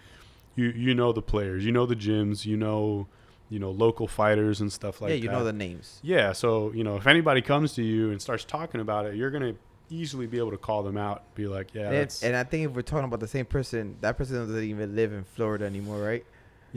you 0.56 0.70
you 0.70 0.96
know 0.96 1.14
the 1.14 1.22
players, 1.22 1.64
you 1.64 1.72
know 1.72 1.86
the 1.86 1.96
gyms, 1.96 2.44
you 2.44 2.58
know, 2.58 3.08
you 3.50 3.60
know 3.60 3.70
local 3.70 4.08
fighters 4.08 4.60
and 4.60 4.74
stuff 4.74 5.00
like 5.00 5.10
that. 5.10 5.18
yeah, 5.18 5.20
that. 5.20 5.26
you 5.26 5.32
know 5.32 5.46
the 5.46 5.54
names. 5.54 6.00
Yeah, 6.02 6.34
so 6.34 6.72
you 6.74 6.84
know 6.84 6.98
if 6.98 7.06
anybody 7.06 7.42
comes 7.42 7.74
to 7.76 7.84
you 7.84 8.12
and 8.12 8.20
starts 8.20 8.44
talking 8.44 8.82
about 8.82 9.06
it, 9.06 9.16
you're 9.16 9.32
gonna 9.32 9.54
easily 9.90 10.28
be 10.28 10.40
able 10.40 10.52
to 10.52 10.58
call 10.58 10.82
them 10.82 10.98
out 10.98 11.18
and 11.18 11.36
be 11.36 11.48
like, 11.48 11.74
"Yeah, 11.76 11.84
and, 11.84 11.94
that's." 11.94 12.24
and 12.24 12.36
I 12.36 12.44
think 12.44 12.66
if 12.66 12.76
we're 12.76 12.82
talking 12.82 13.06
about 13.06 13.20
the 13.20 13.28
same 13.28 13.46
person, 13.46 13.98
that 14.02 14.18
person 14.18 14.38
doesn't 14.38 14.64
even 14.64 14.96
live 14.96 15.14
in 15.14 15.24
Florida 15.24 15.66
anymore, 15.66 16.00
right? 16.02 16.26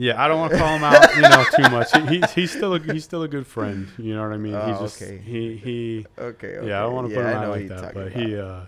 Yeah, 0.01 0.19
I 0.19 0.27
don't 0.27 0.39
want 0.39 0.51
to 0.53 0.57
call 0.57 0.77
him 0.77 0.83
out, 0.83 1.15
you 1.15 1.21
know, 1.21 1.45
too 1.55 1.69
much. 1.69 1.91
He, 1.95 2.17
he's 2.17 2.31
he's 2.31 2.51
still 2.51 2.73
a, 2.73 2.79
he's 2.79 3.03
still 3.03 3.21
a 3.21 3.27
good 3.27 3.45
friend. 3.45 3.87
You 3.99 4.15
know 4.15 4.23
what 4.23 4.33
I 4.33 4.37
mean? 4.37 4.55
Oh, 4.55 4.65
he's 4.65 4.79
just 4.79 4.99
okay. 4.99 5.19
he 5.19 5.57
he. 5.57 6.05
Okay. 6.17 6.55
okay. 6.57 6.67
Yeah, 6.67 6.79
I 6.79 6.81
don't 6.81 6.95
want 6.95 7.09
to 7.09 7.13
Yeah, 7.13 7.21
put 7.21 7.29
him 7.29 7.37
out 7.37 7.49
like 7.49 7.67
that, 7.67 7.93
but 7.93 8.11
he. 8.11 8.35
Uh, 8.35 8.61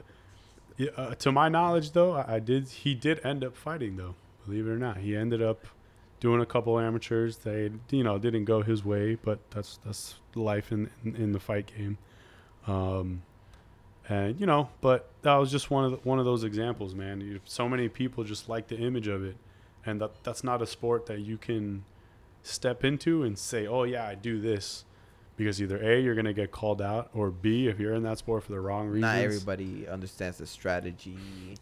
yeah, 0.77 0.89
uh, 0.95 1.15
to 1.15 1.31
my 1.31 1.49
knowledge, 1.49 1.93
though, 1.93 2.13
I, 2.13 2.35
I 2.35 2.39
did. 2.39 2.69
He 2.69 2.93
did 2.93 3.19
end 3.25 3.43
up 3.43 3.57
fighting, 3.57 3.97
though. 3.97 4.13
Believe 4.45 4.67
it 4.67 4.69
or 4.69 4.77
not, 4.77 4.97
he 4.97 5.15
ended 5.15 5.41
up 5.41 5.65
doing 6.19 6.39
a 6.39 6.45
couple 6.45 6.79
amateurs. 6.79 7.37
They, 7.37 7.71
you 7.89 8.03
know, 8.03 8.19
didn't 8.19 8.45
go 8.45 8.61
his 8.61 8.85
way, 8.85 9.15
but 9.15 9.39
that's 9.49 9.79
that's 9.83 10.15
life 10.35 10.71
in 10.71 10.91
in, 11.03 11.15
in 11.15 11.31
the 11.31 11.39
fight 11.39 11.71
game. 11.75 11.97
Um, 12.67 13.23
and 14.07 14.39
you 14.39 14.45
know, 14.45 14.69
but 14.81 15.09
that 15.23 15.35
was 15.37 15.51
just 15.51 15.71
one 15.71 15.85
of 15.85 15.91
the, 15.91 15.97
one 15.97 16.19
of 16.19 16.25
those 16.25 16.43
examples, 16.43 16.93
man. 16.93 17.21
You, 17.21 17.39
so 17.45 17.67
many 17.67 17.89
people 17.89 18.23
just 18.23 18.49
like 18.49 18.67
the 18.67 18.77
image 18.77 19.07
of 19.07 19.23
it, 19.23 19.35
and 19.85 20.01
that 20.01 20.23
that's 20.23 20.43
not 20.43 20.61
a 20.61 20.65
sport 20.67 21.05
that 21.07 21.19
you 21.19 21.37
can 21.37 21.83
step 22.41 22.83
into 22.83 23.23
and 23.23 23.37
say, 23.37 23.65
"Oh 23.67 23.83
yeah, 23.83 24.05
I 24.05 24.15
do 24.15 24.39
this," 24.39 24.85
because 25.35 25.61
either 25.61 25.77
a 25.81 26.01
you're 26.01 26.15
gonna 26.15 26.33
get 26.33 26.51
called 26.51 26.81
out, 26.81 27.09
or 27.13 27.31
b 27.31 27.67
if 27.67 27.79
you're 27.79 27.93
in 27.93 28.03
that 28.03 28.17
sport 28.17 28.43
for 28.43 28.51
the 28.51 28.59
wrong 28.59 28.87
reasons. 28.87 29.01
Not 29.01 29.17
everybody 29.17 29.87
understands 29.87 30.37
the 30.37 30.45
strategy, 30.47 31.17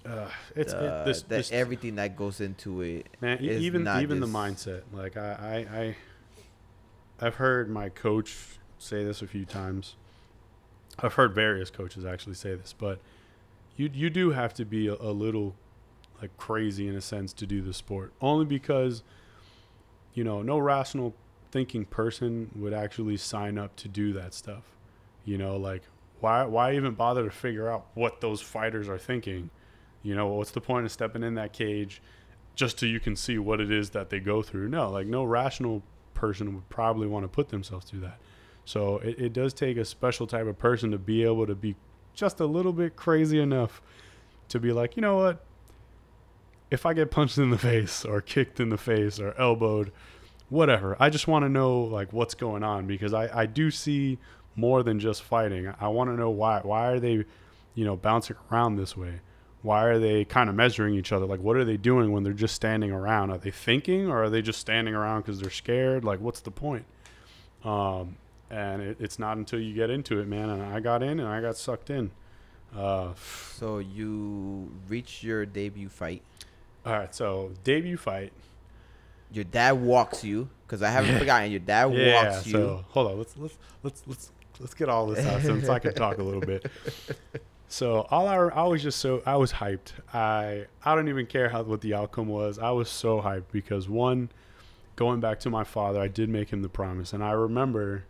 Uh, 0.06 0.28
it's 0.56 0.74
the, 0.74 1.02
it, 1.02 1.06
this, 1.06 1.22
the 1.24 1.30
this, 1.30 1.52
everything 1.52 1.96
that 1.96 2.16
goes 2.16 2.42
into 2.42 2.82
it. 2.82 3.08
man. 3.22 3.40
even 3.42 3.84
not 3.84 4.02
even 4.02 4.20
the 4.20 4.28
mindset. 4.28 4.82
Like 4.92 5.18
I, 5.18 5.66
I, 5.72 5.78
I, 5.80 5.96
I've 7.28 7.36
heard 7.36 7.70
my 7.70 7.90
coach 7.90 8.36
say 8.78 9.04
this 9.04 9.22
a 9.22 9.28
few 9.28 9.46
times. 9.46 9.96
I've 11.00 11.14
heard 11.14 11.34
various 11.34 11.70
coaches 11.70 12.06
actually 12.06 12.36
say 12.36 12.56
this, 12.56 12.74
but 12.78 13.00
you 13.78 13.90
you 13.94 14.10
do 14.10 14.32
have 14.32 14.54
to 14.56 14.66
be 14.66 14.88
a, 14.88 14.94
a 14.96 15.12
little 15.12 15.56
like 16.22 16.36
crazy 16.38 16.88
in 16.88 16.96
a 16.96 17.02
sense 17.02 17.34
to 17.34 17.46
do 17.46 17.62
the 17.62 17.74
sport, 17.74 18.14
only 18.22 18.46
because 18.46 19.04
you 20.14 20.24
know 20.24 20.42
no 20.42 20.58
rational 20.58 21.16
thinking 21.52 21.86
person 21.86 22.50
would 22.56 22.74
actually 22.74 23.18
sign 23.18 23.58
up 23.58 23.76
to 23.78 23.88
do 23.88 24.14
that 24.14 24.34
stuff. 24.34 24.64
You 25.26 25.38
know, 25.38 25.58
like 25.58 25.84
why 26.20 26.46
why 26.46 26.76
even 26.76 26.94
bother 26.94 27.26
to 27.26 27.32
figure 27.32 27.70
out 27.70 27.88
what 27.94 28.22
those 28.22 28.42
fighters 28.42 28.88
are 28.88 28.98
thinking? 28.98 29.50
You 30.04 30.16
know, 30.16 30.28
what's 30.28 30.52
the 30.52 30.62
point 30.62 30.86
of 30.86 30.92
stepping 30.92 31.24
in 31.24 31.36
that 31.36 31.54
cage 31.54 32.02
just 32.56 32.80
so 32.80 32.86
you 32.86 33.00
can 33.00 33.16
see 33.16 33.38
what 33.38 33.62
it 33.62 33.72
is 33.72 33.92
that 33.92 34.10
they 34.10 34.20
go 34.20 34.42
through? 34.42 34.70
No, 34.70 34.90
like 34.90 35.08
no 35.08 35.24
rational 35.24 35.84
person 36.14 36.54
would 36.56 36.70
probably 36.70 37.08
want 37.08 37.24
to 37.24 37.28
put 37.28 37.50
themselves 37.50 37.86
through 37.86 38.02
that. 38.02 38.20
So 38.66 38.98
it, 38.98 39.20
it 39.20 39.34
does 39.34 39.54
take 39.54 39.78
a 39.78 39.86
special 39.86 40.28
type 40.28 40.48
of 40.48 40.58
person 40.58 40.92
to 40.92 40.98
be 40.98 41.24
able 41.24 41.48
to 41.48 41.56
be 41.56 41.76
just 42.14 42.40
a 42.40 42.46
little 42.46 42.74
bit 42.74 42.96
crazy 42.96 43.40
enough 43.40 43.82
to 44.50 44.60
be 44.60 44.72
like, 44.72 44.96
you 44.96 45.02
know 45.02 45.18
what? 45.18 45.44
If 46.72 46.86
I 46.86 46.94
get 46.94 47.12
punched 47.12 47.38
in 47.38 47.50
the 47.50 47.58
face 47.58 48.04
or 48.06 48.22
kicked 48.22 48.60
in 48.60 48.70
the 48.70 48.78
face 48.78 49.20
or 49.20 49.36
elbowed, 49.38 49.92
whatever, 50.50 50.96
I 51.00 51.10
just 51.10 51.28
want 51.28 51.44
to 51.46 51.50
know 51.50 51.82
like 51.82 52.12
what's 52.14 52.34
going 52.34 52.64
on 52.64 52.88
because 52.88 53.14
I, 53.14 53.42
I 53.42 53.46
do 53.46 53.70
see 53.70 54.18
more 54.56 54.82
than 54.82 55.00
just 55.00 55.22
fighting. 55.22 55.72
I 55.80 55.90
want 55.90 56.10
to 56.10 56.16
know 56.16 56.30
why 56.30 56.62
why 56.64 56.88
are 56.88 57.00
they, 57.00 57.26
you 57.76 57.86
know, 57.86 57.96
bouncing 57.96 58.38
around 58.52 58.78
this 58.78 58.96
way? 58.98 59.20
Why 59.64 59.84
are 59.84 60.00
they 60.00 60.26
kind 60.26 60.50
of 60.50 60.56
measuring 60.56 60.96
each 60.96 61.12
other? 61.12 61.26
Like 61.26 61.42
what 61.42 61.56
are 61.58 61.66
they 61.66 61.78
doing 61.78 62.12
when 62.12 62.24
they're 62.24 62.34
just 62.34 62.56
standing 62.56 62.92
around? 62.92 63.30
Are 63.32 63.38
they 63.38 63.52
thinking 63.52 64.10
or 64.10 64.24
are 64.24 64.30
they 64.30 64.42
just 64.42 64.60
standing 64.60 64.96
around 64.96 65.22
because 65.22 65.40
they're 65.40 65.50
scared? 65.52 66.04
Like 66.04 66.20
what's 66.20 66.40
the 66.40 66.52
point? 66.52 66.86
Um, 67.64 68.16
and 68.50 68.82
it, 68.82 68.98
it's 69.00 69.20
not 69.20 69.38
until 69.38 69.60
you 69.60 69.74
get 69.74 69.90
into 69.90 70.20
it, 70.20 70.28
man. 70.28 70.50
And 70.50 70.64
I 70.64 70.80
got 70.80 71.04
in 71.04 71.20
and 71.20 71.28
I 71.28 71.42
got 71.42 71.58
sucked 71.58 71.90
in. 71.90 72.12
Uh, 72.76 73.14
So 73.54 73.80
you 73.80 74.72
reach 74.88 75.24
your 75.24 75.46
debut 75.46 75.90
fight. 75.90 76.24
All 76.86 76.94
right, 76.94 77.14
so 77.14 77.52
debut 77.64 77.98
fight. 77.98 78.34
Your 79.34 79.46
dad 79.46 79.74
walks 79.74 80.24
you, 80.24 80.50
because 80.68 80.82
I 80.82 80.90
haven't 80.90 81.18
forgotten. 81.18 81.52
Your 81.52 81.60
dad 81.62 81.94
Yeah. 81.94 82.14
walks 82.14 82.48
you. 82.48 82.52
So 82.54 82.86
hold 82.90 83.12
on, 83.12 83.18
let's 83.18 83.38
let's 83.38 83.58
let's 83.84 84.04
let's 84.08 84.32
let's 84.60 84.74
get 84.74 84.90
all 84.90 85.06
this 85.08 85.26
out 85.26 85.42
so 85.42 85.74
I 85.74 85.80
can 85.80 85.94
talk 85.94 86.18
a 86.18 86.24
little 86.24 86.42
bit. 86.42 86.70
So 87.68 88.02
all 88.12 88.28
I, 88.28 88.36
I 88.36 88.64
was 88.68 88.84
just 88.84 89.00
so 89.00 89.24
I 89.26 89.38
was 89.38 89.54
hyped. 89.54 89.94
I 90.14 90.66
I 90.84 90.94
don't 90.94 91.08
even 91.08 91.26
care 91.26 91.48
how 91.48 91.64
what 91.64 91.80
the 91.80 91.94
outcome 91.94 92.28
was. 92.28 92.60
I 92.60 92.72
was 92.72 92.90
so 92.90 93.22
hyped 93.22 93.46
because 93.54 93.88
one, 93.88 94.30
going 94.98 95.22
back 95.22 95.40
to 95.40 95.50
my 95.50 95.64
father, 95.64 96.02
I 96.02 96.10
did 96.10 96.28
make 96.28 96.50
him 96.50 96.62
the 96.64 96.68
promise, 96.68 97.14
and 97.14 97.24
I 97.24 97.32
remember 97.32 98.04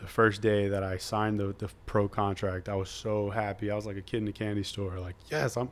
the 0.00 0.06
first 0.06 0.40
day 0.40 0.68
that 0.68 0.84
I 0.84 0.98
signed 0.98 1.40
the, 1.40 1.52
the 1.58 1.68
pro 1.86 2.06
contract. 2.08 2.68
I 2.68 2.76
was 2.76 2.88
so 2.90 3.28
happy. 3.30 3.72
I 3.72 3.74
was 3.74 3.86
like 3.86 3.96
a 3.96 4.02
kid 4.02 4.18
in 4.22 4.28
a 4.28 4.32
candy 4.32 4.62
store. 4.62 5.00
Like 5.00 5.16
yes, 5.28 5.56
I'm 5.56 5.68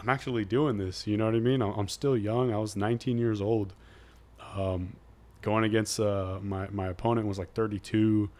I'm 0.00 0.08
actually 0.08 0.44
doing 0.44 0.78
this. 0.78 1.06
You 1.06 1.16
know 1.16 1.26
what 1.26 1.34
I 1.34 1.40
mean? 1.40 1.62
I'm, 1.62 1.88
still 1.88 2.16
young. 2.16 2.52
I 2.52 2.58
was 2.58 2.76
19 2.76 3.18
years 3.18 3.40
old. 3.40 3.74
Um, 4.54 4.96
going 5.42 5.64
against 5.64 6.00
uh, 6.00 6.38
my 6.42 6.68
my 6.70 6.88
opponent 6.88 7.26
was 7.26 7.38
like 7.38 7.52
32 7.52 8.30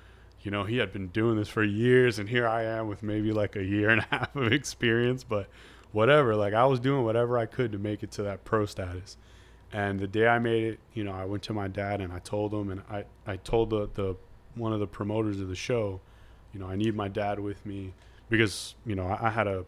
you 0.43 0.51
know, 0.51 0.65
he 0.65 0.77
had 0.77 0.93
been 0.93 1.09
doing 1.09 1.37
this 1.37 1.49
for 1.49 1.65
years, 1.65 2.19
and 2.19 2.29
here 2.29 2.47
I 2.47 2.63
am 2.63 2.87
with 2.87 3.03
maybe 3.03 3.33
like 3.33 3.57
a 3.57 3.65
year 3.65 3.91
and 3.91 4.01
a 4.03 4.07
half 4.11 4.37
of 4.37 4.53
experience, 4.53 5.25
but 5.25 5.49
whatever. 5.93 6.37
Like, 6.37 6.55
I 6.55 6.65
was 6.67 6.81
doing 6.81 7.05
whatever 7.05 7.39
I 7.39 7.47
could 7.47 7.73
to 7.73 7.79
make 7.79 8.03
it 8.03 8.11
to 8.13 8.23
that 8.25 8.45
pro 8.45 8.67
status. 8.67 9.17
And 9.73 9.99
the 10.01 10.07
day 10.07 10.27
I 10.27 10.39
made 10.39 10.65
it, 10.65 10.81
you 10.95 11.05
know, 11.05 11.13
I 11.13 11.25
went 11.25 11.43
to 11.45 11.53
my 11.53 11.69
dad 11.69 12.01
and 12.01 12.13
I 12.13 12.21
told 12.21 12.55
him, 12.55 12.71
and 12.71 12.83
I, 12.91 13.05
I 13.27 13.37
told 13.37 13.71
the, 13.71 13.91
the 13.95 14.17
one 14.55 14.73
of 14.73 14.81
the 14.81 14.87
promoters 14.87 15.41
of 15.41 15.49
the 15.49 15.55
show, 15.55 16.01
you 16.55 16.61
know, 16.61 16.67
I 16.67 16.77
need 16.77 16.95
my 16.95 17.09
dad 17.09 17.39
with 17.39 17.67
me 17.67 17.93
because, 18.31 18.75
you 18.87 18.95
know, 18.95 19.07
I, 19.07 19.27
I 19.27 19.31
had 19.31 19.47
a 19.47 19.67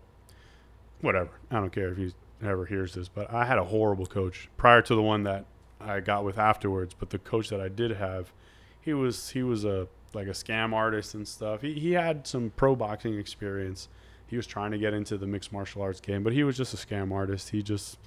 whatever. 1.00 1.30
I 1.50 1.56
don't 1.56 1.72
care 1.72 1.88
if 1.88 1.96
he 1.96 2.12
ever 2.42 2.66
hears 2.66 2.94
this, 2.94 3.08
but 3.08 3.32
I 3.32 3.44
had 3.44 3.58
a 3.58 3.64
horrible 3.64 4.06
coach 4.06 4.48
prior 4.56 4.82
to 4.82 4.94
the 4.94 5.02
one 5.02 5.24
that 5.24 5.44
I 5.80 6.00
got 6.00 6.24
with 6.24 6.38
afterwards. 6.38 6.94
But 6.98 7.10
the 7.10 7.18
coach 7.18 7.48
that 7.48 7.60
I 7.60 7.68
did 7.68 7.92
have, 7.92 8.32
he 8.80 8.92
was 8.92 9.30
he 9.30 9.42
was 9.42 9.64
a 9.64 9.88
like 10.14 10.26
a 10.26 10.30
scam 10.30 10.72
artist 10.72 11.14
and 11.14 11.26
stuff. 11.26 11.62
He 11.62 11.74
he 11.74 11.92
had 11.92 12.26
some 12.26 12.52
pro 12.56 12.74
boxing 12.74 13.18
experience. 13.18 13.88
He 14.26 14.36
was 14.36 14.46
trying 14.46 14.70
to 14.70 14.78
get 14.78 14.94
into 14.94 15.18
the 15.18 15.26
mixed 15.26 15.52
martial 15.52 15.82
arts 15.82 16.00
game, 16.00 16.22
but 16.22 16.32
he 16.32 16.44
was 16.44 16.56
just 16.56 16.72
a 16.72 16.76
scam 16.76 17.12
artist. 17.12 17.50
He 17.50 17.62
just 17.62 17.98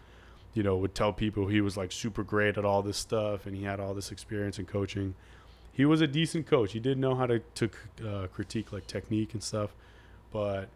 you 0.53 0.63
know 0.63 0.77
would 0.77 0.93
tell 0.95 1.11
people 1.11 1.47
he 1.47 1.61
was 1.61 1.75
like 1.75 1.91
super 1.91 2.23
great 2.23 2.57
at 2.57 2.65
all 2.65 2.81
this 2.83 2.97
stuff 2.97 3.47
and 3.47 3.55
he 3.55 3.63
had 3.63 3.79
all 3.79 3.93
this 3.93 4.11
experience 4.11 4.59
in 4.59 4.65
coaching. 4.65 5.15
He 5.71 5.85
was 5.85 6.01
a 6.01 6.07
decent 6.07 6.45
coach. 6.45 6.73
He 6.73 6.79
did 6.79 6.97
know 6.97 7.15
how 7.15 7.25
to 7.25 7.39
to 7.39 7.69
uh, 8.07 8.27
critique 8.27 8.71
like 8.71 8.87
technique 8.87 9.33
and 9.33 9.43
stuff, 9.43 9.75
but 10.31 10.69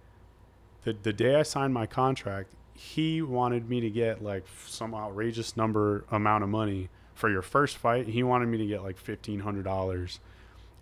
the 0.84 0.94
the 0.94 1.14
day 1.14 1.36
I 1.36 1.44
signed 1.44 1.74
my 1.74 1.86
contract, 1.86 2.54
he 2.74 3.22
wanted 3.22 3.70
me 3.70 3.82
to 3.82 3.90
get 3.90 4.24
like 4.24 4.46
some 4.66 4.94
outrageous 4.94 5.58
number 5.58 6.06
amount 6.12 6.44
of 6.44 6.50
money 6.50 6.90
for 7.16 7.30
your 7.30 7.42
first 7.42 7.78
fight. 7.78 8.08
He 8.08 8.24
wanted 8.24 8.48
me 8.48 8.58
to 8.60 8.66
get 8.66 8.84
like 8.84 8.98
fifteen 8.98 9.40
hundred 9.40 9.64
dollars. 9.64 10.20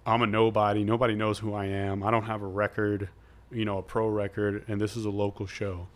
I'm 0.06 0.22
a 0.22 0.28
nobody. 0.28 0.84
Nobody 0.84 1.16
knows 1.16 1.40
who 1.40 1.54
I 1.54 1.66
am. 1.66 2.04
I 2.04 2.12
don't 2.12 2.26
have 2.26 2.44
a 2.44 2.48
record, 2.48 3.10
you 3.52 3.66
know, 3.66 3.80
a 3.80 3.82
pro 3.82 4.08
record, 4.08 4.64
and 4.68 4.80
this 4.80 4.96
is 4.96 5.06
a 5.06 5.10
local 5.10 5.48
show. 5.48 5.88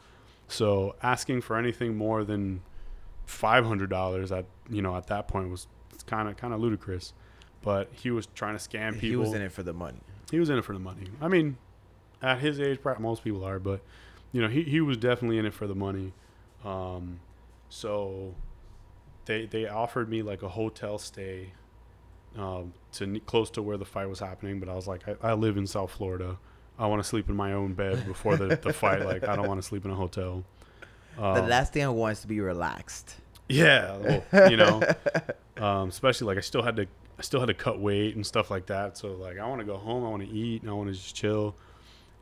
So 0.47 0.95
asking 1.03 1.41
for 1.41 1.57
anything 1.57 1.95
more 1.95 2.23
than 2.23 2.61
five 3.25 3.65
hundred 3.65 3.89
dollars 3.89 4.31
at 4.31 4.45
you 4.69 4.81
know 4.81 4.95
at 4.95 5.07
that 5.07 5.27
point 5.27 5.49
was 5.49 5.67
kind 6.07 6.27
of 6.27 6.37
kind 6.37 6.53
of 6.53 6.59
ludicrous. 6.59 7.13
But 7.61 7.89
he 7.91 8.09
was 8.09 8.27
trying 8.35 8.57
to 8.57 8.63
scam 8.63 8.93
people. 8.93 9.09
he 9.09 9.15
was 9.17 9.33
in 9.33 9.41
it 9.41 9.51
for 9.51 9.63
the 9.63 9.73
money. 9.73 9.99
He 10.31 10.39
was 10.39 10.49
in 10.49 10.57
it 10.57 10.63
for 10.63 10.73
the 10.73 10.79
money. 10.79 11.07
I 11.19 11.27
mean, 11.27 11.57
at 12.21 12.39
his 12.39 12.59
age, 12.59 12.81
probably 12.81 13.03
most 13.03 13.23
people 13.23 13.43
are, 13.43 13.59
but 13.59 13.81
you 14.31 14.41
know, 14.41 14.47
he, 14.47 14.63
he 14.63 14.81
was 14.81 14.97
definitely 14.97 15.37
in 15.37 15.45
it 15.45 15.53
for 15.53 15.67
the 15.67 15.75
money. 15.75 16.13
Um, 16.63 17.19
so 17.69 18.35
they 19.25 19.45
they 19.45 19.67
offered 19.67 20.09
me 20.09 20.21
like 20.21 20.43
a 20.43 20.49
hotel 20.49 20.97
stay 20.97 21.53
um, 22.37 22.73
to 22.93 23.19
close 23.21 23.49
to 23.51 23.61
where 23.61 23.77
the 23.77 23.85
fight 23.85 24.07
was 24.09 24.19
happening, 24.19 24.59
but 24.59 24.69
I 24.69 24.75
was 24.75 24.87
like, 24.87 25.01
I, 25.07 25.29
I 25.29 25.33
live 25.33 25.57
in 25.57 25.65
South 25.67 25.91
Florida. 25.91 26.37
I 26.77 26.87
want 26.87 27.01
to 27.03 27.07
sleep 27.07 27.29
in 27.29 27.35
my 27.35 27.53
own 27.53 27.73
bed 27.73 28.05
before 28.05 28.37
the, 28.37 28.55
the 28.55 28.71
fight. 28.71 29.05
Like, 29.05 29.27
I 29.27 29.35
don't 29.35 29.47
want 29.47 29.61
to 29.61 29.67
sleep 29.67 29.83
in 29.83 29.91
a 29.91 29.95
hotel. 29.95 30.45
the 31.17 31.23
Um, 31.25 31.49
last 31.49 31.73
thing 31.73 31.83
I 31.83 31.89
want 31.89 32.13
is 32.13 32.21
to 32.21 32.27
be 32.27 32.39
relaxed. 32.39 33.15
Yeah, 33.49 33.97
well, 34.31 34.49
you 34.51 34.57
know, 34.57 34.81
um, 35.57 35.89
especially 35.89 36.27
like 36.27 36.37
I 36.37 36.41
still 36.41 36.61
had 36.61 36.75
to, 36.77 36.83
I 37.17 37.21
still 37.21 37.39
had 37.39 37.47
to 37.47 37.53
cut 37.53 37.79
weight 37.79 38.15
and 38.15 38.25
stuff 38.25 38.49
like 38.51 38.67
that. 38.67 38.97
So 38.97 39.13
like 39.13 39.39
I 39.39 39.47
want 39.47 39.59
to 39.59 39.65
go 39.65 39.75
home, 39.75 40.05
I 40.05 40.09
want 40.09 40.23
to 40.23 40.29
eat, 40.29 40.61
and 40.61 40.69
I 40.69 40.73
want 40.73 40.87
to 40.89 40.93
just 40.93 41.15
chill. 41.15 41.55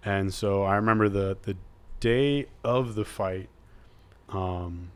And 0.04 0.34
so 0.34 0.64
I 0.64 0.76
remember 0.76 1.10
the 1.10 1.38
the 1.41 1.56
day 2.00 2.48
of 2.64 2.95
the 2.95 3.06
fight, 3.06 3.50
um, 4.30 4.91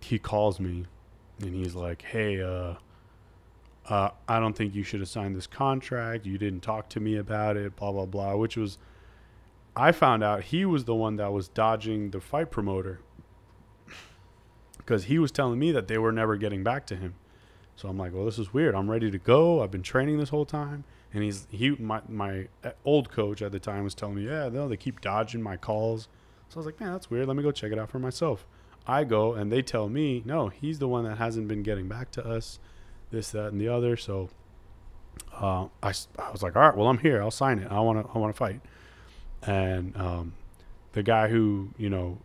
he 0.00 0.18
calls 0.18 0.60
me, 0.60 0.86
and 1.40 1.54
he's 1.54 1.74
like, 1.74 2.02
"Hey, 2.02 2.40
uh, 2.40 2.74
uh, 3.88 4.10
I 4.28 4.40
don't 4.40 4.56
think 4.56 4.74
you 4.74 4.82
should 4.82 5.00
have 5.00 5.08
signed 5.08 5.36
this 5.36 5.46
contract. 5.46 6.26
You 6.26 6.38
didn't 6.38 6.60
talk 6.60 6.88
to 6.90 7.00
me 7.00 7.16
about 7.16 7.56
it. 7.56 7.76
Blah 7.76 7.92
blah 7.92 8.06
blah." 8.06 8.36
Which 8.36 8.56
was, 8.56 8.78
I 9.74 9.92
found 9.92 10.22
out 10.22 10.44
he 10.44 10.64
was 10.64 10.84
the 10.84 10.94
one 10.94 11.16
that 11.16 11.32
was 11.32 11.48
dodging 11.48 12.10
the 12.10 12.20
fight 12.20 12.50
promoter 12.50 13.00
because 14.86 15.04
he 15.04 15.18
was 15.18 15.32
telling 15.32 15.58
me 15.58 15.72
that 15.72 15.88
they 15.88 15.98
were 15.98 16.12
never 16.12 16.36
getting 16.36 16.62
back 16.62 16.86
to 16.86 16.96
him. 16.96 17.14
So 17.74 17.88
I'm 17.88 17.98
like, 17.98 18.14
well, 18.14 18.24
this 18.24 18.38
is 18.38 18.54
weird. 18.54 18.74
I'm 18.74 18.90
ready 18.90 19.10
to 19.10 19.18
go. 19.18 19.62
I've 19.62 19.70
been 19.70 19.82
training 19.82 20.18
this 20.18 20.30
whole 20.30 20.46
time, 20.46 20.84
and 21.16 21.24
he's 21.24 21.46
he 21.50 21.70
my 21.70 22.02
my 22.10 22.46
uh, 22.62 22.72
old 22.84 23.10
coach 23.10 23.40
at 23.40 23.50
the 23.50 23.58
time 23.58 23.84
was 23.84 23.94
telling 23.94 24.16
me, 24.16 24.26
yeah, 24.26 24.50
no, 24.50 24.68
they 24.68 24.76
keep 24.76 25.00
dodging 25.00 25.42
my 25.42 25.56
calls. 25.56 26.08
So 26.50 26.56
I 26.56 26.58
was 26.58 26.66
like, 26.66 26.78
man, 26.78 26.92
that's 26.92 27.10
weird. 27.10 27.26
Let 27.26 27.38
me 27.38 27.42
go 27.42 27.50
check 27.50 27.72
it 27.72 27.78
out 27.78 27.90
for 27.90 27.98
myself. 27.98 28.46
I 28.86 29.02
go 29.04 29.32
and 29.32 29.50
they 29.50 29.62
tell 29.62 29.88
me, 29.88 30.22
no, 30.26 30.48
he's 30.48 30.78
the 30.78 30.86
one 30.86 31.04
that 31.04 31.16
hasn't 31.16 31.48
been 31.48 31.62
getting 31.62 31.88
back 31.88 32.10
to 32.12 32.24
us, 32.24 32.60
this, 33.10 33.30
that, 33.30 33.46
and 33.46 33.58
the 33.58 33.66
other. 33.66 33.96
So 33.96 34.28
uh, 35.32 35.68
I, 35.82 35.94
I 36.18 36.30
was 36.30 36.42
like, 36.42 36.54
all 36.54 36.62
right, 36.62 36.76
well, 36.76 36.86
I'm 36.86 36.98
here. 36.98 37.22
I'll 37.22 37.30
sign 37.30 37.60
it. 37.60 37.72
I 37.72 37.80
want 37.80 38.06
to 38.06 38.12
I 38.12 38.18
want 38.18 38.34
to 38.34 38.38
fight. 38.38 38.60
And 39.42 39.96
um, 39.96 40.34
the 40.92 41.02
guy 41.02 41.28
who 41.28 41.70
you 41.78 41.88
know 41.88 42.18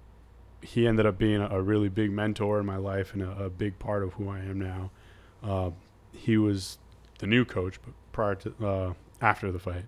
he 0.62 0.86
ended 0.86 1.06
up 1.06 1.18
being 1.18 1.42
a, 1.42 1.48
a 1.48 1.62
really 1.62 1.88
big 1.88 2.12
mentor 2.12 2.60
in 2.60 2.66
my 2.66 2.76
life 2.76 3.14
and 3.14 3.24
a, 3.24 3.46
a 3.46 3.50
big 3.50 3.80
part 3.80 4.04
of 4.04 4.16
who 4.16 4.28
I 4.28 4.40
am 4.40 4.60
now. 4.60 4.92
Uh, 5.42 5.72
he 6.12 6.38
was 6.38 6.78
the 7.20 7.28
new 7.28 7.46
coach, 7.46 7.80
but 7.84 7.94
prior 8.12 8.36
to 8.36 8.54
uh, 8.66 8.94
after 9.22 9.52
the 9.52 9.60
fight. 9.60 9.86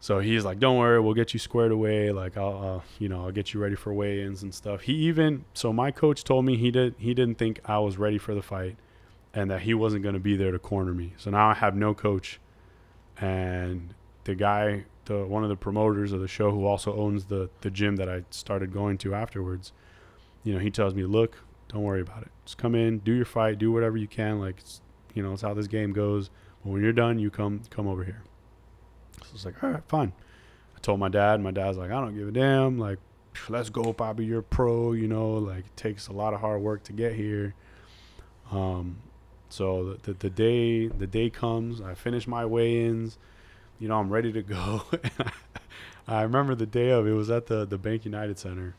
So 0.00 0.20
he's 0.20 0.44
like, 0.44 0.58
"Don't 0.60 0.78
worry, 0.78 1.00
we'll 1.00 1.14
get 1.14 1.32
you 1.32 1.40
squared 1.40 1.72
away. 1.72 2.12
Like, 2.12 2.36
I'll, 2.36 2.76
uh, 2.76 2.80
you 2.98 3.08
know, 3.08 3.24
I'll 3.24 3.32
get 3.32 3.52
you 3.52 3.60
ready 3.60 3.74
for 3.74 3.92
weigh-ins 3.92 4.42
and 4.42 4.54
stuff." 4.54 4.82
He 4.82 4.92
even 4.94 5.44
so 5.54 5.72
my 5.72 5.90
coach 5.90 6.24
told 6.24 6.44
me 6.44 6.56
he 6.56 6.70
did 6.70 6.94
he 6.98 7.14
didn't 7.14 7.38
think 7.38 7.60
I 7.64 7.78
was 7.78 7.96
ready 7.96 8.18
for 8.18 8.34
the 8.34 8.42
fight, 8.42 8.76
and 9.34 9.50
that 9.50 9.62
he 9.62 9.74
wasn't 9.74 10.02
going 10.02 10.14
to 10.14 10.20
be 10.20 10.36
there 10.36 10.52
to 10.52 10.58
corner 10.58 10.94
me. 10.94 11.14
So 11.16 11.30
now 11.30 11.48
I 11.48 11.54
have 11.54 11.74
no 11.74 11.94
coach, 11.94 12.38
and 13.20 13.94
the 14.24 14.34
guy, 14.36 14.84
the 15.06 15.26
one 15.26 15.42
of 15.42 15.48
the 15.48 15.56
promoters 15.56 16.12
of 16.12 16.20
the 16.20 16.28
show, 16.28 16.50
who 16.52 16.64
also 16.64 16.94
owns 16.94 17.24
the 17.24 17.50
the 17.62 17.70
gym 17.70 17.96
that 17.96 18.08
I 18.08 18.22
started 18.30 18.72
going 18.72 18.98
to 18.98 19.14
afterwards, 19.14 19.72
you 20.44 20.52
know, 20.52 20.60
he 20.60 20.70
tells 20.70 20.94
me, 20.94 21.02
"Look, 21.02 21.38
don't 21.68 21.82
worry 21.82 22.00
about 22.00 22.22
it. 22.22 22.28
Just 22.44 22.58
come 22.58 22.74
in, 22.74 22.98
do 22.98 23.12
your 23.12 23.24
fight, 23.24 23.58
do 23.58 23.70
whatever 23.70 23.96
you 23.96 24.08
can. 24.08 24.40
Like, 24.40 24.56
you 25.14 25.22
know, 25.22 25.32
it's 25.32 25.42
how 25.42 25.54
this 25.54 25.66
game 25.66 25.92
goes. 25.92 26.30
But 26.64 26.72
when 26.72 26.82
you're 26.82 26.92
done, 26.92 27.18
you 27.18 27.30
come 27.30 27.62
come 27.70 27.86
over 27.86 28.04
here." 28.04 28.22
So 29.22 29.28
it's 29.34 29.44
like, 29.44 29.62
all 29.62 29.70
right, 29.70 29.82
fine. 29.88 30.12
I 30.76 30.80
told 30.80 31.00
my 31.00 31.08
dad. 31.08 31.40
My 31.40 31.50
dad's 31.50 31.76
like, 31.76 31.90
I 31.90 32.00
don't 32.00 32.16
give 32.16 32.28
a 32.28 32.32
damn. 32.32 32.78
Like, 32.78 32.98
let's 33.48 33.70
go, 33.70 33.92
Bobby. 33.92 34.24
You're 34.24 34.42
pro. 34.42 34.92
You 34.92 35.08
know, 35.08 35.32
like 35.34 35.66
it 35.66 35.76
takes 35.76 36.08
a 36.08 36.12
lot 36.12 36.34
of 36.34 36.40
hard 36.40 36.62
work 36.62 36.84
to 36.84 36.92
get 36.92 37.14
here. 37.14 37.54
Um, 38.50 38.98
so 39.48 39.96
the, 40.04 40.12
the 40.12 40.18
the 40.18 40.30
day 40.30 40.86
the 40.86 41.06
day 41.06 41.30
comes, 41.30 41.80
I 41.80 41.94
finish 41.94 42.26
my 42.26 42.44
weigh-ins. 42.44 43.18
You 43.78 43.88
know, 43.88 43.98
I'm 43.98 44.10
ready 44.10 44.32
to 44.32 44.42
go. 44.42 44.82
I 46.08 46.22
remember 46.22 46.54
the 46.54 46.66
day 46.66 46.90
of. 46.90 47.06
It 47.06 47.12
was 47.12 47.30
at 47.30 47.46
the 47.46 47.64
the 47.64 47.78
Bank 47.78 48.04
United 48.04 48.38
Center. 48.38 48.74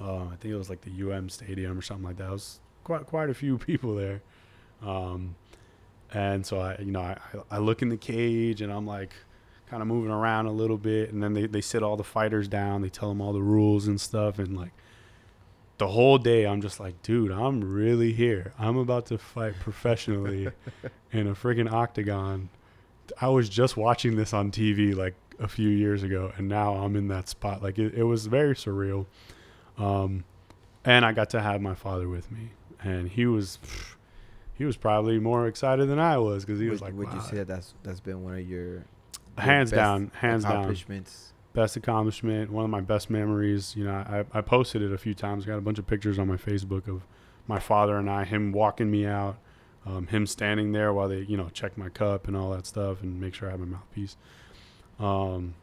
Uh, 0.00 0.26
I 0.26 0.36
think 0.36 0.52
it 0.52 0.56
was 0.56 0.70
like 0.70 0.82
the 0.82 1.12
UM 1.12 1.28
Stadium 1.28 1.76
or 1.76 1.82
something 1.82 2.04
like 2.04 2.18
that. 2.18 2.28
It 2.28 2.32
was 2.32 2.60
quite 2.84 3.06
quite 3.06 3.30
a 3.30 3.34
few 3.34 3.58
people 3.66 3.94
there. 3.94 4.22
Um, 4.82 5.34
and 6.12 6.44
so 6.44 6.60
I, 6.60 6.76
you 6.78 6.92
know, 6.92 7.00
I, 7.00 7.18
I 7.50 7.58
look 7.58 7.82
in 7.82 7.88
the 7.88 7.96
cage 7.96 8.62
and 8.62 8.72
I'm 8.72 8.86
like, 8.86 9.12
kind 9.68 9.82
of 9.82 9.88
moving 9.88 10.10
around 10.10 10.46
a 10.46 10.52
little 10.52 10.78
bit, 10.78 11.12
and 11.12 11.22
then 11.22 11.34
they, 11.34 11.46
they 11.46 11.60
sit 11.60 11.82
all 11.82 11.96
the 11.96 12.04
fighters 12.04 12.48
down. 12.48 12.82
They 12.82 12.88
tell 12.88 13.08
them 13.08 13.20
all 13.20 13.32
the 13.32 13.42
rules 13.42 13.86
and 13.86 14.00
stuff, 14.00 14.38
and 14.38 14.56
like 14.56 14.72
the 15.78 15.88
whole 15.88 16.18
day, 16.18 16.44
I'm 16.44 16.60
just 16.60 16.80
like, 16.80 17.00
dude, 17.02 17.30
I'm 17.30 17.60
really 17.62 18.12
here. 18.12 18.52
I'm 18.58 18.76
about 18.76 19.06
to 19.06 19.18
fight 19.18 19.54
professionally 19.60 20.48
in 21.12 21.28
a 21.28 21.34
freaking 21.34 21.70
octagon. 21.70 22.50
I 23.20 23.28
was 23.28 23.48
just 23.48 23.76
watching 23.76 24.16
this 24.16 24.32
on 24.32 24.50
TV 24.50 24.94
like 24.94 25.14
a 25.38 25.48
few 25.48 25.68
years 25.68 26.02
ago, 26.02 26.32
and 26.36 26.48
now 26.48 26.74
I'm 26.74 26.96
in 26.96 27.08
that 27.08 27.28
spot. 27.28 27.62
Like 27.62 27.78
it, 27.78 27.94
it 27.94 28.02
was 28.02 28.26
very 28.26 28.54
surreal. 28.54 29.06
Um, 29.76 30.24
and 30.84 31.04
I 31.04 31.12
got 31.12 31.30
to 31.30 31.40
have 31.40 31.60
my 31.60 31.74
father 31.74 32.08
with 32.08 32.30
me, 32.30 32.50
and 32.82 33.08
he 33.08 33.26
was. 33.26 33.58
He 34.58 34.64
was 34.64 34.76
probably 34.76 35.18
more 35.20 35.46
excited 35.46 35.88
than 35.88 36.00
I 36.00 36.18
was 36.18 36.44
because 36.44 36.58
he 36.58 36.66
would, 36.66 36.72
was 36.72 36.82
like, 36.82 36.94
would 36.94 37.08
you 37.08 37.18
"Wow." 37.18 37.24
say 37.24 37.36
that 37.38 37.46
that's 37.46 37.74
that's 37.84 38.00
been 38.00 38.24
one 38.24 38.34
of 38.34 38.46
your, 38.48 38.64
your 38.64 38.84
hands 39.38 39.70
best 39.70 39.76
down, 39.76 40.10
hands 40.14 40.42
down, 40.42 40.52
accomplishments? 40.52 41.32
best 41.52 41.76
accomplishment, 41.76 42.50
one 42.50 42.64
of 42.64 42.70
my 42.70 42.80
best 42.80 43.08
memories. 43.08 43.74
You 43.76 43.84
know, 43.84 43.92
I, 43.92 44.24
I 44.32 44.40
posted 44.40 44.82
it 44.82 44.92
a 44.92 44.98
few 44.98 45.14
times. 45.14 45.46
Got 45.46 45.58
a 45.58 45.60
bunch 45.60 45.78
of 45.78 45.86
pictures 45.86 46.18
on 46.18 46.26
my 46.28 46.36
Facebook 46.36 46.88
of 46.88 47.02
my 47.46 47.58
father 47.58 47.96
and 47.96 48.10
I, 48.10 48.24
him 48.24 48.52
walking 48.52 48.90
me 48.90 49.06
out, 49.06 49.38
um, 49.86 50.06
him 50.08 50.26
standing 50.26 50.72
there 50.72 50.92
while 50.92 51.08
they, 51.08 51.20
you 51.20 51.36
know, 51.36 51.48
check 51.52 51.78
my 51.78 51.88
cup 51.88 52.28
and 52.28 52.36
all 52.36 52.50
that 52.50 52.66
stuff 52.66 53.02
and 53.02 53.20
make 53.20 53.34
sure 53.34 53.48
I 53.48 53.52
have 53.52 53.60
my 53.60 53.66
mouthpiece. 53.66 54.16
Um, 54.98 55.54